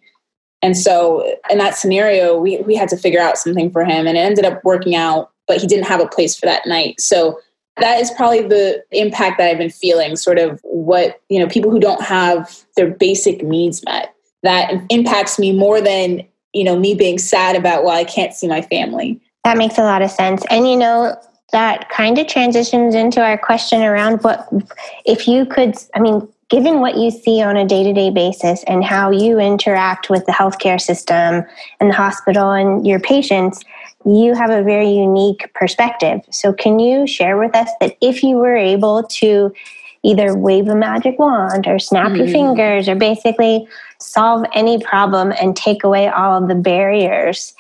And 0.63 0.77
so 0.77 1.37
in 1.51 1.59
that 1.59 1.77
scenario, 1.77 2.39
we, 2.39 2.59
we 2.59 2.75
had 2.75 2.89
to 2.91 2.97
figure 2.97 3.21
out 3.21 3.37
something 3.37 3.71
for 3.71 3.85
him, 3.85 4.07
and 4.07 4.17
it 4.17 4.21
ended 4.21 4.47
up 4.47 4.65
working 4.65 4.95
out, 4.95 5.31
but 5.47 5.61
he 5.61 5.67
didn't 5.67 5.87
have 5.87 6.01
a 6.01 6.09
place 6.09 6.39
for 6.39 6.47
that 6.47 6.67
night. 6.67 7.01
So 7.01 7.39
that 7.79 8.01
is 8.01 8.11
probably 8.13 8.43
the 8.43 8.83
impact 8.93 9.39
that 9.39 9.51
I've 9.51 9.59
been 9.59 9.69
feeling, 9.71 10.17
sort 10.17 10.39
of 10.39 10.61
what, 10.63 11.21
you 11.29 11.39
know, 11.39 11.49
people 11.49 11.71
who 11.71 11.81
don't 11.81 12.03
have 12.03 12.65
their 12.77 12.91
basic 12.91 13.43
needs 13.43 13.85
met. 13.85 14.15
That 14.43 14.73
impacts 14.89 15.39
me 15.39 15.53
more 15.53 15.81
than, 15.81 16.23
you 16.53 16.65
know, 16.65 16.79
me 16.79 16.95
being 16.95 17.19
sad 17.19 17.57
about, 17.57 17.85
well, 17.85 17.97
I 17.97 18.05
can't 18.05 18.33
see 18.33 18.47
my 18.47 18.63
family. 18.63 19.21
That 19.45 19.57
makes 19.59 19.79
a 19.79 19.83
lot 19.83 20.03
of 20.03 20.11
sense. 20.11 20.43
And, 20.51 20.69
you 20.69 20.77
know, 20.77 21.17
that 21.53 21.89
kind 21.89 22.19
of 22.19 22.27
transitions 22.27 22.95
into 22.95 23.23
our 23.23 23.39
question 23.39 23.83
around 23.83 24.23
what, 24.23 24.49
if 25.05 25.29
you 25.29 25.47
could, 25.47 25.77
I 25.95 26.01
mean, 26.01 26.27
given 26.49 26.81
what 26.81 26.97
you 26.97 27.11
see 27.11 27.43
on 27.43 27.57
a 27.57 27.67
day 27.67 27.85
to 27.85 27.93
day 27.93 28.11
basis 28.11 28.65
and 28.65 28.85
how 28.85 29.11
you 29.11 29.39
interact 29.39 30.11
with 30.11 30.27
the 30.27 30.33
healthcare 30.33 30.81
system 30.81 31.45
and 31.81 31.91
the 31.91 31.95
hospital 31.95 32.51
and 32.51 32.87
your 32.87 33.01
patients, 33.01 33.61
you 34.05 34.35
have 34.35 34.51
a 34.51 34.63
very 34.63 34.91
unique 34.91 35.53
perspective. 35.55 36.21
So, 36.31 36.53
can 36.53 36.79
you 36.79 37.07
share 37.07 37.39
with 37.39 37.55
us 37.57 37.71
that 37.81 37.97
if 38.01 38.23
you 38.23 38.37
were 38.37 38.57
able 38.57 39.05
to 39.05 39.53
either 40.03 40.37
wave 40.37 40.69
a 40.69 40.75
magic 40.75 41.19
wand 41.19 41.67
or 41.67 41.79
snap 41.79 42.09
mm-hmm. 42.09 42.17
your 42.17 42.29
fingers 42.29 42.89
or 42.89 42.95
basically 42.95 43.67
solve 43.99 44.45
any 44.55 44.79
problem 44.79 45.33
and 45.41 45.57
take 45.57 45.83
away 45.83 46.09
all 46.09 46.43
of 46.43 46.49
the 46.49 46.55
barriers, 46.55 47.55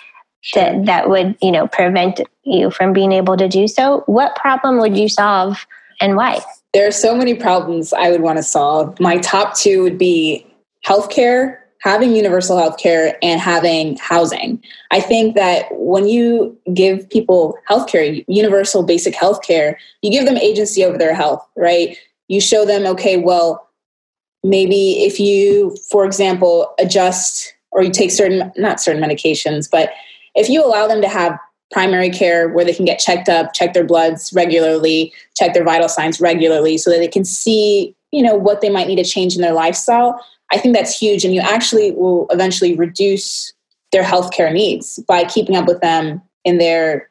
that, 0.53 0.85
that 0.87 1.09
would, 1.09 1.37
you 1.41 1.51
know, 1.51 1.67
prevent 1.67 2.21
you 2.45 2.71
from 2.71 2.93
being 2.93 3.13
able 3.13 3.37
to 3.37 3.49
do 3.49 3.67
so, 3.67 4.03
what 4.07 4.37
problem 4.37 4.79
would 4.79 4.97
you 4.97 5.09
solve 5.09 5.67
and 6.01 6.17
why? 6.17 6.41
There 6.73 6.87
are 6.87 6.93
so 6.93 7.15
many 7.15 7.35
problems 7.35 7.93
I 7.93 8.11
would 8.11 8.21
want 8.21 8.39
to 8.39 8.43
solve. 8.43 8.99
My 9.01 9.19
top 9.19 9.57
two 9.57 9.83
would 9.83 9.97
be 9.97 10.47
healthcare, 10.85 11.59
having 11.81 12.15
universal 12.15 12.57
healthcare, 12.57 13.15
and 13.23 13.41
having 13.41 13.97
housing. 13.97 14.63
I 14.91 15.01
think 15.01 15.35
that 15.37 15.67
when 15.71 16.09
you 16.09 16.59
give 16.75 17.09
people 17.11 17.57
healthcare, 17.71 18.25
universal 18.29 18.83
basic 18.83 19.15
healthcare, 19.15 19.77
you 20.03 20.11
give 20.11 20.27
them 20.27 20.37
agency 20.37 20.85
over 20.85 20.99
their 20.99 21.15
health, 21.15 21.47
right? 21.57 21.97
You 22.29 22.41
show 22.41 22.65
them, 22.65 22.87
okay, 22.87 23.17
well, 23.19 23.69
maybe 24.43 25.05
if 25.05 25.21
you, 25.21 25.77
for 25.91 26.05
example, 26.05 26.75
adjust 26.79 27.55
or 27.71 27.83
you 27.83 27.91
take 27.91 28.11
certain, 28.11 28.53
not 28.57 28.81
certain 28.81 29.03
medications, 29.03 29.71
but 29.71 29.91
if 30.35 30.49
you 30.49 30.65
allow 30.65 30.87
them 30.87 31.01
to 31.01 31.09
have 31.09 31.39
primary 31.73 32.11
care 32.11 32.49
where 32.49 32.65
they 32.65 32.75
can 32.75 32.85
get 32.85 32.99
checked 32.99 33.29
up, 33.29 33.53
check 33.53 33.73
their 33.73 33.85
bloods 33.85 34.33
regularly, 34.33 35.13
check 35.37 35.55
their 35.55 35.65
vital 35.65 35.89
signs 35.89 36.21
regularly 36.21 36.79
so 36.79 36.91
that 36.91 36.99
they 36.99 37.09
can 37.09 37.25
see, 37.25 37.95
you 38.13 38.23
know, 38.23 38.35
what 38.35 38.61
they 38.61 38.71
might 38.71 38.87
need 38.87 38.97
to 38.97 39.05
change 39.05 39.35
in 39.35 39.43
their 39.43 39.53
lifestyle, 39.53 40.21
I 40.53 40.59
think 40.59 40.75
that's 40.75 40.97
huge. 40.97 41.25
And 41.25 41.35
you 41.35 41.41
actually 41.41 41.91
will 41.93 42.27
eventually 42.31 42.77
reduce 42.77 43.53
their 43.93 44.05
healthcare 44.05 44.53
needs 44.53 44.99
by 45.09 45.25
keeping 45.25 45.57
up 45.57 45.67
with 45.67 45.81
them 45.81 46.23
in 46.45 46.59
their, 46.59 47.09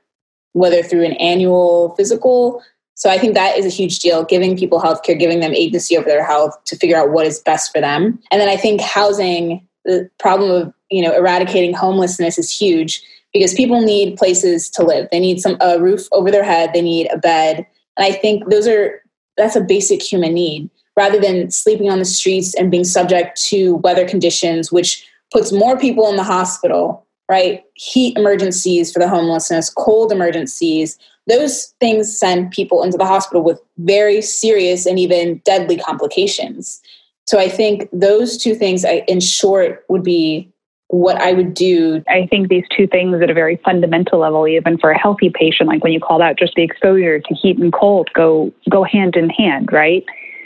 whether 0.54 0.82
through 0.84 1.04
an 1.04 1.14
annual 1.14 1.94
physical. 1.96 2.64
So 2.96 3.10
I 3.10 3.18
think 3.18 3.34
that 3.34 3.58
is 3.58 3.66
a 3.66 3.70
huge 3.70 4.00
deal, 4.00 4.24
giving 4.24 4.58
people 4.58 4.80
healthcare, 4.80 5.18
giving 5.18 5.40
them 5.40 5.54
agency 5.54 5.98
over 5.98 6.08
their 6.08 6.26
health 6.26 6.56
to 6.66 6.78
figure 6.78 6.98
out 6.98 7.12
what 7.12 7.26
is 7.26 7.40
best 7.40 7.72
for 7.74 7.82
them. 7.82 8.20
And 8.32 8.40
then 8.40 8.50
I 8.50 8.56
think 8.56 8.82
housing, 8.82 9.68
the 9.84 10.10
problem 10.20 10.52
of, 10.52 10.74
you 10.94 11.02
know, 11.02 11.14
eradicating 11.16 11.74
homelessness 11.74 12.38
is 12.38 12.56
huge 12.56 13.02
because 13.34 13.54
people 13.54 13.82
need 13.82 14.16
places 14.16 14.70
to 14.70 14.84
live. 14.84 15.08
They 15.12 15.20
need 15.20 15.40
some 15.40 15.58
a 15.60 15.80
roof 15.80 16.08
over 16.12 16.30
their 16.30 16.44
head, 16.44 16.72
they 16.74 16.82
need 16.82 17.08
a 17.12 17.18
bed. 17.18 17.66
And 17.98 18.06
I 18.06 18.12
think 18.12 18.50
those 18.50 18.68
are 18.68 19.02
that's 19.38 19.56
a 19.56 19.62
basic 19.62 20.02
human 20.02 20.34
need 20.34 20.70
rather 20.96 21.20
than 21.20 21.50
sleeping 21.50 21.90
on 21.90 21.98
the 21.98 22.06
streets 22.06 22.54
and 22.54 22.70
being 22.70 22.84
subject 22.84 23.42
to 23.42 23.76
weather 23.78 24.08
conditions 24.08 24.72
which 24.72 25.10
puts 25.32 25.52
more 25.52 25.80
people 25.80 26.08
in 26.08 26.16
the 26.16 26.24
hospital, 26.24 27.08
right? 27.28 27.64
Heat 27.74 28.16
emergencies 28.16 28.94
for 28.94 29.00
the 29.00 29.10
homelessness, 29.10 29.72
cold 29.72 30.12
emergencies. 30.12 31.00
Those 31.28 31.74
things 31.80 32.16
send 32.16 32.52
people 32.52 32.84
into 32.84 33.00
the 33.00 33.06
hospital 33.08 33.42
with 33.42 33.60
very 33.80 34.22
serious 34.22 34.86
and 34.86 35.00
even 35.00 35.42
deadly 35.44 35.78
complications. 35.78 36.80
So 37.26 37.40
I 37.40 37.50
think 37.50 37.90
those 37.92 38.38
two 38.38 38.54
things, 38.54 38.86
I, 38.86 39.04
in 39.08 39.20
short, 39.22 39.86
would 39.90 40.04
be 40.04 40.53
what 40.88 41.22
I 41.22 41.34
would 41.34 41.54
do. 41.54 42.04
I 42.08 42.28
think 42.28 42.50
these 42.50 42.66
two 42.76 42.88
things 42.88 43.22
at 43.22 43.30
a 43.30 43.34
very 43.34 43.60
fundamental 43.66 44.20
level, 44.20 44.48
even 44.48 44.78
for 44.78 44.92
a 44.92 44.98
healthy 44.98 45.32
patient, 45.34 45.68
like 45.68 45.84
when 45.84 45.94
you 45.94 46.00
called 46.00 46.22
out 46.22 46.38
just 46.38 46.54
the 46.56 46.64
exposure 46.64 47.20
to 47.20 47.34
heat 47.34 47.58
and 47.58 47.74
cold, 47.74 48.10
go 48.14 48.54
go 48.70 48.84
hand 48.84 49.16
in 49.16 49.30
hand, 49.30 49.70
right? 49.72 50.06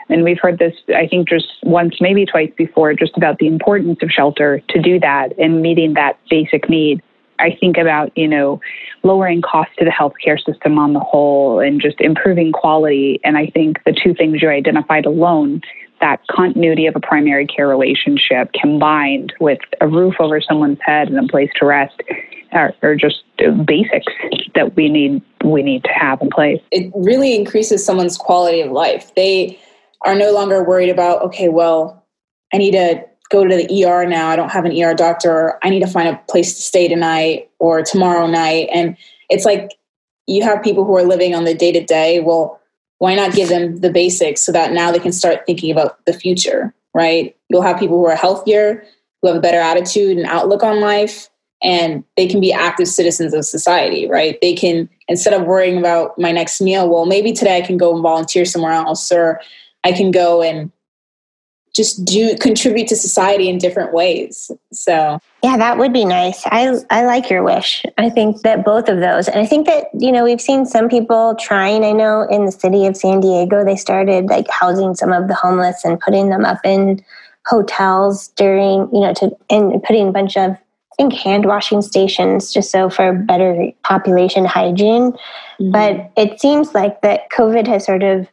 And 0.09 0.23
we've 0.23 0.39
heard 0.39 0.57
this, 0.57 0.73
I 0.95 1.07
think, 1.07 1.27
just 1.27 1.47
once, 1.63 1.95
maybe 1.99 2.25
twice 2.25 2.51
before, 2.57 2.93
just 2.93 3.17
about 3.17 3.39
the 3.39 3.47
importance 3.47 3.99
of 4.01 4.09
shelter 4.09 4.61
to 4.69 4.81
do 4.81 4.99
that 5.01 5.37
and 5.37 5.61
meeting 5.61 5.95
that 5.95 6.17
basic 6.29 6.69
need. 6.69 7.01
I 7.39 7.55
think 7.59 7.77
about, 7.77 8.17
you 8.17 8.27
know, 8.27 8.61
lowering 9.03 9.41
costs 9.41 9.75
to 9.77 9.85
the 9.85 9.91
healthcare 9.91 10.43
system 10.43 10.79
on 10.79 10.93
the 10.93 10.99
whole 10.99 11.59
and 11.59 11.81
just 11.81 11.99
improving 11.99 12.51
quality. 12.51 13.19
And 13.23 13.37
I 13.37 13.47
think 13.47 13.83
the 13.85 13.91
two 13.91 14.13
things 14.13 14.41
you 14.41 14.49
identified 14.49 15.05
alone 15.05 15.61
that 16.01 16.19
continuity 16.29 16.85
of 16.85 16.95
a 16.95 16.99
primary 16.99 17.45
care 17.45 17.67
relationship 17.67 18.51
combined 18.53 19.33
with 19.39 19.59
a 19.81 19.87
roof 19.87 20.15
over 20.19 20.41
someone's 20.41 20.79
head 20.81 21.07
and 21.07 21.17
a 21.17 21.27
place 21.31 21.49
to 21.57 21.65
rest 21.65 22.01
are, 22.51 22.73
are 22.81 22.95
just 22.95 23.23
basics 23.65 24.13
that 24.55 24.75
we 24.75 24.89
need 24.89 25.21
we 25.43 25.61
need 25.61 25.83
to 25.83 25.91
have 25.91 26.21
in 26.21 26.29
place. 26.29 26.61
It 26.71 26.91
really 26.95 27.35
increases 27.35 27.85
someone's 27.85 28.17
quality 28.17 28.61
of 28.61 28.71
life. 28.71 29.13
They 29.15 29.59
are 30.05 30.15
no 30.15 30.31
longer 30.31 30.63
worried 30.63 30.89
about 30.89 31.21
okay, 31.23 31.49
well, 31.49 32.05
I 32.53 32.57
need 32.57 32.71
to 32.71 33.03
go 33.29 33.45
to 33.45 33.55
the 33.55 33.85
ER 33.85 34.05
now. 34.05 34.29
I 34.29 34.35
don't 34.35 34.51
have 34.51 34.65
an 34.65 34.81
ER 34.81 34.93
doctor. 34.93 35.31
Or 35.31 35.59
I 35.63 35.69
need 35.69 35.81
to 35.81 35.87
find 35.87 36.07
a 36.07 36.21
place 36.29 36.55
to 36.55 36.61
stay 36.61 36.87
tonight 36.87 37.49
or 37.59 37.81
tomorrow 37.81 38.27
night. 38.27 38.69
And 38.73 38.95
it's 39.29 39.45
like 39.45 39.71
you 40.27 40.43
have 40.43 40.63
people 40.63 40.85
who 40.85 40.95
are 40.95 41.03
living 41.03 41.35
on 41.35 41.43
the 41.43 41.53
day 41.53 41.71
to 41.71 41.83
day. 41.83 42.19
Well, 42.19 42.59
why 42.99 43.15
not 43.15 43.33
give 43.33 43.49
them 43.49 43.77
the 43.77 43.91
basics 43.91 44.41
so 44.41 44.51
that 44.51 44.71
now 44.71 44.91
they 44.91 44.99
can 44.99 45.11
start 45.11 45.45
thinking 45.45 45.71
about 45.71 46.03
the 46.05 46.13
future, 46.13 46.73
right? 46.93 47.35
You'll 47.49 47.61
have 47.61 47.79
people 47.79 47.97
who 47.97 48.07
are 48.07 48.15
healthier, 48.15 48.83
who 49.21 49.27
have 49.27 49.37
a 49.37 49.41
better 49.41 49.59
attitude 49.59 50.17
and 50.17 50.25
outlook 50.25 50.63
on 50.63 50.79
life, 50.79 51.29
and 51.63 52.03
they 52.15 52.27
can 52.27 52.39
be 52.39 52.53
active 52.53 52.87
citizens 52.87 53.33
of 53.33 53.45
society, 53.45 54.07
right? 54.07 54.37
They 54.41 54.53
can, 54.53 54.89
instead 55.07 55.33
of 55.33 55.47
worrying 55.47 55.77
about 55.77 56.17
my 56.19 56.31
next 56.31 56.61
meal, 56.61 56.89
well, 56.89 57.05
maybe 57.05 57.33
today 57.33 57.57
I 57.57 57.61
can 57.61 57.77
go 57.77 57.93
and 57.93 58.03
volunteer 58.03 58.45
somewhere 58.45 58.73
else, 58.73 59.11
or 59.11 59.41
I 59.83 59.91
can 59.91 60.11
go 60.11 60.41
and 60.41 60.71
just 61.75 62.03
do 62.03 62.35
contribute 62.37 62.87
to 62.87 62.95
society 62.95 63.49
in 63.49 63.59
different 63.59 63.93
ways. 63.93 64.49
So 64.73 65.19
yeah, 65.47 65.55
that 65.55 65.77
would 65.77 65.93
be 65.93 66.03
nice. 66.03 66.43
I 66.47 66.75
I 66.89 67.05
like 67.05 67.29
your 67.29 67.41
wish. 67.41 67.85
I 67.97 68.09
think 68.09 68.41
that 68.41 68.65
both 68.65 68.89
of 68.89 68.99
those, 68.99 69.29
and 69.29 69.39
I 69.39 69.45
think 69.45 69.65
that 69.65 69.85
you 69.97 70.11
know 70.11 70.25
we've 70.25 70.41
seen 70.41 70.65
some 70.65 70.89
people 70.89 71.35
trying. 71.39 71.85
I 71.85 71.93
know 71.93 72.23
in 72.29 72.45
the 72.45 72.51
city 72.51 72.85
of 72.85 72.97
San 72.97 73.21
Diego, 73.21 73.63
they 73.63 73.77
started 73.77 74.25
like 74.25 74.49
housing 74.49 74.93
some 74.93 75.13
of 75.13 75.29
the 75.29 75.35
homeless 75.35 75.85
and 75.85 76.01
putting 76.01 76.27
them 76.27 76.43
up 76.43 76.59
in 76.65 77.01
hotels 77.45 78.27
during 78.35 78.89
you 78.91 78.99
know 78.99 79.13
to 79.13 79.31
and 79.49 79.81
putting 79.83 80.09
a 80.09 80.11
bunch 80.11 80.35
of 80.35 80.51
I 80.51 80.95
think 80.97 81.13
hand 81.13 81.45
washing 81.45 81.81
stations 81.81 82.51
just 82.51 82.69
so 82.69 82.89
for 82.89 83.13
better 83.13 83.71
population 83.83 84.43
hygiene. 84.43 85.13
Mm-hmm. 85.13 85.71
But 85.71 86.11
it 86.17 86.41
seems 86.41 86.73
like 86.73 87.01
that 87.03 87.31
COVID 87.31 87.67
has 87.67 87.85
sort 87.85 88.03
of 88.03 88.27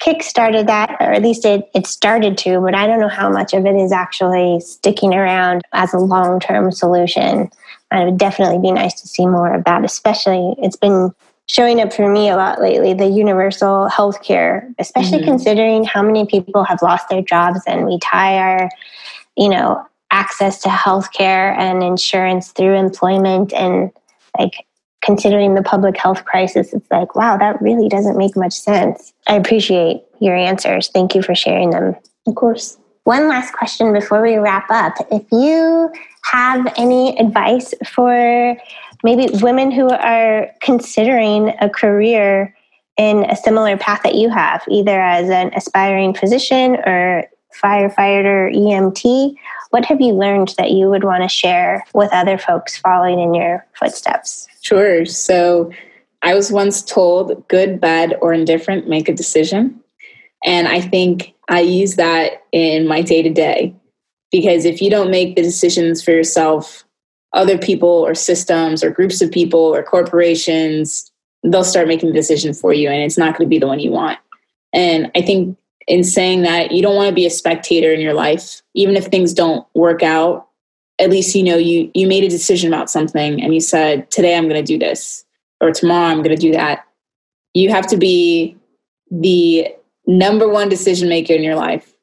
kickstarted 0.00 0.66
that, 0.66 0.96
or 1.00 1.12
at 1.12 1.22
least 1.22 1.44
it, 1.44 1.68
it 1.74 1.86
started 1.86 2.38
to, 2.38 2.60
but 2.60 2.74
I 2.74 2.86
don't 2.86 3.00
know 3.00 3.08
how 3.08 3.28
much 3.28 3.52
of 3.52 3.66
it 3.66 3.74
is 3.74 3.92
actually 3.92 4.60
sticking 4.60 5.14
around 5.14 5.62
as 5.72 5.92
a 5.92 5.98
long 5.98 6.40
term 6.40 6.70
solution. 6.70 7.50
And 7.90 8.02
it 8.02 8.04
would 8.04 8.18
definitely 8.18 8.58
be 8.58 8.70
nice 8.70 9.00
to 9.00 9.08
see 9.08 9.26
more 9.26 9.52
of 9.54 9.64
that, 9.64 9.84
especially 9.84 10.54
it's 10.58 10.76
been 10.76 11.12
showing 11.46 11.80
up 11.80 11.92
for 11.92 12.10
me 12.10 12.28
a 12.28 12.36
lot 12.36 12.60
lately 12.60 12.92
the 12.92 13.06
universal 13.06 13.88
health 13.88 14.22
care, 14.22 14.68
especially 14.78 15.18
mm-hmm. 15.18 15.30
considering 15.30 15.84
how 15.84 16.02
many 16.02 16.26
people 16.26 16.62
have 16.62 16.82
lost 16.82 17.08
their 17.08 17.22
jobs 17.22 17.60
and 17.66 17.86
we 17.86 17.98
tie 18.00 18.36
our, 18.36 18.70
you 19.36 19.48
know, 19.48 19.84
access 20.10 20.60
to 20.62 20.68
health 20.68 21.12
care 21.12 21.52
and 21.52 21.82
insurance 21.82 22.52
through 22.52 22.74
employment 22.74 23.52
and 23.52 23.90
like 24.38 24.66
considering 25.02 25.54
the 25.54 25.62
public 25.62 25.96
health 25.96 26.24
crisis, 26.24 26.72
it's 26.72 26.90
like, 26.90 27.14
wow, 27.14 27.36
that 27.36 27.60
really 27.62 27.88
doesn't 27.88 28.16
make 28.16 28.36
much 28.36 28.52
sense. 28.52 29.12
I 29.26 29.36
appreciate 29.36 30.02
your 30.20 30.34
answers. 30.34 30.88
Thank 30.88 31.14
you 31.14 31.22
for 31.22 31.34
sharing 31.34 31.70
them. 31.70 31.96
Of 32.26 32.34
course. 32.34 32.78
One 33.04 33.28
last 33.28 33.52
question 33.54 33.92
before 33.92 34.20
we 34.20 34.36
wrap 34.36 34.66
up. 34.70 34.94
If 35.10 35.24
you 35.32 35.90
have 36.24 36.70
any 36.76 37.18
advice 37.18 37.72
for 37.86 38.56
maybe 39.02 39.28
women 39.40 39.70
who 39.70 39.88
are 39.88 40.50
considering 40.60 41.54
a 41.60 41.70
career 41.70 42.54
in 42.98 43.24
a 43.30 43.36
similar 43.36 43.76
path 43.78 44.02
that 44.02 44.16
you 44.16 44.28
have, 44.28 44.62
either 44.68 45.00
as 45.00 45.30
an 45.30 45.52
aspiring 45.54 46.12
physician 46.12 46.76
or 46.84 47.24
firefighter, 47.62 48.54
EMT, 48.54 49.34
what 49.70 49.84
have 49.84 50.00
you 50.00 50.12
learned 50.12 50.54
that 50.58 50.70
you 50.70 50.88
would 50.88 51.04
want 51.04 51.22
to 51.22 51.28
share 51.28 51.84
with 51.94 52.12
other 52.12 52.38
folks 52.38 52.76
following 52.76 53.20
in 53.20 53.34
your 53.34 53.66
footsteps? 53.74 54.48
Sure. 54.62 55.04
So 55.04 55.70
I 56.22 56.34
was 56.34 56.50
once 56.50 56.82
told 56.82 57.46
good, 57.48 57.80
bad, 57.80 58.16
or 58.20 58.32
indifferent, 58.32 58.88
make 58.88 59.08
a 59.08 59.14
decision. 59.14 59.80
And 60.44 60.68
I 60.68 60.80
think 60.80 61.34
I 61.48 61.60
use 61.60 61.96
that 61.96 62.44
in 62.52 62.86
my 62.86 63.02
day 63.02 63.22
to 63.22 63.30
day 63.30 63.74
because 64.30 64.64
if 64.64 64.80
you 64.80 64.90
don't 64.90 65.10
make 65.10 65.36
the 65.36 65.42
decisions 65.42 66.02
for 66.02 66.12
yourself, 66.12 66.84
other 67.32 67.58
people 67.58 67.88
or 67.88 68.14
systems 68.14 68.82
or 68.82 68.90
groups 68.90 69.20
of 69.20 69.30
people 69.30 69.60
or 69.60 69.82
corporations, 69.82 71.10
they'll 71.42 71.64
start 71.64 71.88
making 71.88 72.08
the 72.08 72.14
decision 72.14 72.54
for 72.54 72.72
you 72.72 72.88
and 72.88 73.02
it's 73.02 73.18
not 73.18 73.36
going 73.36 73.46
to 73.46 73.50
be 73.50 73.58
the 73.58 73.66
one 73.66 73.80
you 73.80 73.90
want. 73.90 74.18
And 74.72 75.10
I 75.14 75.22
think 75.22 75.56
in 75.88 76.04
saying 76.04 76.42
that 76.42 76.70
you 76.70 76.82
don't 76.82 76.94
want 76.94 77.08
to 77.08 77.14
be 77.14 77.26
a 77.26 77.30
spectator 77.30 77.92
in 77.92 78.00
your 78.00 78.14
life. 78.14 78.62
Even 78.74 78.94
if 78.94 79.06
things 79.06 79.32
don't 79.32 79.66
work 79.74 80.02
out 80.02 80.48
at 80.98 81.10
least 81.10 81.34
you 81.34 81.42
know 81.42 81.56
you 81.56 81.90
you 81.94 82.06
made 82.06 82.24
a 82.24 82.28
decision 82.28 82.72
about 82.72 82.90
something 82.90 83.42
and 83.42 83.54
you 83.54 83.60
said 83.60 84.10
today 84.10 84.36
i'm 84.36 84.48
going 84.48 84.62
to 84.62 84.72
do 84.72 84.78
this 84.78 85.24
or 85.60 85.70
tomorrow 85.70 86.06
i'm 86.06 86.22
going 86.22 86.34
to 86.34 86.40
do 86.40 86.52
that. 86.52 86.84
You 87.54 87.70
have 87.70 87.86
to 87.88 87.96
be 87.96 88.56
the 89.10 89.68
number 90.06 90.48
one 90.48 90.68
decision 90.68 91.08
maker 91.08 91.32
in 91.32 91.42
your 91.42 91.56
life. 91.56 91.94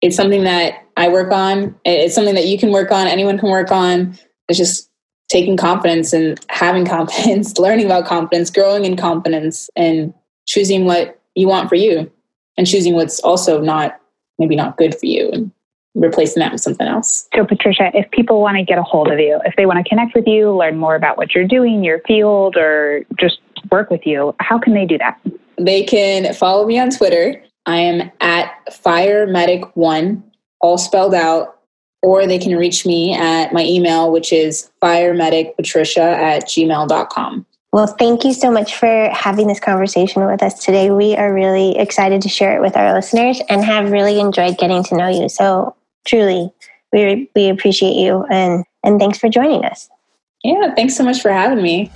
It's 0.00 0.16
something 0.16 0.44
that 0.44 0.84
i 0.96 1.08
work 1.08 1.32
on. 1.32 1.74
It's 1.84 2.14
something 2.14 2.34
that 2.34 2.46
you 2.46 2.58
can 2.58 2.70
work 2.70 2.90
on 2.90 3.06
anyone 3.06 3.38
can 3.38 3.50
work 3.50 3.70
on. 3.70 4.18
It's 4.48 4.58
just 4.58 4.90
taking 5.28 5.56
confidence 5.56 6.12
and 6.12 6.38
having 6.48 6.84
confidence 6.96 7.58
learning 7.58 7.86
about 7.86 8.06
confidence 8.06 8.50
growing 8.50 8.84
in 8.84 8.96
confidence 8.96 9.68
and 9.76 10.14
choosing 10.46 10.84
what 10.84 11.20
you 11.34 11.48
want 11.48 11.68
for 11.68 11.74
you 11.74 12.10
and 12.58 12.66
choosing 12.66 12.94
what's 12.94 13.20
also 13.20 13.62
not 13.62 13.98
maybe 14.38 14.54
not 14.54 14.76
good 14.76 14.94
for 14.94 15.06
you 15.06 15.30
and 15.32 15.50
replacing 15.94 16.40
that 16.40 16.52
with 16.52 16.60
something 16.60 16.86
else. 16.86 17.28
So, 17.34 17.44
Patricia, 17.44 17.90
if 17.94 18.10
people 18.10 18.40
want 18.40 18.56
to 18.56 18.64
get 18.64 18.78
a 18.78 18.82
hold 18.82 19.10
of 19.10 19.18
you, 19.18 19.40
if 19.44 19.54
they 19.56 19.66
want 19.66 19.84
to 19.84 19.88
connect 19.88 20.14
with 20.14 20.26
you, 20.26 20.54
learn 20.54 20.76
more 20.76 20.94
about 20.94 21.16
what 21.16 21.34
you're 21.34 21.46
doing, 21.46 21.82
your 21.82 22.00
field, 22.00 22.56
or 22.56 23.04
just 23.18 23.40
work 23.70 23.90
with 23.90 24.06
you, 24.06 24.34
how 24.40 24.58
can 24.58 24.74
they 24.74 24.84
do 24.84 24.98
that? 24.98 25.18
They 25.58 25.82
can 25.82 26.34
follow 26.34 26.66
me 26.66 26.78
on 26.78 26.90
Twitter. 26.90 27.42
I 27.66 27.78
am 27.78 28.10
at 28.20 28.72
Fire 28.72 29.26
Medic 29.26 29.64
One, 29.76 30.22
all 30.60 30.78
spelled 30.78 31.14
out, 31.14 31.58
or 32.02 32.26
they 32.26 32.38
can 32.38 32.56
reach 32.56 32.86
me 32.86 33.14
at 33.14 33.52
my 33.52 33.64
email, 33.64 34.12
which 34.12 34.32
is 34.32 34.70
firemedicpatricia 34.82 35.98
at 35.98 36.44
gmail.com. 36.44 37.46
Well, 37.72 37.86
thank 37.86 38.24
you 38.24 38.32
so 38.32 38.50
much 38.50 38.76
for 38.76 39.10
having 39.10 39.46
this 39.46 39.60
conversation 39.60 40.24
with 40.24 40.42
us 40.42 40.64
today. 40.64 40.90
We 40.90 41.14
are 41.16 41.32
really 41.32 41.78
excited 41.78 42.22
to 42.22 42.28
share 42.28 42.56
it 42.56 42.62
with 42.62 42.76
our 42.76 42.94
listeners 42.94 43.42
and 43.50 43.62
have 43.62 43.90
really 43.90 44.18
enjoyed 44.18 44.56
getting 44.56 44.82
to 44.84 44.96
know 44.96 45.08
you. 45.08 45.28
So, 45.28 45.76
truly, 46.06 46.50
we, 46.92 47.30
we 47.36 47.48
appreciate 47.48 47.94
you 47.94 48.24
and, 48.30 48.64
and 48.82 48.98
thanks 48.98 49.18
for 49.18 49.28
joining 49.28 49.66
us. 49.66 49.90
Yeah, 50.42 50.74
thanks 50.74 50.96
so 50.96 51.04
much 51.04 51.20
for 51.20 51.30
having 51.30 51.62
me. 51.62 51.90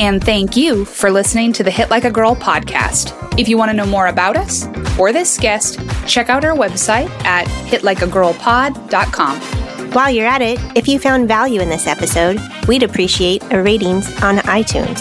And 0.00 0.24
thank 0.24 0.56
you 0.56 0.84
for 0.84 1.10
listening 1.10 1.52
to 1.52 1.62
the 1.62 1.70
Hit 1.70 1.90
Like 1.90 2.04
a 2.04 2.10
Girl 2.10 2.34
podcast. 2.34 3.38
If 3.38 3.48
you 3.48 3.56
want 3.56 3.70
to 3.70 3.76
know 3.76 3.86
more 3.86 4.08
about 4.08 4.36
us 4.36 4.66
or 4.98 5.12
this 5.12 5.38
guest, 5.38 5.78
check 6.08 6.28
out 6.28 6.44
our 6.44 6.56
website 6.56 7.08
at 7.24 7.46
hitlikeagirlpod.com. 7.46 9.60
While 9.92 10.10
you're 10.10 10.26
at 10.26 10.40
it, 10.40 10.60
if 10.76 10.86
you 10.86 11.00
found 11.00 11.26
value 11.26 11.60
in 11.60 11.68
this 11.68 11.88
episode, 11.88 12.38
we'd 12.68 12.84
appreciate 12.84 13.42
a 13.50 13.60
ratings 13.60 14.06
on 14.22 14.36
iTunes. 14.38 15.00